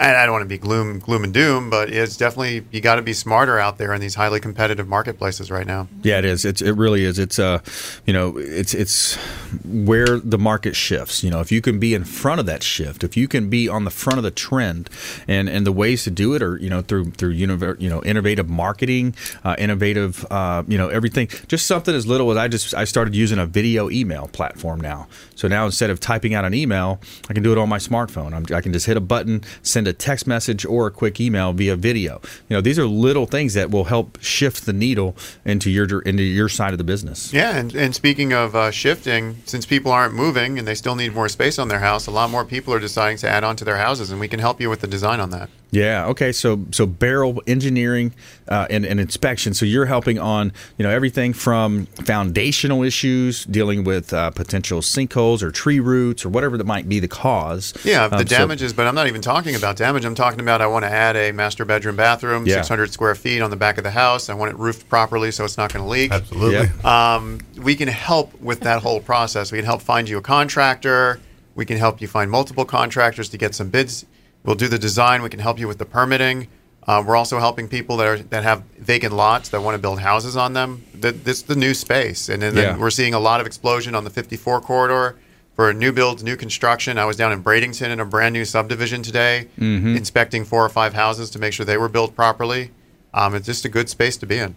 I 0.01 0.23
I 0.23 0.25
don't 0.25 0.33
want 0.33 0.41
to 0.41 0.49
be 0.49 0.57
gloom, 0.57 0.99
gloom 0.99 1.23
and 1.23 1.33
doom, 1.33 1.69
but 1.69 1.89
it's 1.89 2.17
definitely 2.17 2.65
you 2.71 2.81
got 2.81 2.95
to 2.95 3.01
be 3.01 3.13
smarter 3.13 3.59
out 3.59 3.77
there 3.77 3.93
in 3.93 4.01
these 4.01 4.15
highly 4.15 4.39
competitive 4.39 4.87
marketplaces 4.87 5.51
right 5.51 5.67
now. 5.67 5.87
Yeah, 6.01 6.17
it 6.17 6.25
is. 6.25 6.43
It's 6.43 6.61
it 6.61 6.73
really 6.73 7.05
is. 7.05 7.19
It's 7.19 7.37
uh, 7.37 7.59
you 8.05 8.13
know, 8.13 8.37
it's 8.37 8.73
it's 8.73 9.15
where 9.63 10.19
the 10.19 10.39
market 10.39 10.75
shifts. 10.75 11.23
You 11.23 11.29
know, 11.29 11.39
if 11.39 11.51
you 11.51 11.61
can 11.61 11.79
be 11.79 11.93
in 11.93 12.03
front 12.03 12.39
of 12.39 12.45
that 12.47 12.63
shift, 12.63 13.03
if 13.03 13.15
you 13.15 13.27
can 13.27 13.49
be 13.49 13.69
on 13.69 13.85
the 13.85 13.91
front 13.91 14.17
of 14.17 14.23
the 14.23 14.31
trend, 14.31 14.89
and 15.27 15.47
and 15.47 15.65
the 15.65 15.71
ways 15.71 16.03
to 16.05 16.11
do 16.11 16.33
it 16.33 16.41
are 16.41 16.57
you 16.57 16.69
know 16.69 16.81
through 16.81 17.11
through 17.11 17.35
univer- 17.35 17.79
you 17.79 17.89
know 17.89 18.01
innovative 18.03 18.49
marketing, 18.49 19.15
uh, 19.43 19.55
innovative 19.59 20.25
uh, 20.31 20.63
you 20.67 20.77
know 20.77 20.89
everything. 20.89 21.27
Just 21.47 21.67
something 21.67 21.93
as 21.93 22.07
little 22.07 22.31
as 22.31 22.37
I 22.37 22.47
just 22.47 22.73
I 22.73 22.85
started 22.85 23.15
using 23.15 23.37
a 23.37 23.45
video 23.45 23.89
email 23.89 24.27
platform 24.29 24.81
now. 24.81 25.07
So 25.35 25.47
now 25.47 25.65
instead 25.65 25.89
of 25.89 25.99
typing 25.99 26.33
out 26.33 26.45
an 26.45 26.53
email, 26.53 26.99
I 27.29 27.33
can 27.33 27.43
do 27.43 27.51
it 27.51 27.57
on 27.57 27.69
my 27.69 27.77
smartphone. 27.77 28.33
I'm, 28.33 28.45
I 28.55 28.61
can 28.61 28.73
just 28.73 28.85
hit 28.85 28.97
a 28.97 29.01
button, 29.01 29.43
send 29.61 29.87
a 29.87 29.90
text 29.93 30.27
message 30.27 30.65
or 30.65 30.87
a 30.87 30.91
quick 30.91 31.19
email 31.19 31.53
via 31.53 31.75
video. 31.75 32.21
You 32.49 32.57
know, 32.57 32.61
these 32.61 32.79
are 32.79 32.85
little 32.85 33.25
things 33.25 33.53
that 33.53 33.71
will 33.71 33.85
help 33.85 34.17
shift 34.21 34.65
the 34.65 34.73
needle 34.73 35.15
into 35.45 35.69
your 35.69 36.01
into 36.01 36.23
your 36.23 36.49
side 36.49 36.73
of 36.73 36.77
the 36.77 36.83
business. 36.83 37.33
Yeah, 37.33 37.55
and, 37.55 37.73
and 37.75 37.95
speaking 37.95 38.33
of 38.33 38.55
uh, 38.55 38.71
shifting, 38.71 39.37
since 39.45 39.65
people 39.65 39.91
aren't 39.91 40.13
moving 40.13 40.57
and 40.57 40.67
they 40.67 40.75
still 40.75 40.95
need 40.95 41.13
more 41.13 41.29
space 41.29 41.59
on 41.59 41.67
their 41.67 41.79
house, 41.79 42.07
a 42.07 42.11
lot 42.11 42.29
more 42.29 42.45
people 42.45 42.73
are 42.73 42.79
deciding 42.79 43.17
to 43.17 43.29
add 43.29 43.43
on 43.43 43.55
to 43.57 43.65
their 43.65 43.77
houses, 43.77 44.11
and 44.11 44.19
we 44.19 44.27
can 44.27 44.39
help 44.39 44.61
you 44.61 44.69
with 44.69 44.81
the 44.81 44.87
design 44.87 45.19
on 45.19 45.29
that. 45.31 45.49
Yeah. 45.71 46.05
Okay. 46.07 46.31
So 46.33 46.65
so 46.71 46.85
Beryl 46.85 47.41
engineering 47.47 48.13
uh, 48.49 48.67
and, 48.69 48.85
and 48.85 48.99
inspection. 48.99 49.53
So 49.53 49.65
you're 49.65 49.85
helping 49.85 50.19
on 50.19 50.51
you 50.77 50.83
know 50.83 50.89
everything 50.89 51.31
from 51.33 51.85
foundational 51.85 52.83
issues, 52.83 53.45
dealing 53.45 53.83
with 53.85 54.11
uh, 54.13 54.31
potential 54.31 54.81
sinkholes 54.81 55.41
or 55.41 55.49
tree 55.49 55.79
roots 55.79 56.25
or 56.25 56.29
whatever 56.29 56.57
that 56.57 56.65
might 56.67 56.89
be 56.89 56.99
the 56.99 57.07
cause. 57.07 57.73
Yeah, 57.85 58.07
the 58.09 58.17
Um, 58.17 58.27
so- 58.27 58.37
damages, 58.37 58.73
but 58.73 58.85
I'm 58.85 58.95
not 58.95 59.07
even 59.07 59.21
talking 59.21 59.55
about 59.55 59.77
damage. 59.77 60.03
I'm 60.03 60.13
talking 60.15 60.41
about 60.41 60.61
I 60.61 60.67
want 60.67 60.83
to 60.83 60.91
add 60.91 61.15
a 61.15 61.31
master 61.31 61.63
bedroom 61.63 61.95
bathroom, 61.95 62.45
Yeah. 62.45 62.55
600 62.55 62.91
square 62.91 63.15
feet 63.15 63.41
on 63.41 63.49
the 63.49 63.55
back 63.55 63.77
of 63.77 63.83
the 63.85 63.91
house. 63.91 64.29
I 64.29 64.33
want 64.33 64.51
it 64.51 64.57
roofed 64.59 64.89
properly 64.89 65.31
so 65.31 65.45
it's 65.45 65.57
not 65.57 65.71
going 65.73 65.83
to 65.85 65.89
leak. 65.89 66.11
Absolutely. 66.11 66.69
Um, 66.83 67.39
we 67.61 67.75
can 67.75 67.87
help 67.87 68.39
with 68.41 68.59
that 68.61 68.81
whole 68.81 68.99
process. 68.99 69.51
We 69.53 69.59
can 69.59 69.65
help 69.65 69.81
find 69.81 70.09
you 70.09 70.17
a 70.17 70.21
contractor. 70.21 71.19
We 71.55 71.65
can 71.65 71.77
help 71.77 72.01
you 72.01 72.07
find 72.07 72.29
multiple 72.29 72.65
contractors 72.65 73.29
to 73.29 73.37
get 73.37 73.55
some 73.55 73.69
bids. 73.69 74.05
We'll 74.43 74.55
do 74.55 74.67
the 74.67 74.79
design. 74.79 75.21
We 75.21 75.29
can 75.29 75.39
help 75.39 75.59
you 75.59 75.67
with 75.67 75.77
the 75.77 75.85
permitting. 75.85 76.47
Uh, 76.87 77.03
we're 77.05 77.15
also 77.15 77.37
helping 77.39 77.67
people 77.67 77.95
that 77.97 78.07
are 78.07 78.17
that 78.17 78.43
have 78.43 78.63
vacant 78.79 79.13
lots 79.13 79.49
that 79.49 79.61
want 79.61 79.75
to 79.75 79.79
build 79.79 79.99
houses 79.99 80.35
on 80.35 80.53
them. 80.53 80.83
Th- 80.99 81.15
This 81.23 81.43
the 81.43 81.55
new 81.55 81.73
space, 81.75 82.27
and 82.27 82.41
then, 82.41 82.55
Yeah. 82.55 82.61
then 82.71 82.79
we're 82.79 82.89
seeing 82.89 83.13
a 83.13 83.19
lot 83.19 83.39
of 83.39 83.45
explosion 83.45 83.93
on 83.93 84.03
the 84.03 84.09
54 84.09 84.61
corridor 84.61 85.15
for 85.55 85.71
new 85.73 85.91
builds, 85.91 86.23
new 86.23 86.35
construction. 86.35 86.97
I 86.97 87.05
was 87.05 87.15
down 87.17 87.31
in 87.31 87.43
Bradenton 87.43 87.89
in 87.89 87.99
a 87.99 88.05
brand 88.05 88.33
new 88.33 88.45
subdivision 88.45 89.03
today, 89.03 89.47
Mhm. 89.59 89.95
inspecting 89.95 90.43
four 90.43 90.65
or 90.65 90.69
five 90.69 90.93
houses 90.95 91.29
to 91.31 91.39
make 91.39 91.53
sure 91.53 91.65
they 91.65 91.77
were 91.77 91.89
built 91.89 92.15
properly. 92.15 92.71
Um, 93.13 93.35
it's 93.35 93.45
just 93.45 93.65
a 93.65 93.69
good 93.69 93.89
space 93.89 94.15
to 94.17 94.25
be 94.25 94.37
in. 94.37 94.55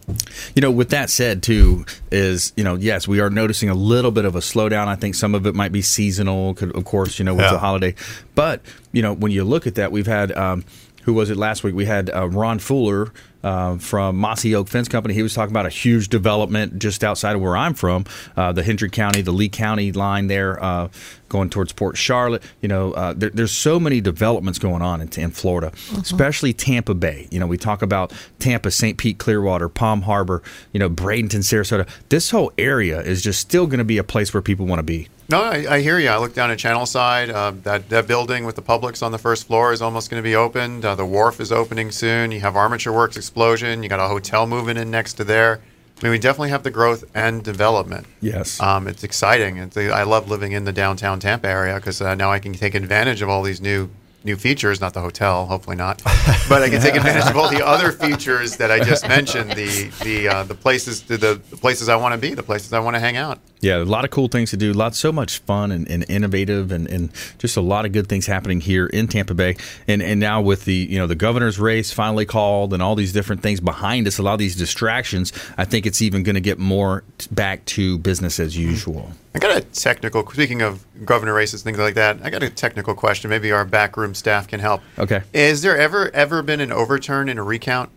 You 0.55 0.63
know, 0.63 0.71
with 0.71 0.91
that 0.91 1.11
said, 1.11 1.43
too, 1.43 1.85
is 2.13 2.53
you 2.57 2.63
know, 2.63 2.77
yes, 2.77 3.09
we 3.09 3.19
are 3.21 3.29
noticing 3.31 3.69
a 3.69 3.75
little 3.75 4.13
bit 4.13 4.25
of 4.25 4.37
a 4.37 4.41
slowdown. 4.41 4.87
I 4.87 4.95
think 4.95 5.17
some 5.17 5.35
of 5.35 5.45
it 5.47 5.55
might 5.57 5.73
be 5.73 5.83
seasonal, 5.83 6.55
could- 6.55 6.75
of 6.77 6.85
course, 6.85 7.19
you 7.19 7.25
know, 7.25 7.35
with 7.35 7.45
Yeah. 7.47 7.53
the 7.53 7.59
holiday. 7.59 7.95
But 8.37 8.61
you 8.93 9.03
know, 9.03 9.13
when 9.13 9.33
you 9.33 9.43
look 9.43 9.67
at 9.67 9.75
that, 9.75 9.91
we've 9.91 10.07
had 10.07 10.31
um, 10.33 10.65
who 11.05 11.15
was 11.15 11.31
it 11.31 11.37
last 11.37 11.63
week? 11.65 11.75
We 11.75 11.87
had 11.87 12.11
uh, 12.11 12.29
Ron 12.29 12.59
Fuller. 12.59 13.13
Uh, 13.43 13.77
from 13.77 14.17
Mossy 14.17 14.55
Oak 14.55 14.69
Fence 14.69 14.89
Company, 14.89 15.13
he 15.13 15.23
was 15.23 15.35
talking 15.35 15.53
about 15.53 15.67
a 15.67 15.69
huge 15.69 16.09
development 16.09 16.79
just 16.79 17.05
outside 17.05 17.37
of 17.37 17.43
where 17.43 17.55
I'm 17.55 17.75
from, 17.75 18.07
uh, 18.39 18.53
the 18.53 18.63
Hendry 18.63 18.89
County, 18.89 19.21
the 19.21 19.33
Lee 19.33 19.51
County 19.51 19.93
line 19.93 20.29
there, 20.29 20.65
uh, 20.65 20.89
going 21.29 21.51
towards 21.51 21.71
Port 21.71 21.99
Charlotte. 21.99 22.43
You 22.63 22.69
know, 22.69 22.95
uh, 22.95 23.13
there, 23.15 23.29
there's 23.29 23.53
so 23.53 23.79
many 23.79 24.01
developments 24.01 24.59
going 24.59 24.81
on 24.81 25.03
in, 25.03 25.11
in 25.19 25.31
Florida, 25.31 25.73
especially 25.99 26.55
Tampa 26.55 26.95
Bay. 26.95 27.29
You 27.31 27.39
know, 27.39 27.47
we 27.47 27.59
talk 27.59 27.83
about 27.83 28.15
Tampa, 28.39 28.71
St. 28.71 28.97
Pete, 28.97 29.19
Clearwater, 29.19 29.69
Palm 29.69 30.01
Harbor, 30.01 30.43
you 30.73 30.81
know, 30.81 30.89
Bradenton, 30.89 31.41
Sarasota. 31.41 31.87
This 32.09 32.31
whole 32.31 32.51
area 32.57 33.03
is 33.03 33.21
just 33.21 33.41
still 33.41 33.67
going 33.67 33.77
to 33.77 33.85
be 33.85 33.99
a 33.99 34.05
place 34.05 34.33
where 34.33 34.41
people 34.41 34.65
want 34.65 34.79
to 34.79 34.85
be. 34.85 35.09
No, 35.29 35.43
I, 35.43 35.77
I 35.77 35.81
hear 35.81 35.99
you. 35.99 36.09
I 36.09 36.19
look 36.19 36.35
down 36.35 36.51
at 36.51 36.59
Channel 36.59 36.87
Side. 36.87 37.31
Uh, 37.31 37.53
that 37.63 37.89
that 37.89 38.07
building 38.07 38.45
with 38.45 38.57
the 38.57 38.63
Publix 38.63 39.03
on 39.03 39.11
the 39.11 39.19
first 39.19 39.47
floor 39.47 39.73
is 39.73 39.81
almost 39.81 40.11
going 40.11 40.23
to 40.23 40.27
be 40.27 40.37
opened. 40.37 40.85
Uh, 40.85 40.95
the 40.95 41.07
wharf 41.07 41.41
is 41.41 41.51
opening 41.51 41.91
soon. 41.91 42.31
You 42.31 42.41
have 42.41 42.57
Armature 42.57 42.93
Works 42.93 43.17
explosion. 43.17 43.83
You 43.83 43.89
got 43.89 44.01
a 44.01 44.09
hotel 44.09 44.47
moving 44.47 44.77
in 44.77 44.91
next 44.91 45.15
to 45.15 45.25
there. 45.25 45.63
I 46.01 46.05
mean, 46.05 46.11
we 46.11 46.19
definitely 46.19 46.51
have 46.51 46.65
the 46.65 46.71
growth 46.71 47.05
and 47.15 47.43
development. 47.43 48.07
Yes. 48.21 48.61
Um, 48.61 48.89
it's 48.89 49.05
exciting. 49.05 49.59
It's, 49.59 49.77
I 49.77 50.03
love 50.03 50.29
living 50.29 50.53
in 50.53 50.65
the 50.65 50.73
downtown 50.73 51.21
Tampa 51.21 51.49
area 51.49 51.77
because 51.77 52.03
uh, 52.03 52.15
now 52.15 52.31
I 52.31 52.41
can 52.41 52.53
take 52.53 52.75
advantage 52.75 53.23
of 53.23 53.29
all 53.29 53.43
these 53.43 53.61
new 53.61 53.89
new 54.25 54.37
features. 54.37 54.81
Not 54.81 54.95
the 54.95 55.01
hotel, 55.01 55.47
hopefully 55.47 55.77
not, 55.77 56.03
but 56.49 56.63
I 56.63 56.71
can 56.71 56.81
take 56.81 56.97
advantage 56.97 57.31
of 57.31 57.37
all 57.37 57.49
the 57.49 57.65
other 57.65 57.93
features 57.93 58.57
that 58.57 58.71
I 58.71 58.81
just 58.81 59.09
mentioned. 59.09 59.53
The 59.53 59.91
the 60.03 60.29
uh, 60.29 60.43
the 60.45 60.55
places 60.55 61.03
the, 61.03 61.17
the 61.17 61.37
places 61.57 61.89
I 61.89 61.97
want 61.97 62.15
to 62.15 62.19
be, 62.19 62.35
the 62.35 62.43
places 62.43 62.73
I 62.73 62.81
want 62.81 62.97
to 62.97 63.01
hang 63.01 63.17
out. 63.17 63.39
Yeah, 63.61 63.79
a 63.79 63.85
lot 63.85 64.05
of 64.05 64.11
cool 64.11 64.29
things 64.29 64.51
to 64.51 64.59
do. 64.59 64.75
Lots, 64.75 64.99
so 64.99 65.11
much 65.11 65.39
fun 65.39 65.73
and, 65.73 65.89
and 65.89 66.05
innovative, 66.09 66.71
and, 66.71 66.87
and 66.87 67.11
just 67.39 67.57
a 67.57 67.63
lot 67.63 67.87
of 67.87 67.93
good 67.93 68.09
things 68.09 68.27
happening 68.27 68.61
here 68.61 68.87
in 68.87 69.09
Tampa 69.09 69.35
Bay. 69.35 69.57
And 69.89 70.03
and 70.03 70.21
now 70.21 70.43
with 70.43 70.65
the 70.65 70.75
you 70.75 70.99
know 70.99 71.07
the 71.07 71.15
governor's 71.15 71.59
race 71.59 71.93
finally 71.93 72.27
called, 72.27 72.73
and 72.73 72.83
all 72.83 72.95
these 72.95 73.13
different 73.13 73.43
things 73.43 73.61
behind 73.61 74.07
us, 74.07 74.19
a 74.19 74.23
lot 74.23 74.35
of 74.35 74.39
these 74.39 74.57
distractions. 74.57 75.33
I 75.57 75.65
think 75.65 75.87
it's 75.87 76.03
even 76.03 76.23
going 76.23 76.35
to 76.35 76.41
get 76.41 76.59
more 76.59 77.05
back 77.31 77.65
to 77.67 77.99
business 77.99 78.41
as 78.41 78.57
usual. 78.57 79.13
I 79.35 79.39
got 79.41 79.57
a 79.57 79.61
technical. 79.63 80.25
Speaking 80.31 80.63
of 80.63 80.85
governor 81.05 81.35
races, 81.35 81.63
things 81.63 81.79
like 81.79 81.95
that, 81.95 82.19
I 82.23 82.31
got 82.31 82.43
a 82.43 82.51
technical 82.51 82.95
question. 82.95 83.31
Maybe 83.31 83.51
our 83.51 83.65
backroom 83.65 84.15
staff 84.15 84.47
can 84.47 84.61
help. 84.61 84.81
Okay. 84.99 85.23
Is 85.33 85.63
there 85.63 85.77
ever 85.77 86.11
ever 86.15 86.43
been 86.43 86.61
an 86.61 86.71
overturn 86.71 87.29
in 87.29 87.39
a 87.39 87.43
recount? 87.43 87.91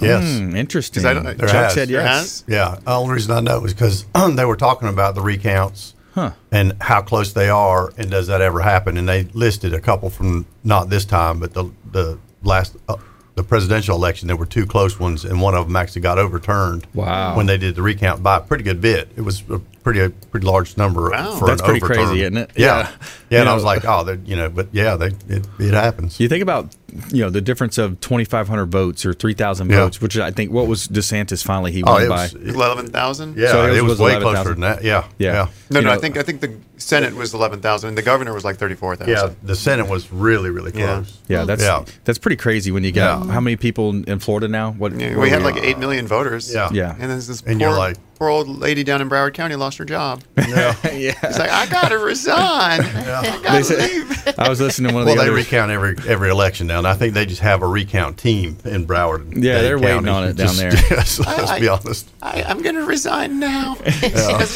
Yes. 0.00 0.38
Hmm, 0.38 0.54
interesting. 0.54 1.02
'Cause 1.02 1.10
I 1.10 1.14
don't- 1.14 1.24
There 1.24 1.48
Chuck 1.48 1.50
has. 1.64 1.74
said 1.74 1.88
yes. 1.90 2.06
has? 2.06 2.44
Yeah. 2.46 2.76
The 2.84 2.90
only 2.92 3.14
reason 3.14 3.32
I 3.36 3.40
know 3.40 3.64
is 3.64 3.72
because 3.74 4.04
they 4.34 4.44
were 4.44 4.56
talking 4.56 4.88
about 4.88 5.14
the 5.14 5.22
recounts 5.22 5.94
Huh. 6.14 6.30
and 6.52 6.74
how 6.80 7.02
close 7.02 7.32
they 7.32 7.48
are, 7.50 7.92
and 7.98 8.10
does 8.10 8.26
that 8.28 8.40
ever 8.40 8.60
happen? 8.60 8.96
And 8.96 9.08
they 9.08 9.24
listed 9.34 9.74
a 9.74 9.80
couple 9.80 10.08
from 10.10 10.46
not 10.64 10.88
this 10.88 11.04
time, 11.04 11.40
but 11.40 11.52
the 11.54 11.70
the 11.90 12.18
last 12.42 12.76
uh, 12.88 12.96
the 13.34 13.42
presidential 13.42 13.96
election. 13.96 14.28
There 14.28 14.36
were 14.36 14.46
two 14.46 14.66
close 14.66 14.98
ones, 15.00 15.24
and 15.24 15.40
one 15.42 15.54
of 15.54 15.66
them 15.66 15.76
actually 15.76 16.02
got 16.02 16.18
overturned. 16.18 16.86
Wow. 16.94 17.36
When 17.36 17.46
they 17.46 17.58
did 17.58 17.74
the 17.74 17.82
recount 17.82 18.22
by 18.22 18.36
a 18.38 18.40
pretty 18.40 18.64
good 18.64 18.80
bit, 18.80 19.08
it 19.16 19.22
was 19.22 19.42
a 19.50 19.60
pretty 19.86 20.00
a 20.00 20.10
pretty 20.10 20.44
large 20.44 20.76
number 20.76 21.10
Wow. 21.10 21.36
for 21.36 21.46
That's 21.46 21.60
an 21.60 21.66
pretty 21.66 21.80
overturn. 21.84 22.06
crazy, 22.08 22.22
isn't 22.22 22.36
it? 22.36 22.50
Yeah. 22.56 22.66
Yeah. 22.66 22.88
Yeah. 23.30 23.36
You 23.36 23.38
and 23.38 23.48
I 23.48 23.54
was 23.54 23.62
like, 23.62 23.84
oh, 23.84 24.02
they 24.02 24.18
you 24.28 24.34
know, 24.34 24.48
but 24.48 24.66
yeah, 24.72 24.96
they 24.96 25.08
it, 25.28 25.46
it 25.60 25.74
happens. 25.74 26.18
You 26.18 26.28
think 26.28 26.42
about 26.42 26.74
you 27.12 27.22
know 27.22 27.30
the 27.30 27.40
difference 27.40 27.78
of 27.78 28.00
2,500 28.00 28.66
votes 28.66 29.04
or 29.06 29.12
3,000 29.14 29.70
Yeah. 29.70 29.76
votes, 29.76 30.00
which 30.00 30.16
I 30.18 30.30
think 30.32 30.50
what 30.50 30.66
was 30.66 30.88
DeSantis 30.88 31.44
finally 31.44 31.70
he 31.70 31.82
Oh, 31.84 31.92
won 31.92 32.02
it 32.02 32.08
by. 32.08 32.22
was, 32.22 32.34
Eleven 32.34 32.86
thousand. 32.88 33.36
yeah, 33.36 33.52
So 33.52 33.66
it 33.66 33.76
it 33.76 33.82
was 33.82 33.90
was, 33.92 34.00
way 34.00 34.10
11,000. 34.16 34.34
closer 34.34 34.50
than 34.54 34.60
that. 34.62 34.82
Yeah. 34.82 35.04
Yeah. 35.18 35.32
Yeah. 35.32 35.46
No, 35.70 35.78
You 35.80 35.84
no. 35.84 35.90
know- 35.90 35.96
I 35.96 36.00
think 36.00 36.16
I 36.16 36.22
think 36.22 36.40
the 36.40 36.52
Senate 36.78 37.14
was 37.14 37.32
eleven 37.32 37.60
thousand, 37.60 37.88
and 37.90 37.96
the 37.98 38.02
governor 38.02 38.34
was 38.34 38.44
like 38.44 38.56
thirty 38.56 38.74
four 38.74 38.96
thousand. 38.96 39.14
Yeah, 39.14 39.30
the 39.44 39.54
Senate 39.56 39.88
was 39.88 40.12
really, 40.12 40.50
really 40.50 40.72
close. 40.72 41.18
Yeah, 41.28 41.44
that's 41.44 41.62
Yeah. 41.62 41.84
that's 42.04 42.18
pretty 42.18 42.36
crazy 42.36 42.70
when 42.72 42.82
you 42.84 42.90
got 42.92 43.24
Yeah. 43.26 43.32
how 43.32 43.40
many 43.40 43.56
people 43.56 43.90
in- 43.90 44.04
in 44.04 44.18
Florida 44.18 44.48
now? 44.48 44.72
What 44.76 44.98
Yeah, 44.98 45.16
we 45.16 45.30
had 45.30 45.40
are? 45.42 45.44
like 45.44 45.56
eight 45.62 45.78
million 45.78 46.06
voters. 46.08 46.52
Yeah. 46.52 46.68
Yeah. 46.72 46.94
and 46.98 47.10
there's 47.10 47.26
this 47.28 47.40
And 47.46 47.58
poor, 47.60 47.68
you're 47.68 47.78
like, 47.78 47.96
poor 48.16 48.28
old 48.28 48.48
lady 48.48 48.82
down 48.84 49.00
in 49.00 49.08
Broward 49.08 49.34
County 49.34 49.54
lost 49.56 49.78
her 49.78 49.84
job. 49.84 50.22
Yeah. 50.46 50.74
yeah. 50.92 51.12
It's 51.24 51.38
like 51.38 51.50
I 51.50 51.66
gotta 51.66 51.98
resign. 51.98 52.80
I 52.84 53.40
gotta 53.42 53.64
said- 53.64 53.90
leave. 53.90 54.38
I 54.38 54.48
was 54.48 54.60
listening 54.60 54.90
to 54.90 54.94
one 54.94 55.02
of 55.02 55.06
Well, 55.06 55.16
the 55.16 55.22
they 55.22 55.28
other. 55.28 55.36
recount 55.36 55.70
every 55.72 55.96
every 56.08 56.30
election 56.30 56.66
now, 56.68 56.78
and 56.78 56.86
I 56.86 56.94
think 56.94 57.14
they 57.14 57.26
just 57.26 57.40
have 57.42 57.62
a 57.62 57.66
recount 57.66 58.16
team 58.18 58.56
in 58.64 58.86
Broward. 58.86 59.34
Yeah, 59.34 59.54
Dade 59.56 59.64
they're 59.64 59.78
waiting 59.78 60.08
on 60.08 60.24
it 60.24 60.36
down 60.36 60.48
Just- 60.48 60.58
there. 60.58 60.72
yes, 60.72 61.18
let's 61.18 61.50
I- 61.50 61.60
be 61.60 61.68
honest. 61.68 62.08
I, 62.22 62.42
I'm 62.44 62.62
gonna 62.62 62.84
resign 62.84 63.38
now. 63.40 63.76
It's 63.84 64.00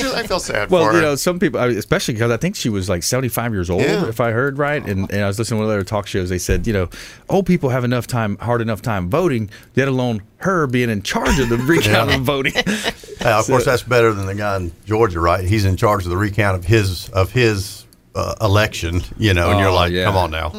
just- 0.01 0.15
I 0.15 0.27
feel 0.27 0.41
sad 0.41 0.71
Well, 0.71 0.85
for 0.87 0.91
you 0.93 0.97
her. 0.99 1.03
know, 1.03 1.15
some 1.17 1.39
people, 1.39 1.61
especially 1.61 2.15
because 2.15 2.31
I 2.31 2.37
think 2.37 2.57
she 2.57 2.69
was 2.69 2.89
like 2.89 3.03
75 3.03 3.53
years 3.53 3.69
old, 3.71 3.83
Yeah. 3.83 4.07
if 4.09 4.21
I 4.21 4.31
heard 4.31 4.59
right. 4.59 4.85
And, 4.85 5.11
and 5.13 5.23
I 5.23 5.27
was 5.27 5.39
listening 5.39 5.61
to 5.61 5.67
one 5.67 5.71
of 5.73 5.77
their 5.77 5.85
talk 5.85 6.07
shows. 6.07 6.29
They 6.31 6.39
said, 6.39 6.67
you 6.67 6.73
know, 6.73 6.89
old 7.29 7.47
people 7.47 7.71
have 7.71 7.85
enough 7.85 8.07
time, 8.07 8.37
hard 8.39 8.61
enough 8.61 8.81
time 8.83 9.11
voting, 9.11 9.51
let 9.77 9.89
alone 9.89 10.23
her 10.39 10.67
being 10.67 10.89
in 10.89 11.03
charge 11.03 11.39
of 11.39 11.49
the 11.51 11.59
recount 11.59 12.13
of 12.15 12.23
voting. 12.23 12.55
Yeah, 13.21 13.39
of 13.41 13.50
course, 13.51 13.65
that's 13.65 13.83
better 13.83 14.13
than 14.13 14.27
the 14.27 14.35
guy 14.35 14.57
in 14.57 14.73
Georgia, 14.87 15.21
right? 15.21 15.45
He's 15.45 15.65
in 15.65 15.77
charge 15.77 16.05
of 16.05 16.11
the 16.11 16.17
recount 16.17 16.57
of 16.57 16.65
his 16.65 17.09
of 17.11 17.33
his 17.33 17.85
uh, 18.15 18.35
election. 18.41 19.03
You 19.19 19.35
know, 19.35 19.51
and 19.51 19.61
you're 19.61 19.69
Oh, 19.69 19.75
like, 19.75 19.93
yeah. 19.93 20.05
come 20.05 20.17
on 20.17 20.31
now, 20.31 20.51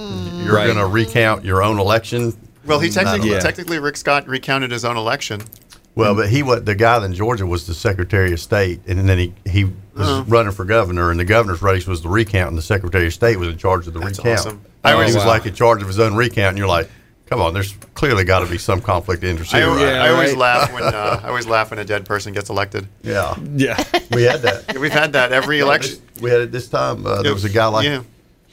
you're 0.44 0.56
Right. 0.56 0.66
going 0.66 0.78
to 0.78 0.86
recount 0.88 1.44
your 1.46 1.62
own 1.64 1.80
election. 1.80 2.34
well, 2.66 2.80
he 2.80 2.90
technically 2.90 3.32
Yeah. 3.32 3.40
technically 3.40 3.80
Rick 3.80 3.98
Scott 3.98 4.28
recounted 4.28 4.72
his 4.72 4.86
own 4.86 4.96
election. 4.98 5.42
Well, 5.94 6.16
but 6.16 6.30
he 6.30 6.42
was 6.42 6.64
the 6.64 6.76
guy 6.76 7.04
in 7.04 7.14
Georgia 7.14 7.46
was 7.46 7.68
the 7.68 7.74
Secretary 7.74 8.32
of 8.32 8.40
State, 8.40 8.80
and 8.88 9.10
then 9.10 9.18
he 9.18 9.34
he 9.46 9.64
was 9.66 9.74
Uh-huh. 9.98 10.24
running 10.28 10.54
for 10.54 10.64
governor, 10.64 11.12
and 11.12 11.20
the 11.20 11.26
governor's 11.26 11.62
race 11.62 11.86
was 11.86 12.02
the 12.02 12.08
recount, 12.08 12.48
and 12.50 12.58
the 12.58 12.62
Secretary 12.62 13.08
of 13.08 13.14
State 13.14 13.38
was 13.38 13.50
in 13.50 13.58
charge 13.58 13.88
of 13.88 13.94
the 13.94 14.00
That's 14.00 14.18
recount. 14.20 14.40
awesome. 14.40 14.62
I 14.86 14.92
I 14.92 14.94
always 14.94 15.08
always- 15.08 15.14
he 15.16 15.18
was 15.18 15.26
like 15.28 15.46
in 15.46 15.54
charge 15.54 15.82
of 15.82 15.88
his 15.90 16.00
own 16.00 16.16
recount, 16.16 16.50
and 16.50 16.58
you're 16.58 16.68
like, 16.68 16.90
come 17.32 17.40
on, 17.40 17.54
there's 17.54 17.72
clearly 17.94 18.26
got 18.26 18.40
to 18.40 18.46
be 18.46 18.58
some 18.58 18.82
conflict 18.82 19.24
of 19.24 19.30
interest 19.30 19.54
I, 19.56 19.60
here, 19.60 19.68
always, 19.68 19.84
right? 19.84 19.94
Yeah, 19.94 20.04
I 20.04 20.10
always 20.10 20.32
right. 20.32 20.38
laugh 20.38 20.74
when 20.74 20.84
uh, 20.84 21.22
I 21.24 21.30
always 21.30 21.48
laugh 21.48 21.70
when 21.70 21.80
a 21.80 21.86
dead 21.86 22.06
person 22.06 22.34
gets 22.34 22.50
elected. 22.50 22.90
Yeah, 23.04 23.36
yeah. 23.56 23.82
we 24.12 24.24
had 24.24 24.42
that. 24.42 24.78
We've 24.78 24.92
had 24.92 25.14
that 25.14 25.32
every 25.32 25.60
election. 25.60 26.02
We 26.22 26.30
had 26.30 26.42
it 26.42 26.52
this 26.52 26.68
time. 26.68 27.06
Uh, 27.06 27.22
there 27.22 27.34
was 27.34 27.46
a 27.46 27.50
guy 27.50 27.68
like 27.68 27.86
yeah. 27.86 28.04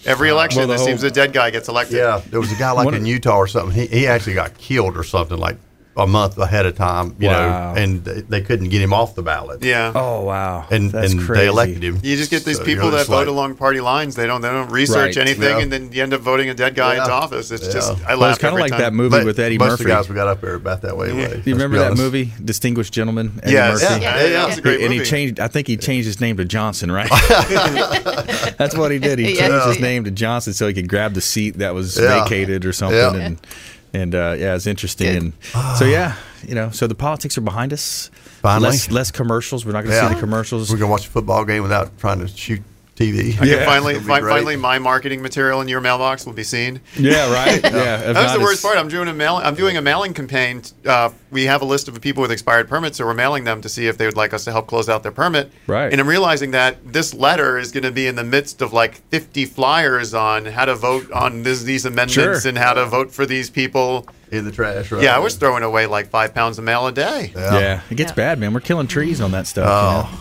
Every 0.07 0.29
election, 0.29 0.61
Well, 0.61 0.71
it 0.71 0.77
whole- 0.77 0.87
seems 0.87 1.03
a 1.03 1.11
dead 1.11 1.33
guy 1.33 1.51
gets 1.51 1.69
elected. 1.69 1.97
Yeah, 1.97 2.23
there 2.31 2.39
was 2.39 2.53
a 2.53 2.55
guy 2.55 2.71
like 2.71 2.95
in 2.95 3.05
Utah 3.05 3.37
or 3.37 3.49
something. 3.49 3.75
He, 3.75 3.87
he 3.89 4.07
actually 4.07 4.35
got 4.35 4.57
killed 4.57 4.97
or 4.97 5.03
something 5.03 5.39
like 5.39 5.57
a 5.99 6.07
month 6.07 6.39
ahead 6.39 6.65
of 6.65 6.77
time, 6.77 7.15
you 7.19 7.27
Wow. 7.29 7.75
know, 7.75 7.81
and 7.83 8.05
they, 8.05 8.21
they 8.23 8.41
couldn't 8.41 8.69
get 8.69 8.81
him 8.81 8.93
off 8.95 9.15
the 9.17 9.23
ballot. 9.23 9.63
Yeah. 9.65 9.93
Oh, 9.95 10.23
wow. 10.23 10.65
and 10.71 10.91
That's 10.93 11.13
and 11.13 11.21
crazy. 11.21 11.41
they 11.43 11.47
elected 11.49 11.83
him. 11.83 11.99
You 12.03 12.17
just 12.17 12.31
get 12.31 12.45
these 12.45 12.59
So 12.59 12.65
people 12.65 12.85
you're 12.85 12.93
that 12.99 13.07
vote 13.09 13.17
like- 13.17 13.27
along 13.27 13.57
party 13.57 13.81
lines. 13.81 14.15
They 14.15 14.27
don't. 14.27 14.41
They 14.41 14.49
don't 14.49 14.71
research 14.71 15.17
Right. 15.17 15.27
anything, 15.27 15.57
Yeah. 15.57 15.59
and 15.63 15.73
then 15.73 15.91
you 15.93 16.03
end 16.03 16.15
up 16.15 16.21
voting 16.21 16.49
a 16.51 16.55
dead 16.55 16.75
guy 16.77 16.95
Yeah. 16.95 17.01
into 17.03 17.13
office. 17.13 17.51
It's 17.51 17.67
Yeah. 17.67 17.73
just 17.73 17.93
I 18.07 18.15
Well, 18.15 18.31
it's 18.31 18.39
kind 18.39 18.55
of 18.55 18.61
like 18.61 18.71
time. 18.71 18.81
that 18.81 18.95
movie 18.95 19.11
But 19.19 19.25
with 19.27 19.39
Eddie 19.41 19.59
most 19.59 19.71
Murphy. 19.71 19.83
of 19.85 19.89
the 19.89 19.95
guys 19.95 20.09
we 20.09 20.15
got 20.15 20.29
up 20.29 20.41
there 20.41 20.55
about 20.55 20.83
that 20.83 20.97
way. 20.97 21.09
Yeah. 21.09 21.15
way. 21.15 21.41
Do 21.45 21.51
you 21.51 21.55
remember 21.57 21.79
that 21.79 21.87
honest. 21.87 22.03
movie, 22.03 22.33
Distinguished 22.45 22.93
Gentleman? 22.95 23.41
Eddie 23.43 23.53
Yes. 23.55 23.83
Murphy? 23.83 24.03
Yeah, 24.03 24.17
Yeah, 24.17 24.23
yeah. 24.27 24.47
That's 24.47 24.59
a 24.59 24.61
great 24.63 24.81
and 24.81 24.93
he 24.93 25.01
changed. 25.03 25.41
I 25.41 25.49
think 25.49 25.67
he 25.67 25.77
changed 25.77 26.07
his 26.07 26.21
name 26.21 26.37
to 26.37 26.45
Johnson, 26.45 26.93
right? 26.93 27.11
That's 28.59 28.77
what 28.77 28.91
he 28.93 28.99
did. 28.99 29.19
He 29.19 29.35
changed 29.37 29.67
his 29.67 29.81
name 29.81 30.05
to 30.05 30.11
Johnson 30.11 30.53
so 30.53 30.69
he 30.69 30.75
could 30.75 30.89
grab 30.89 31.15
the 31.15 31.21
seat 31.21 31.59
that 31.59 31.75
was 31.75 31.97
vacated 31.97 32.65
or 32.65 32.73
something. 32.73 32.97
Yeah. 32.99 33.15
And 33.15 33.39
and 33.93 34.15
uh, 34.15 34.35
yeah, 34.39 34.55
it's 34.55 34.67
interesting. 34.67 35.07
Good. 35.07 35.23
And 35.55 35.77
so 35.77 35.85
yeah, 35.85 36.17
you 36.47 36.55
know, 36.55 36.71
so 36.71 36.87
the 36.87 36.95
politics 36.95 37.37
are 37.39 37.43
behind 37.43 37.73
us. 37.73 38.11
Finally. 38.43 38.71
less 38.71 38.91
less 38.91 39.11
commercials. 39.11 39.67
We're 39.67 39.73
not 39.73 39.85
going 39.85 40.01
to 40.01 40.09
see 40.09 40.15
the 40.15 40.21
commercials. 40.21 40.71
We're 40.71 40.79
gonna 40.79 40.91
watch 40.91 41.07
a 41.07 41.11
football 41.11 41.45
game 41.45 41.63
without 41.63 41.99
trying 41.99 42.21
to 42.21 42.29
shoot 42.29 42.63
TV. 42.95 43.35
I 43.35 43.37
can 43.39 43.47
Yeah. 43.49 43.65
finally, 43.65 43.95
fi- 44.01 44.21
finally, 44.21 44.57
my 44.57 44.79
marketing 44.79 45.23
material 45.23 45.61
in 45.61 45.69
your 45.69 45.81
mailbox 45.81 46.27
will 46.27 46.33
be 46.33 46.43
seen. 46.45 46.81
yeah, 46.97 47.33
right. 47.33 47.61
Yeah, 47.65 48.01
if 48.11 48.15
That's 48.15 48.33
the 48.35 48.41
worst 48.41 48.63
part. 48.63 48.77
I'm 48.77 48.89
doing 48.89 49.09
a 49.09 49.13
mail. 49.15 49.37
I'm 49.37 49.55
doing 49.55 49.77
a 49.77 49.83
mailing 49.83 50.15
campaign. 50.15 50.63
Uh, 50.85 51.11
we 51.31 51.45
have 51.45 51.63
a 51.63 51.65
list 51.65 51.89
of 51.89 52.01
people 52.01 52.21
with 52.23 52.31
expired 52.31 52.69
permits, 52.69 52.99
so 52.99 53.05
we're 53.07 53.15
mailing 53.15 53.45
them 53.45 53.61
to 53.63 53.69
see 53.69 53.87
if 53.87 53.99
they 53.99 54.07
would 54.07 54.17
like 54.17 54.33
us 54.33 54.45
to 54.45 54.53
help 54.53 54.67
close 54.67 54.89
out 54.89 55.03
their 55.03 55.13
permit. 55.13 55.51
Right. 55.67 55.91
And 55.93 56.01
I'm 56.01 56.09
realizing 56.09 56.53
that 56.53 56.93
this 56.93 57.13
letter 57.15 57.59
is 57.59 57.73
going 57.73 57.85
to 57.85 57.93
be 57.93 58.07
in 58.07 58.17
the 58.17 58.25
midst 58.25 58.63
of 58.63 58.73
like 58.73 58.95
50 59.11 59.45
flyers 59.47 60.15
on 60.15 60.47
how 60.47 60.65
to 60.65 60.75
vote 60.75 61.11
on 61.13 61.43
this, 61.43 61.63
these 61.63 61.85
amendments 61.85 62.43
Sure. 62.43 62.49
and 62.49 62.57
how 62.59 62.73
to 62.75 62.87
vote 62.87 63.11
for 63.13 63.27
these 63.27 63.51
people. 63.51 64.07
in 64.31 64.45
the 64.45 64.53
trash. 64.53 64.93
Right? 64.93 65.03
Yeah, 65.03 65.17
I 65.17 65.21
was 65.21 65.37
throwing 65.37 65.63
away 65.63 65.87
like 65.87 66.09
five 66.11 66.35
pounds 66.35 66.59
of 66.59 66.65
mail 66.65 66.87
a 66.87 66.93
day. 66.93 67.33
Yeah. 67.35 67.81
it 67.89 67.95
gets 67.95 68.11
Yeah. 68.11 68.15
bad, 68.15 68.39
man. 68.39 68.53
We're 68.53 68.61
killing 68.61 68.87
trees 68.87 69.23
on 69.23 69.31
that 69.33 69.47
stuff. 69.47 69.67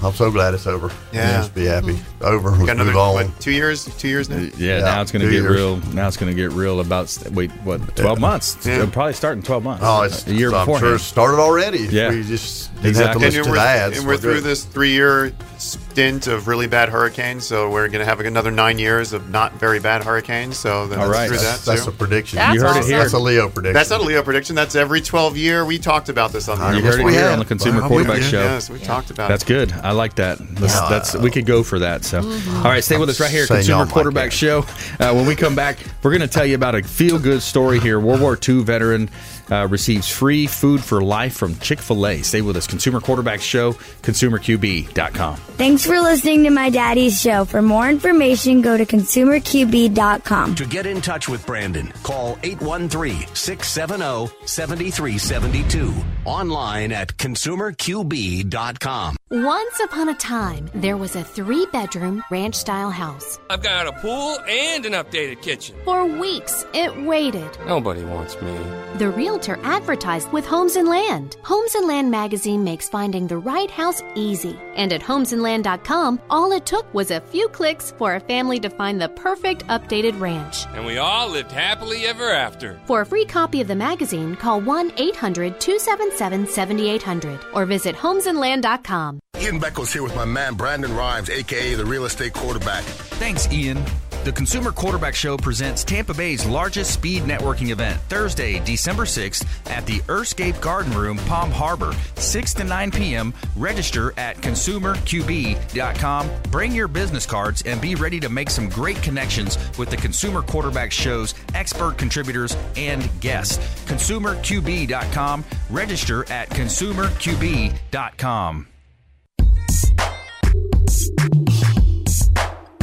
Oh, 0.01 0.07
I'm 0.07 0.13
so 0.13 0.31
glad 0.31 0.53
it's 0.53 0.65
over. 0.65 0.91
Yeah. 1.11 1.39
just 1.39 1.53
be 1.53 1.65
happy. 1.65 1.99
Over. 2.21 2.51
Let's 2.51 2.59
Got 2.67 2.69
another 2.77 2.91
move 2.91 2.99
on. 3.01 3.13
what, 3.15 3.39
two 3.41 3.51
years. 3.51 3.83
Two 3.97 4.07
years 4.07 4.29
now. 4.29 4.37
Yeah, 4.37 4.49
Yeah, 4.57 4.79
now 4.79 5.01
it's 5.01 5.11
going 5.11 5.25
to 5.25 5.29
get 5.29 5.41
years. 5.41 5.51
real. 5.53 5.75
Now 5.93 6.07
it's 6.07 6.15
going 6.15 6.33
to 6.33 6.41
get 6.41 6.53
real 6.53 6.79
about 6.79 7.17
wait, 7.33 7.51
what? 7.65 7.97
Twelve 7.97 8.21
months? 8.21 8.55
Yeah. 8.65 8.75
It'll 8.75 8.87
probably 8.87 9.11
start 9.11 9.35
in 9.35 9.43
twelve 9.43 9.63
months. 9.65 9.83
Oh, 9.85 10.03
it's 10.03 10.25
a 10.25 10.33
year 10.33 10.53
I'm 10.53 10.65
before. 10.65 10.79
Sure 10.97 11.05
it 11.05 11.09
started 11.09 11.39
already. 11.39 11.79
Yeah. 11.89 12.09
we 12.09 12.23
just 12.23 12.73
didn't 12.75 12.87
Exactly. 12.89 13.05
have 13.07 13.13
to 13.13 13.19
listen 13.19 13.39
and 13.39 13.45
to 13.45 13.51
we're, 13.51 13.55
the 13.55 13.61
ads. 13.61 13.97
and 13.97 14.07
we're 14.07 14.17
through 14.17 14.33
good. 14.35 14.43
this 14.43 14.63
three-year 14.65 15.33
stint 15.59 16.27
of 16.27 16.47
really 16.47 16.67
bad 16.67 16.89
hurricanes, 16.89 17.45
so 17.45 17.69
we're 17.69 17.87
going 17.87 17.99
to 17.99 18.05
have 18.05 18.19
another 18.19 18.51
nine 18.51 18.79
years 18.79 19.13
of 19.13 19.29
not 19.29 19.53
very 19.53 19.79
bad 19.79 20.03
hurricanes. 20.03 20.57
So 20.57 20.87
then 20.87 20.99
All 20.99 21.09
that's 21.09 21.29
That's, 21.31 21.65
that 21.65 21.71
that's 21.71 21.87
a 21.87 21.91
prediction. 21.91 22.37
That's 22.37 22.55
You 22.55 22.61
heard 22.61 22.77
it 22.77 22.85
here. 22.85 22.99
That's 22.99 23.13
a 23.13 23.19
Leo 23.19 23.49
prediction. 23.49 23.73
That's 23.73 23.89
not 23.89 24.01
a 24.01 24.03
Leo 24.03 24.21
prediction. 24.23 24.55
That's 24.55 24.75
every 24.75 25.01
12 25.01 25.37
year. 25.37 25.65
We 25.65 25.77
talked 25.79 26.09
about 26.09 26.31
this 26.31 26.47
on 26.49 26.59
the 26.59 26.77
You 26.77 26.83
heard 26.85 26.99
it 26.99 27.09
here 27.09 27.29
on 27.29 27.39
the 27.39 27.45
Consumer 27.45 27.79
Well, 27.81 27.89
Quarterback 27.89 28.21
Show. 28.21 28.41
Yes, 28.43 28.69
we 28.69 28.79
talked 28.79 29.09
about 29.11 29.29
That's 29.29 29.43
it. 29.43 29.47
good. 29.47 29.71
I 29.73 29.91
like 29.91 30.15
that. 30.15 30.39
Let's, 30.59 30.79
that's 30.81 31.15
we 31.15 31.31
could 31.31 31.45
go 31.45 31.63
for 31.63 31.79
that. 31.79 32.03
So, 32.05 32.21
Mm-hmm. 32.21 32.57
all 32.57 32.63
right, 32.63 32.83
stay 32.83 32.97
with 32.97 33.09
us 33.09 33.19
right 33.19 33.29
here, 33.31 33.45
Saying 33.45 33.59
Consumer 33.59 33.83
y'all 33.83 33.91
Quarterback 33.91 34.31
get. 34.31 34.33
Show. 34.33 34.59
Uh, 34.99 35.13
when 35.13 35.25
we 35.25 35.35
come 35.35 35.55
back, 35.55 35.77
we're 36.03 36.11
going 36.11 36.21
to 36.21 36.27
tell 36.27 36.45
you 36.45 36.55
about 36.55 36.75
a 36.75 36.83
feel-good 36.83 37.41
story 37.41 37.79
here. 37.79 37.99
World 37.99 38.21
War 38.21 38.37
II 38.47 38.63
veteran 38.63 39.09
uh, 39.51 39.67
receives 39.69 40.07
free 40.09 40.45
food 40.47 40.83
for 40.83 41.01
life 41.01 41.35
from 41.35 41.57
Chick 41.59 41.79
Fil 41.79 42.05
A. 42.07 42.21
Stay 42.21 42.41
with 42.41 42.57
us, 42.57 42.67
Consumer 42.67 42.99
Quarterback 42.99 43.41
Show, 43.41 43.73
ConsumerQB.com. 43.73 45.39
Thanks 45.55 45.85
for 45.85 45.99
listening 45.99 46.43
to 46.43 46.49
my 46.49 46.69
daddy's 46.69 47.19
show. 47.19 47.45
For 47.45 47.61
more 47.61 47.89
information, 47.89 48.61
go 48.61 48.77
to 48.77 48.85
consumerqb.com. 48.85 50.55
To 50.55 50.65
get 50.65 50.85
in 50.85 51.01
touch 51.01 51.27
with 51.27 51.45
Brandon, 51.45 51.91
call 52.03 52.37
813 52.43 53.27
670 53.33 54.31
7372. 54.45 55.93
Online 56.25 56.91
at 56.91 57.15
consumerqb.com. 57.17 59.15
Once 59.29 59.79
upon 59.81 60.09
a 60.09 60.13
time, 60.15 60.69
there 60.73 60.95
was 60.95 61.15
a 61.15 61.23
three 61.23 61.65
bedroom 61.73 62.23
ranch 62.31 62.55
style 62.55 62.91
house. 62.91 63.39
I've 63.49 63.63
got 63.63 63.87
a 63.87 63.91
pool 63.93 64.39
and 64.47 64.85
an 64.85 64.93
updated 64.93 65.41
kitchen. 65.41 65.75
For 65.85 66.05
weeks, 66.05 66.65
it 66.73 66.95
waited. 67.03 67.57
Nobody 67.65 68.03
wants 68.03 68.39
me. 68.41 68.57
The 68.97 69.09
realtor 69.09 69.59
advertised 69.63 70.31
with 70.31 70.45
Homes 70.45 70.75
and 70.75 70.87
Land. 70.87 71.37
Homes 71.43 71.75
and 71.75 71.87
Land 71.87 72.09
magazine 72.09 72.63
makes 72.63 72.87
finding 72.89 73.27
the 73.27 73.37
right 73.37 73.69
house 73.69 74.01
easy. 74.15 74.57
And 74.75 74.93
at 74.93 75.01
homesandland.com, 75.38 76.19
all 76.29 76.51
it 76.51 76.65
took 76.65 76.91
was 76.93 77.11
a 77.11 77.21
few 77.21 77.47
clicks 77.49 77.91
for 77.97 78.15
a 78.15 78.19
family 78.19 78.59
to 78.59 78.69
find 78.69 78.99
the 78.99 79.09
perfect 79.09 79.65
updated 79.67 80.19
ranch. 80.19 80.65
And 80.73 80.85
we 80.85 80.97
all 80.97 81.29
lived 81.29 81.51
happily 81.51 82.05
ever 82.05 82.29
after. 82.31 82.79
For 82.85 83.01
a 83.01 83.05
free 83.05 83.25
copy 83.25 83.61
of 83.61 83.67
the 83.67 83.75
magazine, 83.75 84.35
call 84.35 84.61
1 84.61 84.93
800 84.97 85.59
277 85.59 86.47
7800 86.47 87.39
or 87.53 87.65
visit 87.65 87.95
homesandland.com. 87.95 89.19
Ian 89.39 89.59
Beckles 89.59 89.93
here 89.93 90.03
with 90.03 90.15
my 90.15 90.25
man 90.25 90.55
Brandon 90.55 90.95
Rhymes, 90.95 91.29
aka 91.29 91.75
the 91.75 91.85
real 91.85 92.05
estate 92.05 92.33
quarterback. 92.33 92.83
Thanks, 92.83 93.51
Ian. 93.51 93.83
The 94.28 94.34
Consumer 94.34 94.73
Quarterback 94.73 95.15
Show 95.15 95.38
presents 95.38 95.86
Tampa 95.86 96.13
Bay's 96.13 96.45
largest 96.45 96.91
speed 96.91 97.23
networking 97.23 97.69
event 97.69 97.97
Thursday, 98.09 98.59
December 98.65 99.05
6th 99.05 99.47
at 99.69 99.86
the 99.86 99.99
Earthscape 99.99 100.59
Garden 100.59 100.91
Room, 100.91 101.15
Palm 101.19 101.49
Harbor, 101.49 101.93
6 102.15 102.53
to 102.55 102.65
9 102.65 102.91
p.m. 102.91 103.34
Register 103.55 104.13
at 104.17 104.36
consumerqb.com. 104.36 106.30
Bring 106.51 106.73
your 106.73 106.89
business 106.89 107.25
cards 107.25 107.63
and 107.65 107.80
be 107.80 107.95
ready 107.95 108.19
to 108.19 108.28
make 108.28 108.49
some 108.49 108.67
great 108.67 109.01
connections 109.01 109.57
with 109.80 109.89
the 109.89 109.95
Consumer 109.95 110.41
Quarterback 110.41 110.91
Show's 110.91 111.34
expert 111.53 111.97
contributors 111.97 112.57
and 112.75 113.09
guests. 113.21 113.59
ConsumerQB.com. 113.86 115.45
Register 115.69 116.30
at 116.30 116.49
consumerqb.com. 116.49 118.67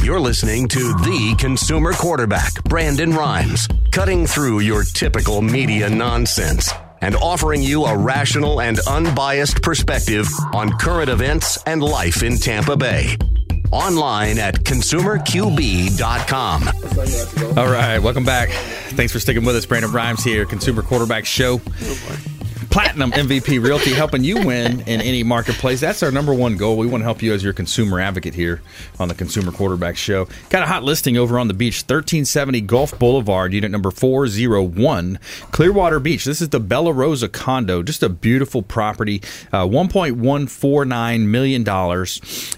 You're 0.05 0.19
listening 0.19 0.67
to 0.67 0.93
the 0.99 1.35
consumer 1.39 1.91
quarterback, 1.91 2.63
Brandon 2.65 3.09
Rhymes, 3.09 3.67
cutting 3.91 4.27
through 4.27 4.59
your 4.59 4.83
typical 4.83 5.41
media 5.41 5.89
nonsense 5.89 6.71
and 7.01 7.15
offering 7.15 7.63
you 7.63 7.85
a 7.85 7.97
rational 7.97 8.61
and 8.61 8.77
unbiased 8.87 9.63
perspective 9.63 10.27
on 10.53 10.77
current 10.77 11.09
events 11.09 11.57
and 11.65 11.81
life 11.81 12.21
in 12.21 12.37
Tampa 12.37 12.77
Bay. 12.77 13.17
Online 13.71 14.37
at 14.37 14.63
consumerqb.com. 14.63 17.57
All 17.57 17.67
right, 17.67 17.97
welcome 17.97 18.25
back. 18.25 18.49
Thanks 18.89 19.11
for 19.11 19.19
sticking 19.19 19.43
with 19.43 19.55
us. 19.55 19.65
Brandon 19.65 19.91
Rhymes 19.91 20.23
here, 20.23 20.45
Consumer 20.45 20.83
Quarterback 20.83 21.25
Show. 21.25 21.59
Oh, 21.67 22.34
Platinum 22.75 23.13
MVP 23.13 23.63
Realty, 23.63 23.93
helping 23.93 24.25
you 24.25 24.45
win 24.45 24.81
in 24.81 24.99
any 24.99 25.23
marketplace. 25.23 25.79
That's 25.79 26.03
our 26.03 26.11
number 26.11 26.33
one 26.33 26.57
goal. 26.57 26.75
We 26.75 26.87
want 26.87 26.99
to 26.99 27.05
help 27.05 27.21
you 27.21 27.33
as 27.33 27.41
your 27.41 27.53
consumer 27.53 28.01
advocate 28.01 28.33
here 28.33 28.61
on 28.99 29.07
the 29.07 29.15
Consumer 29.15 29.53
Quarterback 29.53 29.95
Show. 29.95 30.27
Got 30.49 30.63
a 30.63 30.65
hot 30.65 30.83
listing 30.83 31.15
over 31.15 31.39
on 31.39 31.47
the 31.47 31.53
beach, 31.53 31.75
1370 31.75 32.59
Gulf 32.59 32.99
Boulevard, 32.99 33.53
unit 33.53 33.71
number 33.71 33.91
401, 33.91 35.19
Clearwater 35.51 36.01
Beach. 36.01 36.25
This 36.25 36.41
is 36.41 36.49
the 36.49 36.59
Bella 36.59 36.91
Rosa 36.91 37.29
condo, 37.29 37.81
just 37.81 38.03
a 38.03 38.09
beautiful 38.09 38.61
property, 38.61 39.21
uh, 39.53 39.63
$1.149 39.63 41.27
million, 41.27 41.69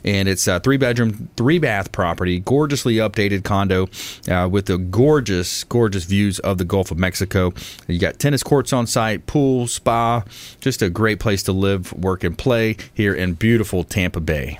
and 0.03 0.28
it's 0.28 0.47
a 0.47 0.59
three 0.61 0.78
bedroom, 0.78 1.30
three 1.38 1.59
bath 1.59 1.91
property, 1.91 2.39
gorgeously 2.39 2.95
updated 2.95 3.43
condo 3.43 3.88
uh, 4.28 4.49
with 4.49 4.65
the 4.65 4.80
gorgeous, 4.80 5.63
gorgeous 5.65 6.05
views 6.05 6.39
of 6.39 6.57
the 6.57 6.65
Gulf 6.65 6.89
of 6.89 6.97
Mexico. 6.97 7.53
You 7.88 7.99
got 7.99 8.18
tennis 8.18 8.41
courts 8.41 8.74
on 8.74 8.88
site, 8.88 9.28
pool, 9.28 9.68
spa, 9.68 10.07
just 10.62 10.82
a 10.82 10.89
great 10.89 11.20
place 11.20 11.43
to 11.43 11.51
live, 11.51 11.93
work, 11.93 12.24
and 12.24 12.38
play 12.38 12.78
here 12.93 13.14
in 13.14 13.34
beautiful 13.34 13.84
Tampa 13.84 14.20
Bay. 14.20 14.60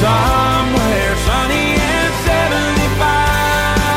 Somewhere 0.00 1.16
sunny 1.24 1.74
and 1.80 2.14
75. 2.26 3.26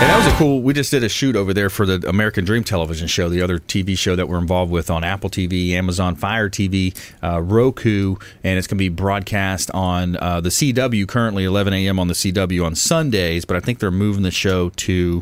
And 0.01 0.09
that 0.09 0.17
was 0.17 0.33
a 0.33 0.37
cool. 0.37 0.61
We 0.61 0.73
just 0.73 0.91
did 0.91 1.03
a 1.03 1.09
shoot 1.09 1.35
over 1.35 1.53
there 1.53 1.69
for 1.69 1.85
the 1.85 2.07
American 2.07 2.45
Dream 2.45 2.63
television 2.63 3.09
show, 3.09 3.27
the 3.27 3.41
other 3.41 3.59
TV 3.59 3.97
show 3.97 4.15
that 4.15 4.29
we're 4.29 4.37
involved 4.37 4.71
with 4.71 4.89
on 4.89 5.03
Apple 5.03 5.29
TV, 5.29 5.71
Amazon 5.71 6.15
Fire 6.15 6.49
TV, 6.49 6.95
uh, 7.21 7.41
Roku, 7.41 8.15
and 8.41 8.57
it's 8.57 8.65
going 8.65 8.77
to 8.77 8.83
be 8.83 8.87
broadcast 8.87 9.69
on 9.71 10.15
uh, 10.15 10.39
the 10.39 10.47
CW 10.47 11.05
currently 11.05 11.43
11 11.43 11.73
a.m. 11.73 11.99
on 11.99 12.07
the 12.07 12.13
CW 12.13 12.65
on 12.65 12.75
Sundays. 12.75 13.43
But 13.43 13.57
I 13.57 13.59
think 13.59 13.79
they're 13.79 13.91
moving 13.91 14.23
the 14.23 14.31
show 14.31 14.69
to 14.69 15.21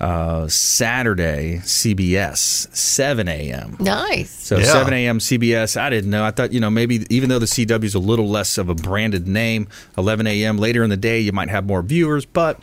uh, 0.00 0.48
Saturday 0.48 1.58
CBS 1.62 2.74
7 2.74 3.28
a.m. 3.28 3.76
Nice. 3.80 4.30
So 4.30 4.58
Yeah. 4.58 4.64
7 4.64 4.92
a.m. 4.94 5.18
CBS. 5.18 5.76
I 5.78 5.90
didn't 5.90 6.10
know. 6.10 6.24
I 6.24 6.30
thought 6.30 6.52
you 6.52 6.60
know 6.60 6.70
maybe 6.70 7.04
even 7.10 7.28
though 7.28 7.38
the 7.38 7.46
CW 7.46 7.84
is 7.84 7.94
a 7.94 7.98
little 7.98 8.28
less 8.28 8.56
of 8.58 8.68
a 8.68 8.74
branded 8.74 9.28
name, 9.28 9.68
11 9.98 10.26
a.m. 10.26 10.56
later 10.58 10.82
in 10.82 10.90
the 10.90 10.96
day 10.96 11.20
you 11.20 11.32
might 11.32 11.50
have 11.50 11.66
more 11.66 11.82
viewers, 11.82 12.24
but 12.24 12.56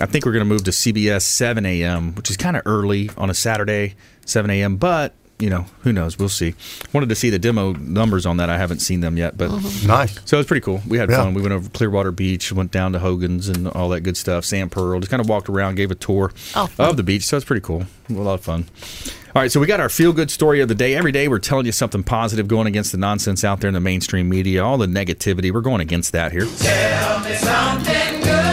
I 0.00 0.06
think 0.06 0.24
we're 0.24 0.32
going 0.32 0.44
to 0.44 0.48
move 0.48 0.64
to 0.64 0.70
CBS 0.70 1.22
7 1.22 1.66
a.m., 1.66 2.14
which 2.14 2.30
is 2.30 2.36
kind 2.36 2.56
of 2.56 2.62
early 2.66 3.10
on 3.16 3.30
a 3.30 3.34
Saturday 3.34 3.94
7 4.24 4.50
a.m. 4.50 4.76
But 4.76 5.12
you 5.38 5.50
know 5.50 5.66
who 5.82 5.92
knows? 5.92 6.18
We'll 6.18 6.28
see. 6.28 6.54
Wanted 6.92 7.08
to 7.10 7.14
see 7.14 7.30
the 7.30 7.38
demo 7.38 7.72
numbers 7.74 8.26
on 8.26 8.38
that. 8.38 8.50
I 8.50 8.58
haven't 8.58 8.80
seen 8.80 9.00
them 9.00 9.16
yet, 9.16 9.36
but 9.36 9.50
mm-hmm. 9.50 9.86
Nice. 9.86 10.18
so 10.24 10.36
it 10.36 10.40
was 10.40 10.46
pretty 10.46 10.60
cool. 10.64 10.80
We 10.88 10.98
had 10.98 11.08
Yeah. 11.10 11.22
fun. 11.24 11.34
We 11.34 11.42
went 11.42 11.52
over 11.54 11.68
Clearwater 11.68 12.10
Beach, 12.10 12.50
went 12.52 12.70
down 12.72 12.92
to 12.92 12.98
Hogan's 12.98 13.48
and 13.48 13.68
all 13.68 13.88
that 13.90 14.00
good 14.00 14.16
stuff. 14.16 14.44
Sandpearl, 14.44 14.98
just 15.00 15.10
kind 15.10 15.20
of 15.20 15.28
walked 15.28 15.48
around, 15.48 15.76
gave 15.76 15.90
a 15.90 15.94
tour 15.94 16.32
Oh, 16.56 16.68
of 16.78 16.96
the 16.96 17.02
beach. 17.02 17.24
So 17.24 17.36
it's 17.36 17.44
pretty 17.46 17.62
cool. 17.62 17.84
A 18.10 18.12
lot 18.14 18.34
of 18.34 18.40
fun. 18.40 18.64
All 19.36 19.42
right, 19.42 19.52
so 19.52 19.60
we 19.60 19.66
got 19.66 19.78
our 19.78 19.88
feel 19.90 20.12
good 20.12 20.30
story 20.30 20.60
of 20.60 20.68
the 20.68 20.74
day. 20.74 20.94
Every 20.96 21.12
day 21.12 21.28
we're 21.28 21.38
telling 21.38 21.66
you 21.66 21.72
something 21.72 22.02
positive, 22.02 22.48
going 22.48 22.66
against 22.66 22.90
the 22.92 22.98
nonsense 22.98 23.44
out 23.44 23.60
there 23.60 23.68
in 23.68 23.74
the 23.74 23.80
mainstream 23.80 24.28
media, 24.28 24.64
all 24.64 24.78
the 24.78 24.86
negativity. 24.86 25.52
We're 25.52 25.60
going 25.60 25.82
against 25.82 26.12
that 26.12 26.32
here. 26.32 26.46
Tell 26.58 27.20
me 27.20 27.34
something 27.34 28.22
good. 28.22 28.47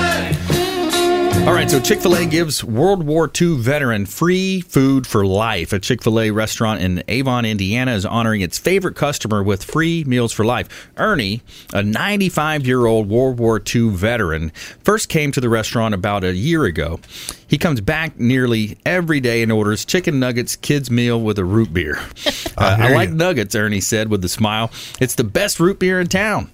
All 1.46 1.54
right, 1.54 1.70
so 1.70 1.80
Chick 1.80 2.02
fil 2.02 2.16
A 2.16 2.26
gives 2.26 2.64
World 2.64 3.06
War 3.06 3.30
II 3.40 3.58
veteran 3.58 4.08
free 4.08 4.62
food 4.62 5.06
for 5.06 5.28
life. 5.28 5.74
A 5.74 5.80
Chick 5.80 6.02
fil 6.02 6.20
A 6.20 6.32
restaurant 6.32 6.82
in 6.82 7.04
Avon, 7.08 7.46
Indiana 7.46 7.94
is 7.94 8.04
honoring 8.04 8.42
its 8.42 8.58
favorite 8.58 8.96
customer 8.96 9.44
with 9.44 9.64
free 9.64 10.04
meals 10.06 10.34
for 10.34 10.44
life. 10.44 10.90
Ernie, 10.98 11.44
a 11.72 11.84
95 11.84 12.66
year 12.66 12.88
old 12.88 13.10
World 13.10 13.38
War 13.38 13.62
II 13.64 13.90
veteran, 13.90 14.50
first 14.84 15.08
came 15.08 15.32
to 15.34 15.40
the 15.40 15.48
restaurant 15.48 15.94
about 15.94 16.24
a 16.24 16.34
year 16.34 16.64
ago. 16.64 17.00
He 17.48 17.60
comes 17.60 17.80
back 17.80 18.20
nearly 18.20 18.80
every 18.84 19.20
day 19.20 19.44
and 19.44 19.52
orders 19.52 19.86
chicken 19.86 20.20
nuggets, 20.20 20.56
kids' 20.56 20.90
meal 20.90 21.22
with 21.22 21.38
a 21.38 21.46
root 21.46 21.72
beer. 21.72 22.00
Uh, 22.58 22.78
I 22.80 22.94
like 22.94 23.10
nuggets, 23.10 23.54
Ernie 23.54 23.82
said 23.82 24.08
with 24.08 24.24
a 24.24 24.30
smile. 24.30 24.72
It's 25.02 25.16
the 25.16 25.26
best 25.26 25.60
root 25.60 25.78
beer 25.78 26.00
in 26.00 26.08
town. 26.08 26.50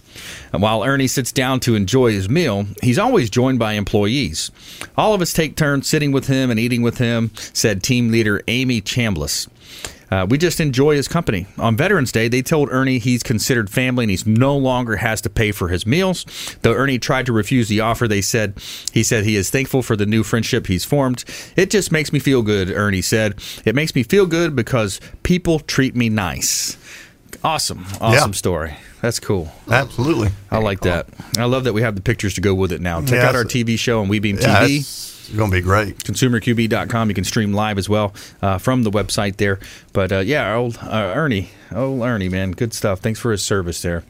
And 0.53 0.61
while 0.61 0.83
Ernie 0.83 1.07
sits 1.07 1.31
down 1.31 1.59
to 1.61 1.75
enjoy 1.75 2.11
his 2.11 2.29
meal, 2.29 2.65
he's 2.81 2.99
always 2.99 3.29
joined 3.29 3.59
by 3.59 3.73
employees. 3.73 4.51
All 4.97 5.13
of 5.13 5.21
us 5.21 5.33
take 5.33 5.55
turns 5.55 5.87
sitting 5.87 6.11
with 6.11 6.27
him 6.27 6.49
and 6.51 6.59
eating 6.59 6.81
with 6.81 6.97
him, 6.97 7.31
said 7.35 7.83
team 7.83 8.11
leader 8.11 8.41
Amy 8.47 8.81
Chambliss. 8.81 9.47
Uh, 10.09 10.25
we 10.29 10.37
just 10.37 10.59
enjoy 10.59 10.93
his 10.93 11.07
company. 11.07 11.47
On 11.57 11.77
Veterans 11.77 12.11
Day, 12.11 12.27
they 12.27 12.41
told 12.41 12.67
Ernie 12.69 12.99
he's 12.99 13.23
considered 13.23 13.69
family 13.69 14.03
and 14.03 14.11
he's 14.11 14.27
no 14.27 14.57
longer 14.57 14.97
has 14.97 15.21
to 15.21 15.29
pay 15.29 15.53
for 15.53 15.69
his 15.69 15.85
meals. 15.87 16.25
Though 16.63 16.73
Ernie 16.73 16.99
tried 16.99 17.25
to 17.27 17.31
refuse 17.31 17.69
the 17.69 17.79
offer, 17.79 18.09
they 18.09 18.19
said 18.21 18.55
he 18.91 19.03
said 19.03 19.23
he 19.23 19.37
is 19.37 19.49
thankful 19.49 19.81
for 19.81 19.95
the 19.95 20.05
new 20.05 20.23
friendship 20.23 20.67
he's 20.67 20.83
formed. 20.83 21.23
It 21.55 21.69
just 21.69 21.93
makes 21.93 22.11
me 22.11 22.19
feel 22.19 22.41
good, 22.41 22.69
Ernie 22.69 23.01
said. 23.01 23.35
It 23.63 23.73
makes 23.73 23.95
me 23.95 24.03
feel 24.03 24.25
good 24.25 24.53
because 24.53 24.99
people 25.23 25.59
treat 25.61 25.95
me 25.95 26.09
nice. 26.09 26.75
Awesome, 27.41 27.85
awesome 28.01 28.31
Yeah. 28.31 28.35
story. 28.35 28.73
That's 29.01 29.19
cool. 29.19 29.51
Absolutely. 29.69 30.29
I 30.51 30.59
like 30.59 30.81
that. 30.81 31.07
I 31.37 31.45
love 31.45 31.63
that 31.63 31.73
we 31.73 31.81
have 31.81 31.95
the 31.95 32.01
pictures 32.01 32.35
to 32.35 32.41
go 32.41 32.53
with 32.53 32.71
it 32.71 32.81
now. 32.81 33.01
Check 33.01 33.11
Yeah, 33.23 33.29
out 33.29 33.35
our 33.35 33.43
TV 33.43 33.77
show 33.79 34.01
on 34.01 34.07
WeBeam 34.09 34.39
Yeah, 34.39 34.61
TV. 34.63 34.79
it's 34.79 35.29
going 35.35 35.49
to 35.49 35.57
be 35.57 35.61
great. 35.61 35.97
ConsumerQB.com. 36.03 37.09
You 37.09 37.15
can 37.15 37.23
stream 37.23 37.51
live 37.53 37.77
as 37.79 37.89
well 37.89 38.13
uh, 38.43 38.57
from 38.59 38.83
the 38.83 38.91
website 38.91 39.37
there. 39.37 39.59
But 39.91 40.11
uh, 40.11 40.19
yeah, 40.19 40.45
our 40.49 40.55
old 40.55 40.77
uh, 40.83 41.13
Ernie, 41.15 41.49
old 41.73 42.01
Ernie, 42.01 42.29
man, 42.29 42.51
good 42.51 42.73
stuff. 42.73 42.99
Thanks 42.99 43.19
for 43.19 43.31
his 43.31 43.43
service 43.43 43.81
there. 43.81 44.03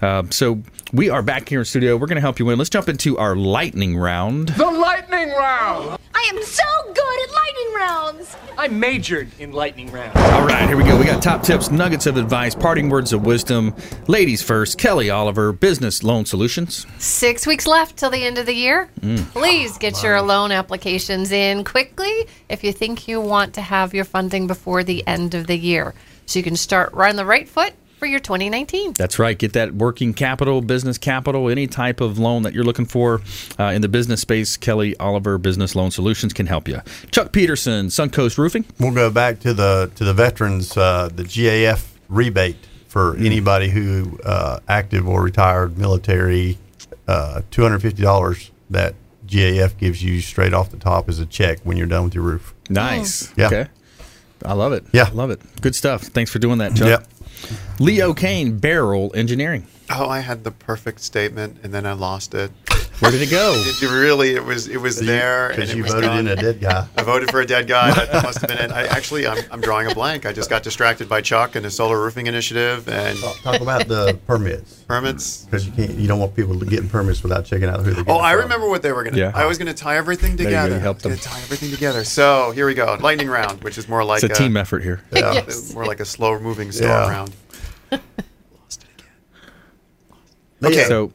Uh, 0.00 0.24
so 0.30 0.62
we 0.92 1.10
are 1.10 1.22
back 1.22 1.48
here 1.48 1.60
in 1.60 1.64
studio. 1.64 1.96
We're 1.96 2.06
going 2.06 2.16
to 2.16 2.22
help 2.22 2.38
you 2.38 2.46
win. 2.46 2.58
Let's 2.58 2.70
jump 2.70 2.88
into 2.88 3.18
our 3.18 3.34
lightning 3.36 3.96
round. 3.96 4.48
The 4.50 4.70
lightning 4.70 5.28
round. 5.30 5.98
I 6.14 6.30
am 6.32 6.42
so 6.42 6.62
good 6.84 7.28
at 7.28 7.34
lightning 7.34 7.74
rounds. 7.74 8.36
I 8.56 8.68
majored 8.68 9.28
in 9.40 9.52
lightning 9.52 9.90
rounds. 9.90 10.16
All 10.16 10.46
right, 10.46 10.66
here 10.68 10.76
we 10.76 10.84
go. 10.84 10.96
We 10.96 11.04
got 11.04 11.22
top 11.22 11.42
tips, 11.42 11.70
nuggets 11.70 12.06
of 12.06 12.16
advice, 12.16 12.54
parting 12.54 12.88
words 12.88 13.12
of 13.12 13.26
wisdom. 13.26 13.74
Ladies 14.06 14.42
first, 14.42 14.78
Kelly 14.78 15.10
Oliver, 15.10 15.52
Business 15.52 16.02
Loan 16.02 16.24
Solutions. 16.24 16.86
Six 16.98 17.46
weeks 17.46 17.66
left 17.66 17.96
till 17.96 18.10
the 18.10 18.24
end 18.24 18.38
of 18.38 18.46
the 18.46 18.54
year. 18.54 18.88
Mm. 19.00 19.18
Please 19.32 19.76
get 19.76 20.02
your 20.02 20.22
loan 20.22 20.52
applications 20.52 21.32
in 21.32 21.64
quickly 21.64 22.26
if 22.48 22.62
you 22.62 22.72
think 22.72 23.08
you 23.08 23.20
want 23.20 23.54
to 23.54 23.60
have 23.60 23.92
your 23.92 24.04
funding 24.04 24.46
before 24.46 24.84
the 24.84 25.06
end 25.06 25.34
of 25.34 25.46
the 25.46 25.58
year. 25.58 25.94
So 26.26 26.38
you 26.38 26.42
can 26.42 26.56
start 26.56 26.92
right 26.92 27.10
on 27.10 27.16
the 27.16 27.24
right 27.24 27.48
foot 27.48 27.72
for 27.98 28.06
your 28.06 28.20
2019. 28.20 28.94
That's 28.94 29.18
right. 29.18 29.38
Get 29.38 29.52
that 29.54 29.74
working 29.74 30.12
capital, 30.14 30.60
business 30.60 30.98
capital, 30.98 31.48
any 31.48 31.66
type 31.66 32.00
of 32.00 32.18
loan 32.18 32.42
that 32.42 32.52
you're 32.52 32.64
looking 32.64 32.86
for 32.86 33.20
uh, 33.58 33.64
in 33.64 33.82
the 33.82 33.88
business 33.88 34.20
space. 34.20 34.56
Kelly 34.56 34.96
Oliver 34.98 35.38
Business 35.38 35.74
Loan 35.76 35.90
Solutions 35.90 36.32
can 36.32 36.46
help 36.46 36.66
you. 36.68 36.80
Chuck 37.12 37.32
Peterson, 37.32 37.86
Suncoast 37.86 38.36
Roofing. 38.38 38.64
We'll 38.80 38.92
go 38.94 39.10
back 39.10 39.40
to 39.40 39.54
the 39.54 39.90
to 39.96 40.04
the 40.04 40.14
veterans, 40.14 40.76
uh, 40.76 41.08
the 41.14 41.24
GAF 41.24 41.84
rebate 42.08 42.56
for 42.88 43.14
Mm. 43.14 43.26
anybody 43.26 43.70
who 43.70 44.18
uh, 44.24 44.60
active 44.68 45.08
or 45.08 45.22
retired 45.22 45.78
military, 45.78 46.58
uh, 47.08 47.42
two 47.50 47.62
hundred 47.62 47.80
fifty 47.80 48.02
dollars 48.02 48.50
that 48.70 48.94
GAF 49.26 49.78
gives 49.78 50.02
you 50.02 50.20
straight 50.20 50.52
off 50.54 50.70
the 50.70 50.76
top 50.76 51.08
as 51.08 51.18
a 51.18 51.26
check 51.26 51.58
when 51.64 51.76
you're 51.76 51.86
done 51.86 52.04
with 52.04 52.14
your 52.14 52.24
roof. 52.24 52.54
Nice. 52.68 53.32
Yeah. 53.36 53.46
Okay. 53.46 53.66
I 54.44 54.52
love 54.52 54.72
it. 54.72 54.84
Yeah. 54.92 55.10
Love 55.12 55.30
it. 55.30 55.40
Good 55.60 55.74
stuff. 55.74 56.02
Thanks 56.02 56.30
for 56.30 56.38
doing 56.38 56.58
that, 56.58 56.74
Chuck. 56.74 56.88
Yep. 56.88 57.08
Leo 57.78 58.14
Kane, 58.14 58.58
Beryl 58.58 59.10
Engineering. 59.14 59.66
Oh, 59.90 60.08
I 60.08 60.20
had 60.20 60.44
the 60.44 60.50
perfect 60.50 61.00
statement 61.00 61.58
and 61.62 61.74
then 61.74 61.86
I 61.86 61.92
lost 61.92 62.34
it. 62.34 62.50
Where 63.00 63.10
did 63.10 63.22
it 63.22 63.30
go? 63.30 63.52
It 63.82 63.90
really, 63.90 64.34
it 64.34 64.44
was 64.44 64.68
it 64.68 64.76
was 64.80 64.98
there 64.98 65.48
Because 65.50 65.70
it 65.70 65.76
you 65.76 65.82
voted 65.84 66.04
gone. 66.04 66.18
in 66.20 66.28
a 66.28 66.36
dead 66.36 66.60
guy. 66.60 66.86
I 66.96 67.02
voted 67.02 67.30
for 67.30 67.40
a 67.40 67.46
dead 67.46 67.66
guy. 67.66 67.92
That 67.92 68.12
that 68.12 68.22
must 68.22 68.40
have 68.40 68.48
been 68.48 68.58
it. 68.58 68.70
I 68.72 68.86
actually, 68.86 69.26
I'm, 69.26 69.42
I'm 69.50 69.60
drawing 69.60 69.90
a 69.90 69.94
blank. 69.94 70.24
I 70.26 70.32
just 70.32 70.48
got 70.48 70.62
distracted 70.62 71.08
by 71.08 71.20
Chuck 71.20 71.54
and 71.56 71.64
his 71.64 71.74
solar 71.76 72.00
roofing 72.00 72.28
initiative 72.28 72.88
and 72.88 73.18
Talk 73.18 73.60
about 73.60 73.88
the 73.88 74.18
permits. 74.26 74.74
permits. 74.84 75.44
Because 75.44 75.66
you 75.66 75.72
can't, 75.72 75.90
you 75.98 76.06
don't 76.06 76.18
want 76.20 76.34
people 76.36 76.58
to 76.58 76.64
get 76.66 76.88
permits 76.88 77.22
without 77.22 77.44
checking 77.44 77.68
out 77.68 77.80
who 77.84 77.92
they're 77.92 78.04
Oh, 78.06 78.20
I 78.20 78.32
from. 78.34 78.42
remember 78.42 78.68
what 78.68 78.82
they 78.82 78.92
were 78.92 79.02
gonna. 79.04 79.18
Yeah. 79.18 79.32
I 79.34 79.44
was 79.46 79.58
gonna 79.58 79.74
tie 79.74 79.96
everything 79.96 80.36
There 80.36 80.44
you 80.46 80.50
together. 80.50 80.74
you 80.76 80.80
helped 80.80 81.02
them. 81.02 81.16
tie 81.18 81.40
everything 81.42 81.70
together. 81.72 82.04
So 82.04 82.52
here 82.52 82.66
we 82.66 82.74
go. 82.74 82.96
Lightning 83.00 83.28
round, 83.28 83.62
which 83.64 83.76
is 83.76 83.88
more 83.88 84.04
like 84.04 84.22
It's 84.22 84.38
a 84.38 84.42
team 84.42 84.56
effort 84.56 84.82
here. 84.82 85.02
Yeah, 85.12 85.32
Yes. 85.34 85.74
more 85.74 85.84
like 85.84 86.00
a 86.00 86.04
slow 86.06 86.38
moving 86.38 86.70
storm 86.72 86.90
Yeah. 86.90 87.08
round. 87.10 87.32
Okay. 90.62 90.84
So 90.84 91.12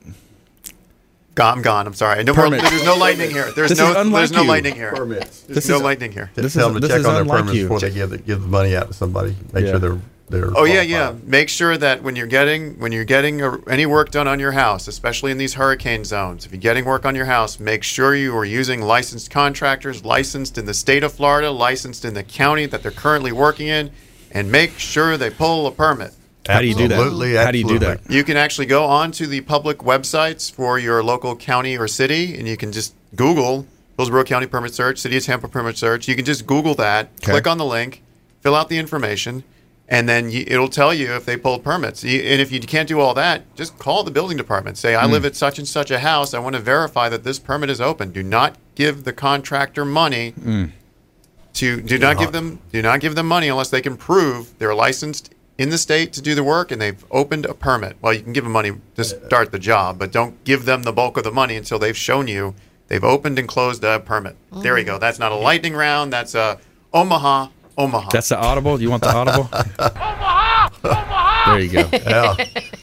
Gone, 1.39 1.55
I'm 1.59 1.61
gone. 1.61 1.87
I'm 1.87 1.93
sorry. 1.93 2.21
No 2.25 2.33
more, 2.33 2.45
Permits. 2.49 2.69
there's 2.69 2.83
no 2.83 2.97
lightning 2.97 3.31
here. 3.31 3.49
There's 3.53 3.69
This 3.69 3.79
no. 3.79 3.91
is 3.91 3.95
unlike 3.95 4.19
There's 4.19 4.31
no 4.33 4.41
you. 4.41 4.47
lightning 4.49 4.75
here. 4.75 4.91
Permits. 4.93 5.39
There's 5.43 5.55
This 5.55 5.69
no 5.69 5.77
is- 5.77 5.81
lightning 5.83 6.11
here. 6.11 6.29
This 6.35 6.43
Just 6.43 6.55
tell 6.57 6.67
is- 6.67 6.73
them 6.73 6.81
to 6.81 6.87
this 6.89 6.93
check 6.95 6.99
is 6.99 7.05
on 7.05 7.13
their 7.13 7.21
unlike 7.21 7.39
permits 7.39 7.55
you. 7.57 7.63
before 7.63 7.79
they 7.79 7.91
give 7.91 8.09
the, 8.09 8.17
give 8.17 8.41
the 8.41 8.47
money 8.49 8.75
out 8.75 8.87
to 8.89 8.93
somebody. 8.93 9.37
Make 9.53 9.63
Yeah. 9.63 9.69
sure 9.71 9.79
they're 9.79 9.97
they're. 10.29 10.51
Oh 10.57 10.65
yeah, 10.65 10.81
yeah. 10.81 10.97
qualified. 11.07 11.27
Make 11.29 11.47
sure 11.47 11.77
that 11.77 12.03
when 12.03 12.17
you're 12.17 12.27
getting 12.27 12.77
when 12.77 12.91
you're 12.91 13.05
getting 13.05 13.41
a, 13.41 13.57
any 13.69 13.85
work 13.85 14.11
done 14.11 14.27
on 14.27 14.37
your 14.37 14.51
house, 14.51 14.89
especially 14.89 15.31
in 15.31 15.37
these 15.37 15.53
hurricane 15.53 16.03
zones, 16.03 16.45
if 16.45 16.51
you're 16.51 16.59
getting 16.59 16.83
work 16.83 17.05
on 17.05 17.15
your 17.15 17.25
house, 17.25 17.57
make 17.57 17.83
sure 17.83 18.13
you 18.13 18.35
are 18.35 18.43
using 18.43 18.81
licensed 18.81 19.31
contractors, 19.31 20.03
licensed 20.03 20.57
in 20.57 20.65
the 20.65 20.73
state 20.73 21.05
of 21.05 21.13
Florida, 21.13 21.51
licensed 21.51 22.03
in 22.03 22.15
the 22.15 22.23
county 22.23 22.65
that 22.65 22.83
they're 22.83 22.91
currently 22.91 23.31
working 23.31 23.67
in, 23.69 23.91
and 24.29 24.51
make 24.51 24.77
sure 24.77 25.15
they 25.15 25.29
pull 25.29 25.65
a 25.67 25.71
permit. 25.71 26.11
How 26.49 26.61
do 26.61 26.67
you 26.67 26.75
do 26.75 26.87
that? 26.87 26.99
Absolutely, 26.99 27.35
How 27.35 27.51
do 27.51 27.57
you 27.57 27.67
do 27.67 27.79
that? 27.79 28.01
You 28.09 28.23
can 28.23 28.37
actually 28.37 28.65
go 28.65 28.85
onto 28.85 29.25
the 29.27 29.41
public 29.41 29.79
websites 29.79 30.51
for 30.51 30.79
your 30.79 31.03
local 31.03 31.35
county 31.35 31.77
or 31.77 31.87
city, 31.87 32.37
and 32.37 32.47
you 32.47 32.57
can 32.57 32.71
just 32.71 32.93
Google 33.15 33.67
Hillsborough 33.97 34.23
County 34.23 34.47
Permit 34.47 34.73
Search, 34.73 34.99
City 34.99 35.17
of 35.17 35.23
Tampa 35.23 35.47
Permit 35.47 35.77
Search. 35.77 36.07
You 36.07 36.15
can 36.15 36.25
just 36.25 36.45
Google 36.47 36.73
that, 36.75 37.09
Okay. 37.21 37.31
click 37.33 37.47
on 37.47 37.57
the 37.57 37.65
link, 37.65 38.01
fill 38.41 38.55
out 38.55 38.69
the 38.69 38.77
information, 38.77 39.43
and 39.87 40.07
then 40.07 40.29
you, 40.31 40.43
it'll 40.47 40.69
tell 40.69 40.93
you 40.93 41.13
if 41.13 41.25
they 41.25 41.35
pulled 41.35 41.63
permits. 41.63 42.03
You- 42.03 42.21
And 42.21 42.39
if 42.41 42.51
you 42.51 42.59
can't 42.61 42.87
do 42.87 42.99
all 42.99 43.13
that, 43.15 43.43
just 43.55 43.77
call 43.77 44.03
the 44.03 44.11
building 44.11 44.37
department. 44.37 44.77
Say, 44.77 44.95
I 44.95 45.05
Mm. 45.05 45.11
live 45.11 45.25
at 45.25 45.35
such 45.35 45.57
and 45.59 45.67
such 45.67 45.91
a 45.91 45.99
house. 45.99 46.33
I 46.33 46.39
want 46.39 46.55
to 46.55 46.61
verify 46.61 47.09
that 47.09 47.23
this 47.23 47.39
permit 47.39 47.69
is 47.69 47.81
open. 47.81 48.11
Do 48.11 48.23
not 48.23 48.55
give 48.75 49.03
the 49.03 49.13
contractor 49.13 49.83
money 49.85 50.33
Mm. 50.39 50.71
to 51.55 51.81
do 51.81 51.97
not 51.97 52.17
give 52.17 52.31
them 52.31 52.59
do 52.71 52.81
not 52.81 52.99
give 53.01 53.15
them 53.15 53.27
money 53.27 53.47
unless 53.49 53.69
they 53.69 53.81
can 53.81 53.97
prove 53.97 54.57
they're 54.59 54.75
licensed 54.75 55.31
in 55.59 55.69
the 55.69 55.77
state 55.77 56.13
to 56.13 56.21
do 56.21 56.33
the 56.33 56.43
work 56.43 56.71
and 56.71 56.81
they've 56.81 57.05
opened 57.11 57.45
a 57.45 57.53
permit. 57.53 57.97
Well, 58.01 58.13
you 58.13 58.21
can 58.21 58.31
give 58.31 58.45
them 58.45 58.53
money 58.53 58.71
to 58.95 59.03
start 59.03 59.51
the 59.51 59.59
job, 59.59 59.99
but 59.99 60.11
don't 60.11 60.41
give 60.45 60.63
them 60.63 60.83
the 60.83 60.93
bulk 60.93 61.17
of 61.17 61.25
the 61.25 61.31
money 61.31 61.57
until 61.57 61.77
they've 61.77 61.97
shown 61.97 62.27
you 62.27 62.55
they've 62.87 63.03
opened 63.03 63.37
and 63.37 63.47
closed 63.47 63.83
a 63.83 63.99
permit. 63.99 64.37
There 64.51 64.77
you 64.77 64.85
go. 64.85 64.95
Mm. 64.95 65.01
That's 65.01 65.19
not 65.19 65.33
a 65.33 65.35
lightning 65.35 65.73
round. 65.73 66.13
That's 66.13 66.33
a 66.33 66.59
Omaha, 66.93 67.49
Omaha. 67.77 68.09
That's 68.11 68.29
the 68.29 68.39
audible. 68.39 68.81
You 68.81 68.89
want 68.89 69.03
the 69.03 69.13
audible? 69.13 69.49
Omaha, 69.79 70.69
Omaha. 70.83 71.51
there 71.51 71.59
you 71.59 71.69
go. 71.69 71.89
Yeah. 72.09 72.35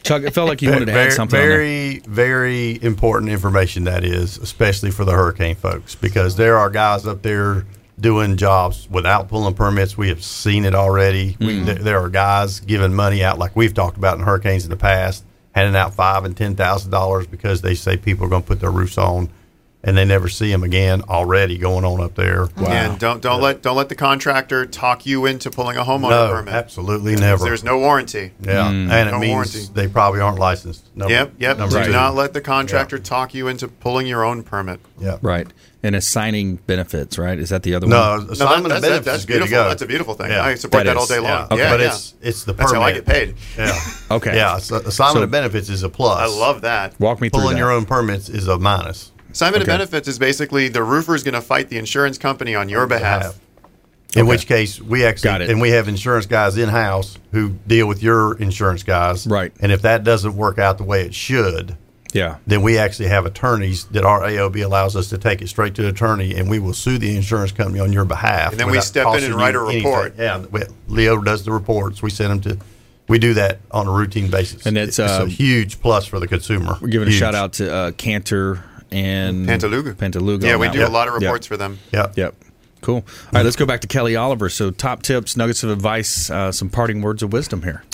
Chuck, 0.03 0.23
it 0.23 0.35
felt 0.35 0.49
like 0.49 0.63
you 0.63 0.71
wanted 0.71 0.85
to 0.87 0.93
very, 0.93 1.07
add 1.07 1.13
something. 1.15 1.41
on 1.41 1.49
there. 1.49 1.57
Very, 1.57 1.99
very 2.01 2.79
important 2.83 3.33
information 3.33 3.85
that 3.85 4.05
is, 4.05 4.39
especially 4.39 4.91
for 4.93 5.05
the 5.05 5.13
hurricane 5.13 5.57
folks, 5.57 5.97
because 5.97 6.37
there 6.37 6.59
are 6.59 6.71
guys 6.71 7.07
up 7.07 7.23
there 7.23 7.65
doing 7.99 8.37
jobs 8.37 8.89
without 8.91 9.29
pulling 9.29 9.55
permits. 9.55 9.97
We 9.97 10.09
have 10.09 10.23
seen 10.23 10.65
it 10.65 10.75
already. 10.75 11.35
Mm-hmm. 11.35 11.65
there, 11.65 11.75
there 11.77 11.99
are 12.01 12.09
guys 12.11 12.61
giving 12.61 12.95
money 12.95 13.23
out, 13.25 13.39
like 13.39 13.57
we've 13.57 13.75
talked 13.75 13.97
about 13.97 14.19
in 14.19 14.25
hurricanes 14.25 14.65
in 14.65 14.71
the 14.71 14.77
past, 14.77 15.25
handing 15.55 15.77
out 15.77 15.95
five 15.95 16.25
and 16.25 16.37
ten 16.37 16.55
thousand 16.57 16.91
dollars 16.91 17.27
because 17.27 17.63
they 17.63 17.75
say 17.75 17.97
people 17.97 18.27
are 18.27 18.29
going 18.29 18.43
to 18.43 18.49
put 18.49 18.61
their 18.61 18.71
roofs 18.71 18.99
on, 18.99 19.31
and 19.83 19.97
they 19.97 20.05
never 20.05 20.29
see 20.29 20.51
them 20.51 20.63
again. 20.63 21.01
Already 21.09 21.57
going 21.57 21.85
on 21.87 22.03
up 22.03 22.15
there. 22.17 22.49
Wow. 22.59 22.67
And 22.69 22.99
don't 22.99 23.23
don't 23.23 23.41
let 23.41 23.63
don't 23.63 23.77
let 23.77 23.89
the 23.89 23.95
contractor 23.95 24.67
talk 24.67 25.07
you 25.07 25.25
into 25.25 25.51
pulling 25.51 25.79
a 25.79 25.83
homeowner 25.85 26.11
No, 26.11 26.33
permit. 26.33 26.53
absolutely 26.53 27.13
Because 27.13 27.21
never. 27.23 27.45
There's 27.45 27.65
no 27.65 27.79
warranty. 27.79 28.33
Yeah, 28.43 28.69
and 28.69 28.93
it 28.93 29.11
no 29.13 29.19
means 29.19 29.31
warranty. 29.55 29.73
they 29.73 29.89
probably 29.89 30.21
aren't 30.21 30.39
licensed. 30.39 30.95
Number, 30.95 31.15
Yep, 31.15 31.33
yep. 31.39 31.57
number 31.59 31.79
Do 31.79 31.87
two. 31.87 31.93
not 31.93 32.15
let 32.15 32.35
the 32.35 32.41
contractor 32.43 32.99
talk 32.99 33.33
you 33.33 33.49
into 33.49 33.69
pulling 33.69 34.07
your 34.07 34.23
own 34.23 34.43
permit. 34.43 34.81
Yeah. 34.99 35.17
Right. 35.23 35.47
And 35.87 35.95
assigning 35.95 36.57
benefits, 36.67 37.17
right? 37.17 37.39
Is 37.39 37.51
that 37.51 37.63
the 37.63 37.77
other 37.77 37.87
No, 37.87 38.17
one? 38.17 38.27
No, 38.27 38.33
assignment 38.33 38.65
of 38.75 38.81
that's- 38.83 38.83
benefits 38.83 39.05
that's 39.07 39.19
is 39.21 39.25
good 39.27 39.33
to 39.35 39.39
beautiful. 39.45 39.63
go. 39.65 39.69
That's 39.69 39.83
a 39.83 39.87
beautiful 39.87 40.15
thing. 40.15 40.31
Yeah. 40.33 40.43
I 40.43 40.55
support 40.57 40.81
That 40.85 40.95
that, 40.95 40.97
all 40.97 41.05
is. 41.05 41.09
day 41.09 41.23
Yeah. 41.23 41.35
long. 41.39 41.45
Okay. 41.53 41.57
Yeah, 41.59 41.71
but 41.71 41.81
yeah. 41.81 41.87
it's 41.87 42.15
it's 42.21 42.43
the 42.45 42.53
That's 42.55 42.73
permit. 42.73 42.83
how 42.83 42.89
I 42.89 42.93
get 42.93 43.07
paid. 43.07 43.35
Yeah. 43.57 43.79
Okay. 44.11 44.35
Yeah. 44.35 44.59
So 44.59 44.77
assignment 44.79 45.19
So- 45.19 45.23
of 45.23 45.31
benefits 45.31 45.69
is 45.69 45.85
a 45.85 45.89
plus. 45.89 46.19
I 46.21 46.27
love 46.27 46.63
that. 46.63 46.99
Walk 46.99 47.21
me 47.21 47.29
through 47.29 47.41
Pulling 47.43 47.55
that. 47.55 47.61
your 47.61 47.71
own 47.71 47.85
permits 47.85 48.29
is 48.29 48.49
a 48.49 48.59
minus. 48.59 49.13
Assignment 49.31 49.63
Okay. 49.63 49.71
of 49.73 49.79
benefits 49.79 50.09
is 50.09 50.19
basically 50.19 50.67
the 50.69 50.83
roofer 50.83 51.15
is 51.15 51.23
going 51.23 51.35
to 51.35 51.41
fight 51.41 51.69
the 51.69 51.79
insurance 51.79 52.19
company 52.19 52.57
on 52.57 52.69
your 52.69 52.89
behalf. 52.89 53.39
In 54.17 54.23
Okay. 54.23 54.29
which 54.29 54.47
case, 54.49 54.81
we 54.81 55.05
actually 55.05 55.29
Got 55.29 55.43
it. 55.43 55.51
and 55.51 55.61
we 55.61 55.71
have 55.71 55.87
insurance 55.87 56.27
guys 56.27 56.57
in 56.59 56.69
house 56.71 57.19
who 57.33 57.51
deal 57.69 57.87
with 57.87 58.03
your 58.03 58.37
insurance 58.39 58.83
guys. 58.83 59.25
Right. 59.27 59.53
And 59.61 59.71
if 59.71 59.83
that 59.83 60.03
doesn't 60.03 60.35
work 60.37 60.59
out 60.59 60.79
the 60.79 60.85
way 60.85 61.03
it 61.03 61.15
should, 61.15 61.77
Yeah. 62.17 62.37
then 62.47 62.63
we 62.63 62.79
actually 62.79 63.09
have 63.09 63.27
attorneys 63.27 63.85
that 63.87 64.05
our 64.05 64.23
AOB 64.23 64.65
allows 64.65 64.97
us 64.97 65.09
to 65.11 65.19
take 65.19 65.43
it 65.43 65.49
straight 65.49 65.75
to 65.77 65.87
attorney, 65.89 66.35
and 66.35 66.49
we 66.51 66.59
will 66.59 66.73
sue 66.75 66.99
the 66.99 67.15
insurance 67.17 67.53
company 67.53 67.79
on 67.81 67.93
your 67.93 68.05
behalf. 68.05 68.53
And 68.53 68.61
then 68.61 68.71
we 68.71 68.81
step 68.81 69.07
in 69.17 69.25
and 69.25 69.35
write 69.35 69.55
you 69.55 69.61
a 69.61 69.69
anything. 69.71 69.85
report. 69.87 70.15
Yeah, 70.19 70.39
we- 70.51 70.63
Leo 70.89 71.21
does 71.23 71.45
the 71.45 71.53
reports. 71.53 72.03
We 72.03 72.11
send 72.11 72.31
them 72.43 72.59
to. 72.59 72.65
We 73.09 73.21
do 73.21 73.35
that 73.35 73.61
on 73.71 73.87
a 73.87 73.93
routine 73.93 74.31
basis, 74.31 74.67
And 74.67 74.77
it's, 74.77 74.99
a 74.99 75.23
um, 75.23 75.29
huge 75.29 75.81
plus 75.81 76.07
for 76.07 76.19
the 76.19 76.27
consumer. 76.27 76.77
We're 76.81 76.89
giving 76.89 77.07
Huge. 77.07 77.17
a 77.17 77.25
shout 77.25 77.37
out 77.37 77.53
to 77.55 77.73
uh, 77.73 77.91
Cantor 77.93 78.65
and 78.91 79.47
Pantaluga. 79.47 79.95
Pantaluga. 79.95 80.43
Yeah, 80.43 80.57
we 80.57 80.69
do 80.71 80.81
one. 80.81 80.89
a 80.89 80.93
lot 80.93 81.07
of 81.07 81.15
Yeah. 81.23 81.29
reports 81.29 81.47
for 81.47 81.57
them. 81.57 81.79
Yep. 81.93 82.17
Yep. 82.17 82.35
Cool. 82.83 82.97
All 82.97 83.03
right, 83.33 83.45
let's 83.45 83.55
go 83.57 83.65
back 83.67 83.81
to 83.83 83.87
Kelly 83.87 84.17
Oliver. 84.17 84.49
So, 84.49 84.71
top 84.73 85.03
tips, 85.03 85.37
nuggets 85.37 85.63
of 85.63 85.71
advice, 85.71 86.31
uh, 86.31 86.51
some 86.53 86.69
parting 86.69 87.01
words 87.01 87.23
of 87.23 87.33
wisdom 87.33 87.63
here. 87.63 87.85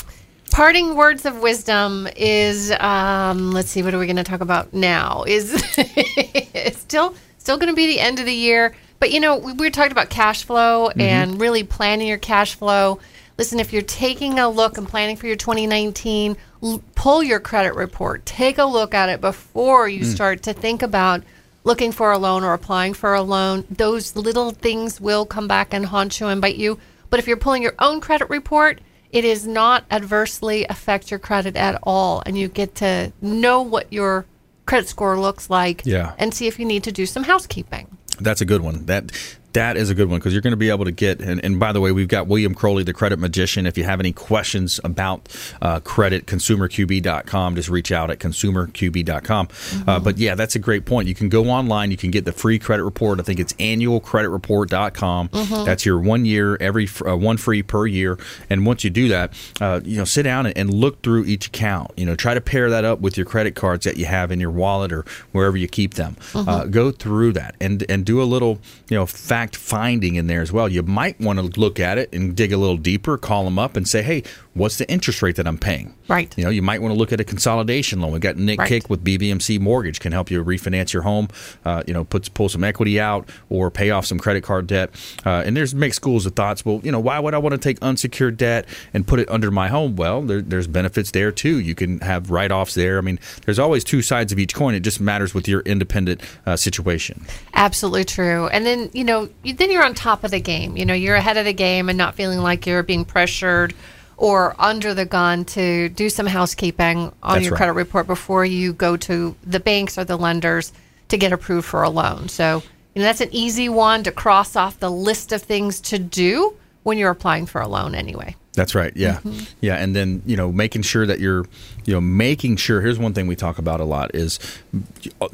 Parting 0.52 0.96
words 0.96 1.24
of 1.24 1.40
wisdom 1.40 2.06
is 2.14 2.70
um, 2.72 3.52
let's 3.52 3.70
see, 3.70 3.82
what 3.82 3.94
are 3.94 3.98
we 3.98 4.04
going 4.04 4.16
to 4.16 4.22
talk 4.22 4.42
about 4.42 4.74
now? 4.74 5.24
Is 5.26 5.54
it's 5.78 6.78
still 6.78 7.14
still 7.38 7.56
going 7.56 7.70
to 7.70 7.74
be 7.74 7.86
the 7.86 8.00
end 8.00 8.18
of 8.20 8.26
the 8.26 8.34
year, 8.34 8.74
but 9.00 9.10
you 9.10 9.18
know 9.18 9.38
we, 9.38 9.54
we 9.54 9.70
talking 9.70 9.92
about 9.92 10.10
cash 10.10 10.44
flow 10.44 10.90
and 10.90 11.40
really 11.40 11.64
planning 11.64 12.06
your 12.06 12.18
cash 12.18 12.54
flow. 12.54 13.00
Listen, 13.38 13.60
if 13.60 13.72
you're 13.72 13.80
taking 13.80 14.38
a 14.38 14.46
look 14.50 14.76
and 14.76 14.86
planning 14.86 15.16
for 15.16 15.26
your 15.26 15.36
2019, 15.36 16.36
l- 16.62 16.82
pull 16.94 17.22
your 17.22 17.40
credit 17.40 17.74
report. 17.74 18.26
Take 18.26 18.58
a 18.58 18.64
look 18.64 18.92
at 18.92 19.08
it 19.08 19.22
before 19.22 19.88
you 19.88 20.04
start 20.04 20.42
to 20.42 20.52
think 20.52 20.82
about 20.82 21.22
looking 21.64 21.92
for 21.92 22.12
a 22.12 22.18
loan 22.18 22.44
or 22.44 22.52
applying 22.52 22.92
for 22.92 23.14
a 23.14 23.22
loan. 23.22 23.64
Those 23.70 24.16
little 24.16 24.50
things 24.50 25.00
will 25.00 25.24
come 25.24 25.48
back 25.48 25.72
and 25.72 25.86
haunt 25.86 26.20
you 26.20 26.26
and 26.26 26.42
bite 26.42 26.56
you. 26.56 26.78
But 27.08 27.20
if 27.20 27.26
you're 27.26 27.38
pulling 27.38 27.62
your 27.62 27.74
own 27.78 28.00
credit 28.00 28.28
report, 28.28 28.80
it 29.12 29.24
is 29.24 29.46
not 29.46 29.84
adversely 29.90 30.64
affect 30.68 31.10
your 31.10 31.20
credit 31.20 31.54
at 31.56 31.78
all 31.82 32.22
and 32.26 32.36
you 32.38 32.48
get 32.48 32.74
to 32.76 33.12
know 33.20 33.60
what 33.62 33.92
your 33.92 34.24
credit 34.66 34.88
score 34.88 35.18
looks 35.20 35.50
like 35.50 35.82
Yeah. 35.84 36.14
and 36.18 36.32
see 36.32 36.46
if 36.46 36.58
you 36.58 36.64
need 36.64 36.82
to 36.84 36.92
do 36.92 37.04
some 37.06 37.24
housekeeping 37.24 37.86
That's 38.20 38.40
a 38.40 38.44
good 38.44 38.60
one. 38.62 38.86
That 38.86 39.10
that 39.52 39.76
is 39.76 39.90
a 39.90 39.94
good 39.94 40.08
one 40.08 40.18
because 40.18 40.32
you're 40.32 40.42
going 40.42 40.52
to 40.52 40.56
be 40.56 40.70
able 40.70 40.84
to 40.84 40.90
get. 40.92 41.20
And, 41.20 41.44
and 41.44 41.58
by 41.60 41.72
the 41.72 41.80
way, 41.80 41.92
we've 41.92 42.08
got 42.08 42.26
William 42.26 42.54
Crowley, 42.54 42.82
the 42.84 42.92
credit 42.92 43.18
magician. 43.18 43.66
If 43.66 43.76
you 43.78 43.84
have 43.84 44.00
any 44.00 44.12
questions 44.12 44.80
about 44.84 45.28
uh, 45.60 45.80
credit, 45.80 46.26
consumerqb.com, 46.26 47.54
just 47.56 47.68
reach 47.68 47.92
out 47.92 48.10
at 48.10 48.18
consumerqb.com. 48.18 49.48
Uh, 49.86 50.00
but 50.00 50.18
yeah, 50.18 50.34
that's 50.34 50.54
a 50.54 50.58
great 50.58 50.84
point. 50.84 51.08
You 51.08 51.14
can 51.14 51.28
go 51.28 51.46
online. 51.50 51.90
You 51.90 51.96
can 51.96 52.10
get 52.10 52.24
the 52.24 52.32
free 52.32 52.58
credit 52.58 52.84
report. 52.84 53.20
I 53.20 53.22
think 53.22 53.40
it's 53.40 53.52
annualcreditreport.com. 53.54 55.28
Mhm. 55.28 55.64
That's 55.64 55.84
your 55.84 55.98
one 55.98 56.24
year, 56.24 56.56
every 56.60 56.88
uh, 57.06 57.16
one 57.16 57.36
free 57.36 57.62
per 57.62 57.86
year. 57.86 58.18
And 58.48 58.64
once 58.66 58.84
you 58.84 58.90
do 58.90 59.08
that, 59.08 59.32
uh, 59.60 59.80
you 59.84 59.96
know, 59.96 60.04
sit 60.04 60.22
down 60.22 60.46
and, 60.46 60.56
and 60.56 60.72
look 60.72 61.02
through 61.02 61.24
each 61.24 61.48
account. 61.48 61.90
You 61.96 62.06
know, 62.06 62.14
try 62.14 62.34
to 62.34 62.40
pair 62.40 62.70
that 62.70 62.84
up 62.84 63.00
with 63.00 63.16
your 63.16 63.26
credit 63.26 63.54
cards 63.54 63.84
that 63.84 63.96
you 63.96 64.06
have 64.06 64.30
in 64.30 64.40
your 64.40 64.50
wallet 64.50 64.92
or 64.92 65.04
wherever 65.32 65.56
you 65.56 65.68
keep 65.68 65.94
them. 65.94 66.16
Uh, 66.34 66.64
go 66.64 66.90
through 66.90 67.32
that 67.32 67.54
and 67.60 67.84
and 67.88 68.04
do 68.04 68.22
a 68.22 68.24
little, 68.24 68.58
you 68.88 68.96
know, 68.96 69.06
fact 69.06 69.41
finding 69.50 70.14
in 70.14 70.26
there 70.26 70.40
as 70.40 70.52
well. 70.52 70.68
You 70.68 70.82
might 70.82 71.20
want 71.20 71.38
to 71.38 71.60
look 71.60 71.80
at 71.80 71.98
it 71.98 72.12
and 72.14 72.36
dig 72.36 72.52
a 72.52 72.56
little 72.56 72.76
deeper. 72.76 73.18
Call 73.18 73.44
them 73.44 73.58
up 73.58 73.76
and 73.76 73.88
say, 73.88 74.02
hey, 74.02 74.22
what's 74.54 74.76
the 74.76 74.90
interest 74.90 75.22
rate 75.22 75.36
that 75.36 75.46
I'm 75.46 75.58
paying? 75.58 75.94
Right. 76.08 76.32
You 76.36 76.44
know, 76.44 76.50
you 76.50 76.62
might 76.62 76.82
want 76.82 76.92
to 76.92 76.98
look 76.98 77.12
at 77.12 77.20
a 77.20 77.24
consolidation 77.24 78.00
loan. 78.00 78.12
We've 78.12 78.20
got 78.20 78.36
Nick 78.36 78.58
Right. 78.58 78.68
Kick 78.68 78.90
with 78.90 79.02
BBMC 79.02 79.58
Mortgage 79.60 79.98
can 79.98 80.12
help 80.12 80.30
you 80.30 80.44
refinance 80.44 80.92
your 80.92 81.02
home. 81.02 81.28
Uh, 81.64 81.82
you 81.86 81.94
know, 81.94 82.04
put 82.04 82.32
pull 82.34 82.48
some 82.48 82.62
equity 82.62 83.00
out 83.00 83.28
or 83.48 83.70
pay 83.70 83.90
off 83.90 84.06
some 84.06 84.18
credit 84.18 84.42
card 84.42 84.66
debt. 84.66 84.90
Uh, 85.24 85.42
and 85.44 85.56
there's 85.56 85.74
mixed 85.74 85.96
schools 85.96 86.26
of 86.26 86.34
thoughts. 86.34 86.64
Well, 86.64 86.80
you 86.84 86.92
know, 86.92 87.00
why 87.00 87.18
would 87.18 87.34
I 87.34 87.38
want 87.38 87.54
to 87.54 87.58
take 87.58 87.78
unsecured 87.82 88.36
debt 88.36 88.66
and 88.92 89.06
put 89.06 89.20
it 89.20 89.28
under 89.30 89.50
my 89.50 89.68
home? 89.68 89.96
Well, 89.96 90.22
there, 90.22 90.42
there's 90.42 90.66
benefits 90.66 91.10
there 91.10 91.32
too. 91.32 91.58
You 91.58 91.74
can 91.74 92.00
have 92.00 92.30
write 92.30 92.52
offs 92.52 92.74
there. 92.74 92.98
I 92.98 93.00
mean, 93.00 93.18
there's 93.46 93.58
always 93.58 93.84
two 93.84 94.02
sides 94.02 94.32
of 94.32 94.38
each 94.38 94.54
coin. 94.54 94.74
It 94.74 94.80
just 94.80 95.00
matters 95.00 95.34
with 95.34 95.48
your 95.48 95.60
independent 95.62 96.20
uh, 96.46 96.56
situation. 96.56 97.24
Absolutely 97.54 98.04
true. 98.04 98.48
And 98.48 98.66
then, 98.66 98.90
you 98.92 99.04
know, 99.04 99.30
you, 99.42 99.54
then 99.54 99.70
you're 99.70 99.84
on 99.84 99.94
top 99.94 100.24
of 100.24 100.30
the 100.30 100.40
game. 100.40 100.76
You 100.76 100.84
know, 100.84 100.94
you're 100.94 101.16
ahead 101.16 101.36
of 101.36 101.46
the 101.46 101.52
game 101.52 101.88
and 101.88 101.96
not 101.96 102.14
feeling 102.14 102.40
like 102.40 102.66
you're 102.66 102.82
being 102.82 103.04
pressured 103.04 103.74
or 104.16 104.54
under 104.58 104.94
the 104.94 105.04
gun 105.04 105.44
to 105.44 105.88
do 105.90 106.08
some 106.08 106.26
housekeeping 106.26 107.12
on 107.22 107.34
That's 107.34 107.44
your 107.44 107.52
right. 107.52 107.56
credit 107.58 107.72
report 107.72 108.06
before 108.06 108.44
you 108.44 108.72
go 108.72 108.96
to 108.96 109.34
the 109.44 109.60
banks 109.60 109.98
or 109.98 110.04
the 110.04 110.16
lenders 110.16 110.72
to 111.08 111.18
get 111.18 111.32
approved 111.32 111.66
for 111.66 111.82
a 111.82 111.90
loan. 111.90 112.28
So, 112.28 112.62
you 112.94 113.00
know, 113.00 113.06
that's 113.06 113.20
an 113.20 113.30
easy 113.32 113.68
one 113.68 114.02
to 114.04 114.12
cross 114.12 114.56
off 114.56 114.78
the 114.78 114.90
list 114.90 115.32
of 115.32 115.42
things 115.42 115.80
to 115.82 115.98
do 115.98 116.54
when 116.82 116.98
you're 116.98 117.10
applying 117.10 117.46
for 117.46 117.60
a 117.60 117.68
loan 117.68 117.94
anyway. 117.94 118.36
That's 118.54 118.74
right. 118.74 118.92
Yeah. 118.94 119.14
Mm-hmm. 119.16 119.44
Yeah. 119.62 119.76
And 119.76 119.96
then, 119.96 120.22
you 120.26 120.36
know, 120.36 120.52
making 120.52 120.82
sure 120.82 121.06
that 121.06 121.20
you're, 121.20 121.46
you 121.86 121.94
know, 121.94 122.00
making 122.00 122.56
sure. 122.56 122.82
Here's 122.82 122.98
one 122.98 123.14
thing 123.14 123.26
we 123.26 123.34
talk 123.34 123.58
about 123.58 123.80
a 123.80 123.84
lot 123.84 124.14
is 124.14 124.38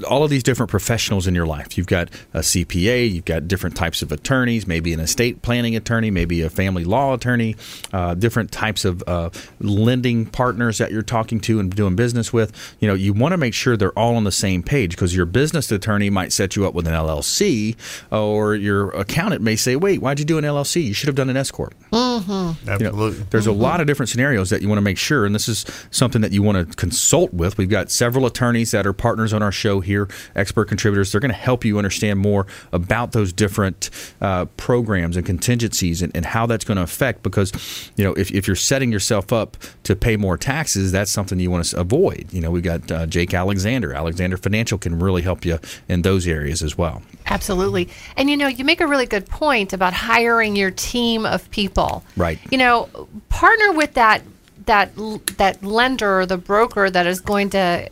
all 0.08 0.22
of 0.22 0.30
these 0.30 0.44
different 0.44 0.70
professionals 0.70 1.26
in 1.26 1.34
your 1.34 1.46
life. 1.46 1.76
You've 1.76 1.88
got 1.88 2.10
a 2.32 2.38
CPA, 2.40 3.12
you've 3.12 3.24
got 3.24 3.48
different 3.48 3.76
types 3.76 4.02
of 4.02 4.12
attorneys, 4.12 4.66
maybe 4.66 4.92
an 4.92 5.00
estate 5.00 5.42
planning 5.42 5.74
attorney, 5.74 6.10
maybe 6.10 6.42
a 6.42 6.50
family 6.50 6.84
law 6.84 7.12
attorney, 7.12 7.56
uh, 7.92 8.14
different 8.14 8.52
types 8.52 8.84
of 8.84 9.02
uh, 9.06 9.30
lending 9.60 10.24
partners 10.26 10.78
that 10.78 10.92
you're 10.92 11.02
talking 11.02 11.40
to 11.40 11.58
and 11.58 11.74
doing 11.74 11.96
business 11.96 12.32
with. 12.32 12.52
You 12.78 12.86
know, 12.86 12.94
you 12.94 13.12
want 13.12 13.32
to 13.32 13.36
make 13.36 13.52
sure 13.52 13.76
they're 13.76 13.98
all 13.98 14.14
on 14.14 14.24
the 14.24 14.32
same 14.32 14.62
page 14.62 14.90
because 14.90 15.14
your 15.14 15.26
business 15.26 15.70
attorney 15.72 16.08
might 16.08 16.32
set 16.32 16.54
you 16.54 16.66
up 16.66 16.74
with 16.74 16.86
an 16.86 16.94
LLC 16.94 17.76
or 18.12 18.54
your 18.54 18.90
accountant 18.90 19.42
may 19.42 19.56
say, 19.56 19.74
wait, 19.74 20.00
why'd 20.00 20.20
you 20.20 20.24
do 20.24 20.38
an 20.38 20.44
LLC? 20.44 20.84
You 20.84 20.94
should 20.94 21.08
have 21.08 21.16
done 21.16 21.30
an 21.30 21.36
S 21.36 21.50
Corp. 21.50 21.74
Mm-hmm. 21.90 22.68
Absolutely. 22.68 23.07
Absolutely. 23.08 23.30
There's 23.30 23.46
a 23.46 23.52
lot 23.52 23.80
of 23.80 23.86
different 23.86 24.08
scenarios 24.08 24.50
that 24.50 24.62
you 24.62 24.68
want 24.68 24.78
to 24.78 24.82
make 24.82 24.98
sure, 24.98 25.26
and 25.26 25.34
this 25.34 25.48
is 25.48 25.64
something 25.90 26.20
that 26.22 26.32
you 26.32 26.42
want 26.42 26.58
to 26.58 26.76
consult 26.76 27.32
with. 27.32 27.58
We've 27.58 27.68
got 27.68 27.90
several 27.90 28.26
attorneys 28.26 28.70
that 28.72 28.86
are 28.86 28.92
partners 28.92 29.32
on 29.32 29.42
our 29.42 29.52
show 29.52 29.80
here, 29.80 30.08
expert 30.34 30.66
contributors. 30.66 31.12
They're 31.12 31.20
going 31.20 31.32
to 31.32 31.36
help 31.38 31.64
you 31.64 31.78
understand 31.78 32.20
more 32.20 32.46
about 32.72 33.12
those 33.12 33.32
different 33.32 33.90
uh, 34.20 34.46
programs 34.56 35.16
and 35.16 35.24
contingencies 35.24 36.02
and, 36.02 36.14
and 36.14 36.24
how 36.24 36.46
that's 36.46 36.64
going 36.64 36.76
to 36.76 36.82
affect. 36.82 37.22
Because 37.22 37.52
you 37.96 38.04
know, 38.04 38.12
if, 38.14 38.30
if 38.30 38.46
you're 38.46 38.56
setting 38.56 38.92
yourself 38.92 39.32
up 39.32 39.56
to 39.84 39.96
pay 39.96 40.16
more 40.16 40.36
taxes, 40.36 40.92
that's 40.92 41.10
something 41.10 41.38
you 41.38 41.50
want 41.50 41.64
to 41.64 41.80
avoid. 41.80 42.32
You 42.32 42.40
know, 42.40 42.50
we've 42.50 42.62
got 42.62 42.90
uh, 42.90 43.06
Jake 43.06 43.34
Alexander. 43.34 43.94
Alexander 43.94 44.36
Financial 44.36 44.78
can 44.78 44.98
really 44.98 45.22
help 45.22 45.44
you 45.44 45.58
in 45.88 46.02
those 46.02 46.26
areas 46.26 46.62
as 46.62 46.76
well. 46.76 47.02
Absolutely. 47.26 47.88
And 48.16 48.30
you 48.30 48.36
know, 48.36 48.48
you 48.48 48.64
make 48.64 48.80
a 48.80 48.86
really 48.86 49.06
good 49.06 49.26
point 49.26 49.72
about 49.72 49.92
hiring 49.92 50.56
your 50.56 50.70
team 50.70 51.26
of 51.26 51.50
people. 51.50 52.04
Right. 52.16 52.38
You 52.50 52.58
know, 52.58 52.88
partner 53.28 53.72
with 53.72 53.94
that 53.94 54.22
that 54.66 54.92
that 55.38 55.62
lender 55.62 56.20
or 56.20 56.26
the 56.26 56.36
broker 56.36 56.90
that 56.90 57.06
is 57.06 57.20
going 57.20 57.50
to 57.50 57.88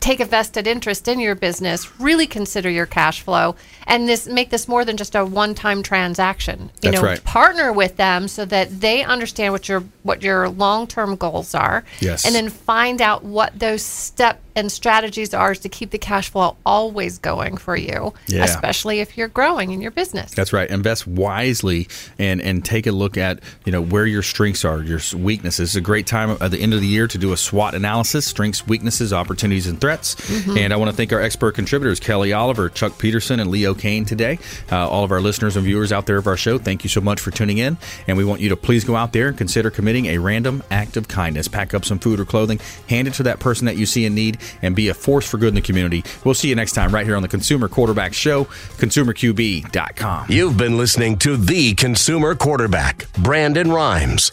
take 0.00 0.18
a 0.20 0.24
vested 0.24 0.66
interest 0.66 1.06
in 1.08 1.20
your 1.20 1.34
business, 1.34 2.00
really 2.00 2.26
consider 2.26 2.70
your 2.70 2.86
cash 2.86 3.20
flow 3.20 3.54
and 3.86 4.08
this 4.08 4.26
make 4.26 4.48
this 4.50 4.66
more 4.66 4.84
than 4.84 4.96
just 4.96 5.14
a 5.14 5.24
one-time 5.24 5.82
transaction. 5.82 6.70
You 6.82 6.90
That's 6.90 7.02
know, 7.02 7.08
right. 7.08 7.24
partner 7.24 7.72
with 7.72 7.96
them 7.96 8.26
so 8.28 8.44
that 8.46 8.80
they 8.80 9.02
understand 9.04 9.52
what 9.52 9.68
your 9.68 9.84
what 10.02 10.22
your 10.22 10.48
long-term 10.48 11.16
goals 11.16 11.54
are 11.54 11.84
Yes. 12.00 12.24
and 12.24 12.34
then 12.34 12.48
find 12.48 13.02
out 13.02 13.24
what 13.24 13.58
those 13.58 13.82
step 13.82 14.40
and 14.56 14.70
strategies 14.72 15.32
are 15.32 15.54
to 15.54 15.68
keep 15.68 15.90
the 15.90 15.98
cash 15.98 16.28
flow 16.30 16.56
always 16.66 17.18
going 17.18 17.56
for 17.56 17.76
you, 17.76 18.12
Yeah. 18.26 18.44
especially 18.44 19.00
if 19.00 19.16
you're 19.16 19.28
growing 19.28 19.70
in 19.70 19.80
your 19.80 19.90
business. 19.92 20.32
That's 20.32 20.52
right. 20.52 20.68
Invest 20.70 21.06
wisely 21.06 21.88
and 22.18 22.40
and 22.40 22.64
take 22.64 22.86
a 22.86 22.92
look 22.92 23.16
at 23.18 23.40
you 23.64 23.72
know 23.72 23.80
where 23.82 24.06
your 24.06 24.22
strengths 24.22 24.64
are, 24.64 24.82
your 24.82 25.00
weaknesses. 25.16 25.70
It's 25.70 25.76
a 25.76 25.80
great 25.80 26.06
time 26.06 26.36
at 26.40 26.50
the 26.50 26.58
end 26.58 26.74
of 26.74 26.80
the 26.80 26.86
year 26.86 27.06
to 27.06 27.18
do 27.18 27.32
a 27.32 27.36
SWOT 27.36 27.74
analysis: 27.74 28.24
strengths, 28.26 28.66
weaknesses, 28.66 29.12
opportunities, 29.12 29.66
and 29.66 29.78
threats. 29.90 30.14
Mm-hmm. 30.14 30.58
And 30.58 30.72
I 30.72 30.76
want 30.76 30.90
to 30.90 30.96
thank 30.96 31.12
our 31.12 31.20
expert 31.20 31.52
contributors, 31.52 31.98
Kelly 31.98 32.32
Oliver, 32.32 32.68
Chuck 32.68 32.98
Peterson, 32.98 33.40
and 33.40 33.50
Leo 33.50 33.74
Kane 33.74 34.04
today. 34.04 34.38
Uh, 34.70 34.88
all 34.88 35.04
of 35.04 35.10
our 35.10 35.20
listeners 35.20 35.56
and 35.56 35.64
viewers 35.64 35.92
out 35.92 36.06
there 36.06 36.16
of 36.16 36.26
our 36.26 36.36
show, 36.36 36.58
thank 36.58 36.84
you 36.84 36.90
so 36.90 37.00
much 37.00 37.20
for 37.20 37.30
tuning 37.30 37.58
in. 37.58 37.76
And 38.06 38.16
we 38.16 38.24
want 38.24 38.40
you 38.40 38.48
to 38.50 38.56
please 38.56 38.84
go 38.84 38.96
out 38.96 39.12
there 39.12 39.28
and 39.28 39.36
consider 39.36 39.70
committing 39.70 40.06
a 40.06 40.18
random 40.18 40.62
act 40.70 40.96
of 40.96 41.08
kindness. 41.08 41.48
Pack 41.48 41.74
up 41.74 41.84
some 41.84 41.98
food 41.98 42.20
or 42.20 42.24
clothing, 42.24 42.60
hand 42.88 43.08
it 43.08 43.14
to 43.14 43.22
that 43.24 43.40
person 43.40 43.66
that 43.66 43.76
you 43.76 43.86
see 43.86 44.04
in 44.04 44.14
need, 44.14 44.38
and 44.62 44.76
be 44.76 44.88
a 44.88 44.94
force 44.94 45.28
for 45.28 45.38
good 45.38 45.48
in 45.48 45.54
the 45.54 45.60
community. 45.60 46.04
We'll 46.24 46.34
see 46.34 46.48
you 46.48 46.54
next 46.54 46.72
time 46.72 46.92
right 46.94 47.06
here 47.06 47.16
on 47.16 47.22
the 47.22 47.28
Consumer 47.28 47.68
Quarterback 47.68 48.14
Show, 48.14 48.44
consumerqb.com. 48.44 50.26
You've 50.28 50.56
been 50.56 50.76
listening 50.76 51.18
to 51.18 51.36
the 51.36 51.74
consumer 51.74 52.34
quarterback, 52.34 53.12
Brandon 53.14 53.70
Rhymes. 53.70 54.32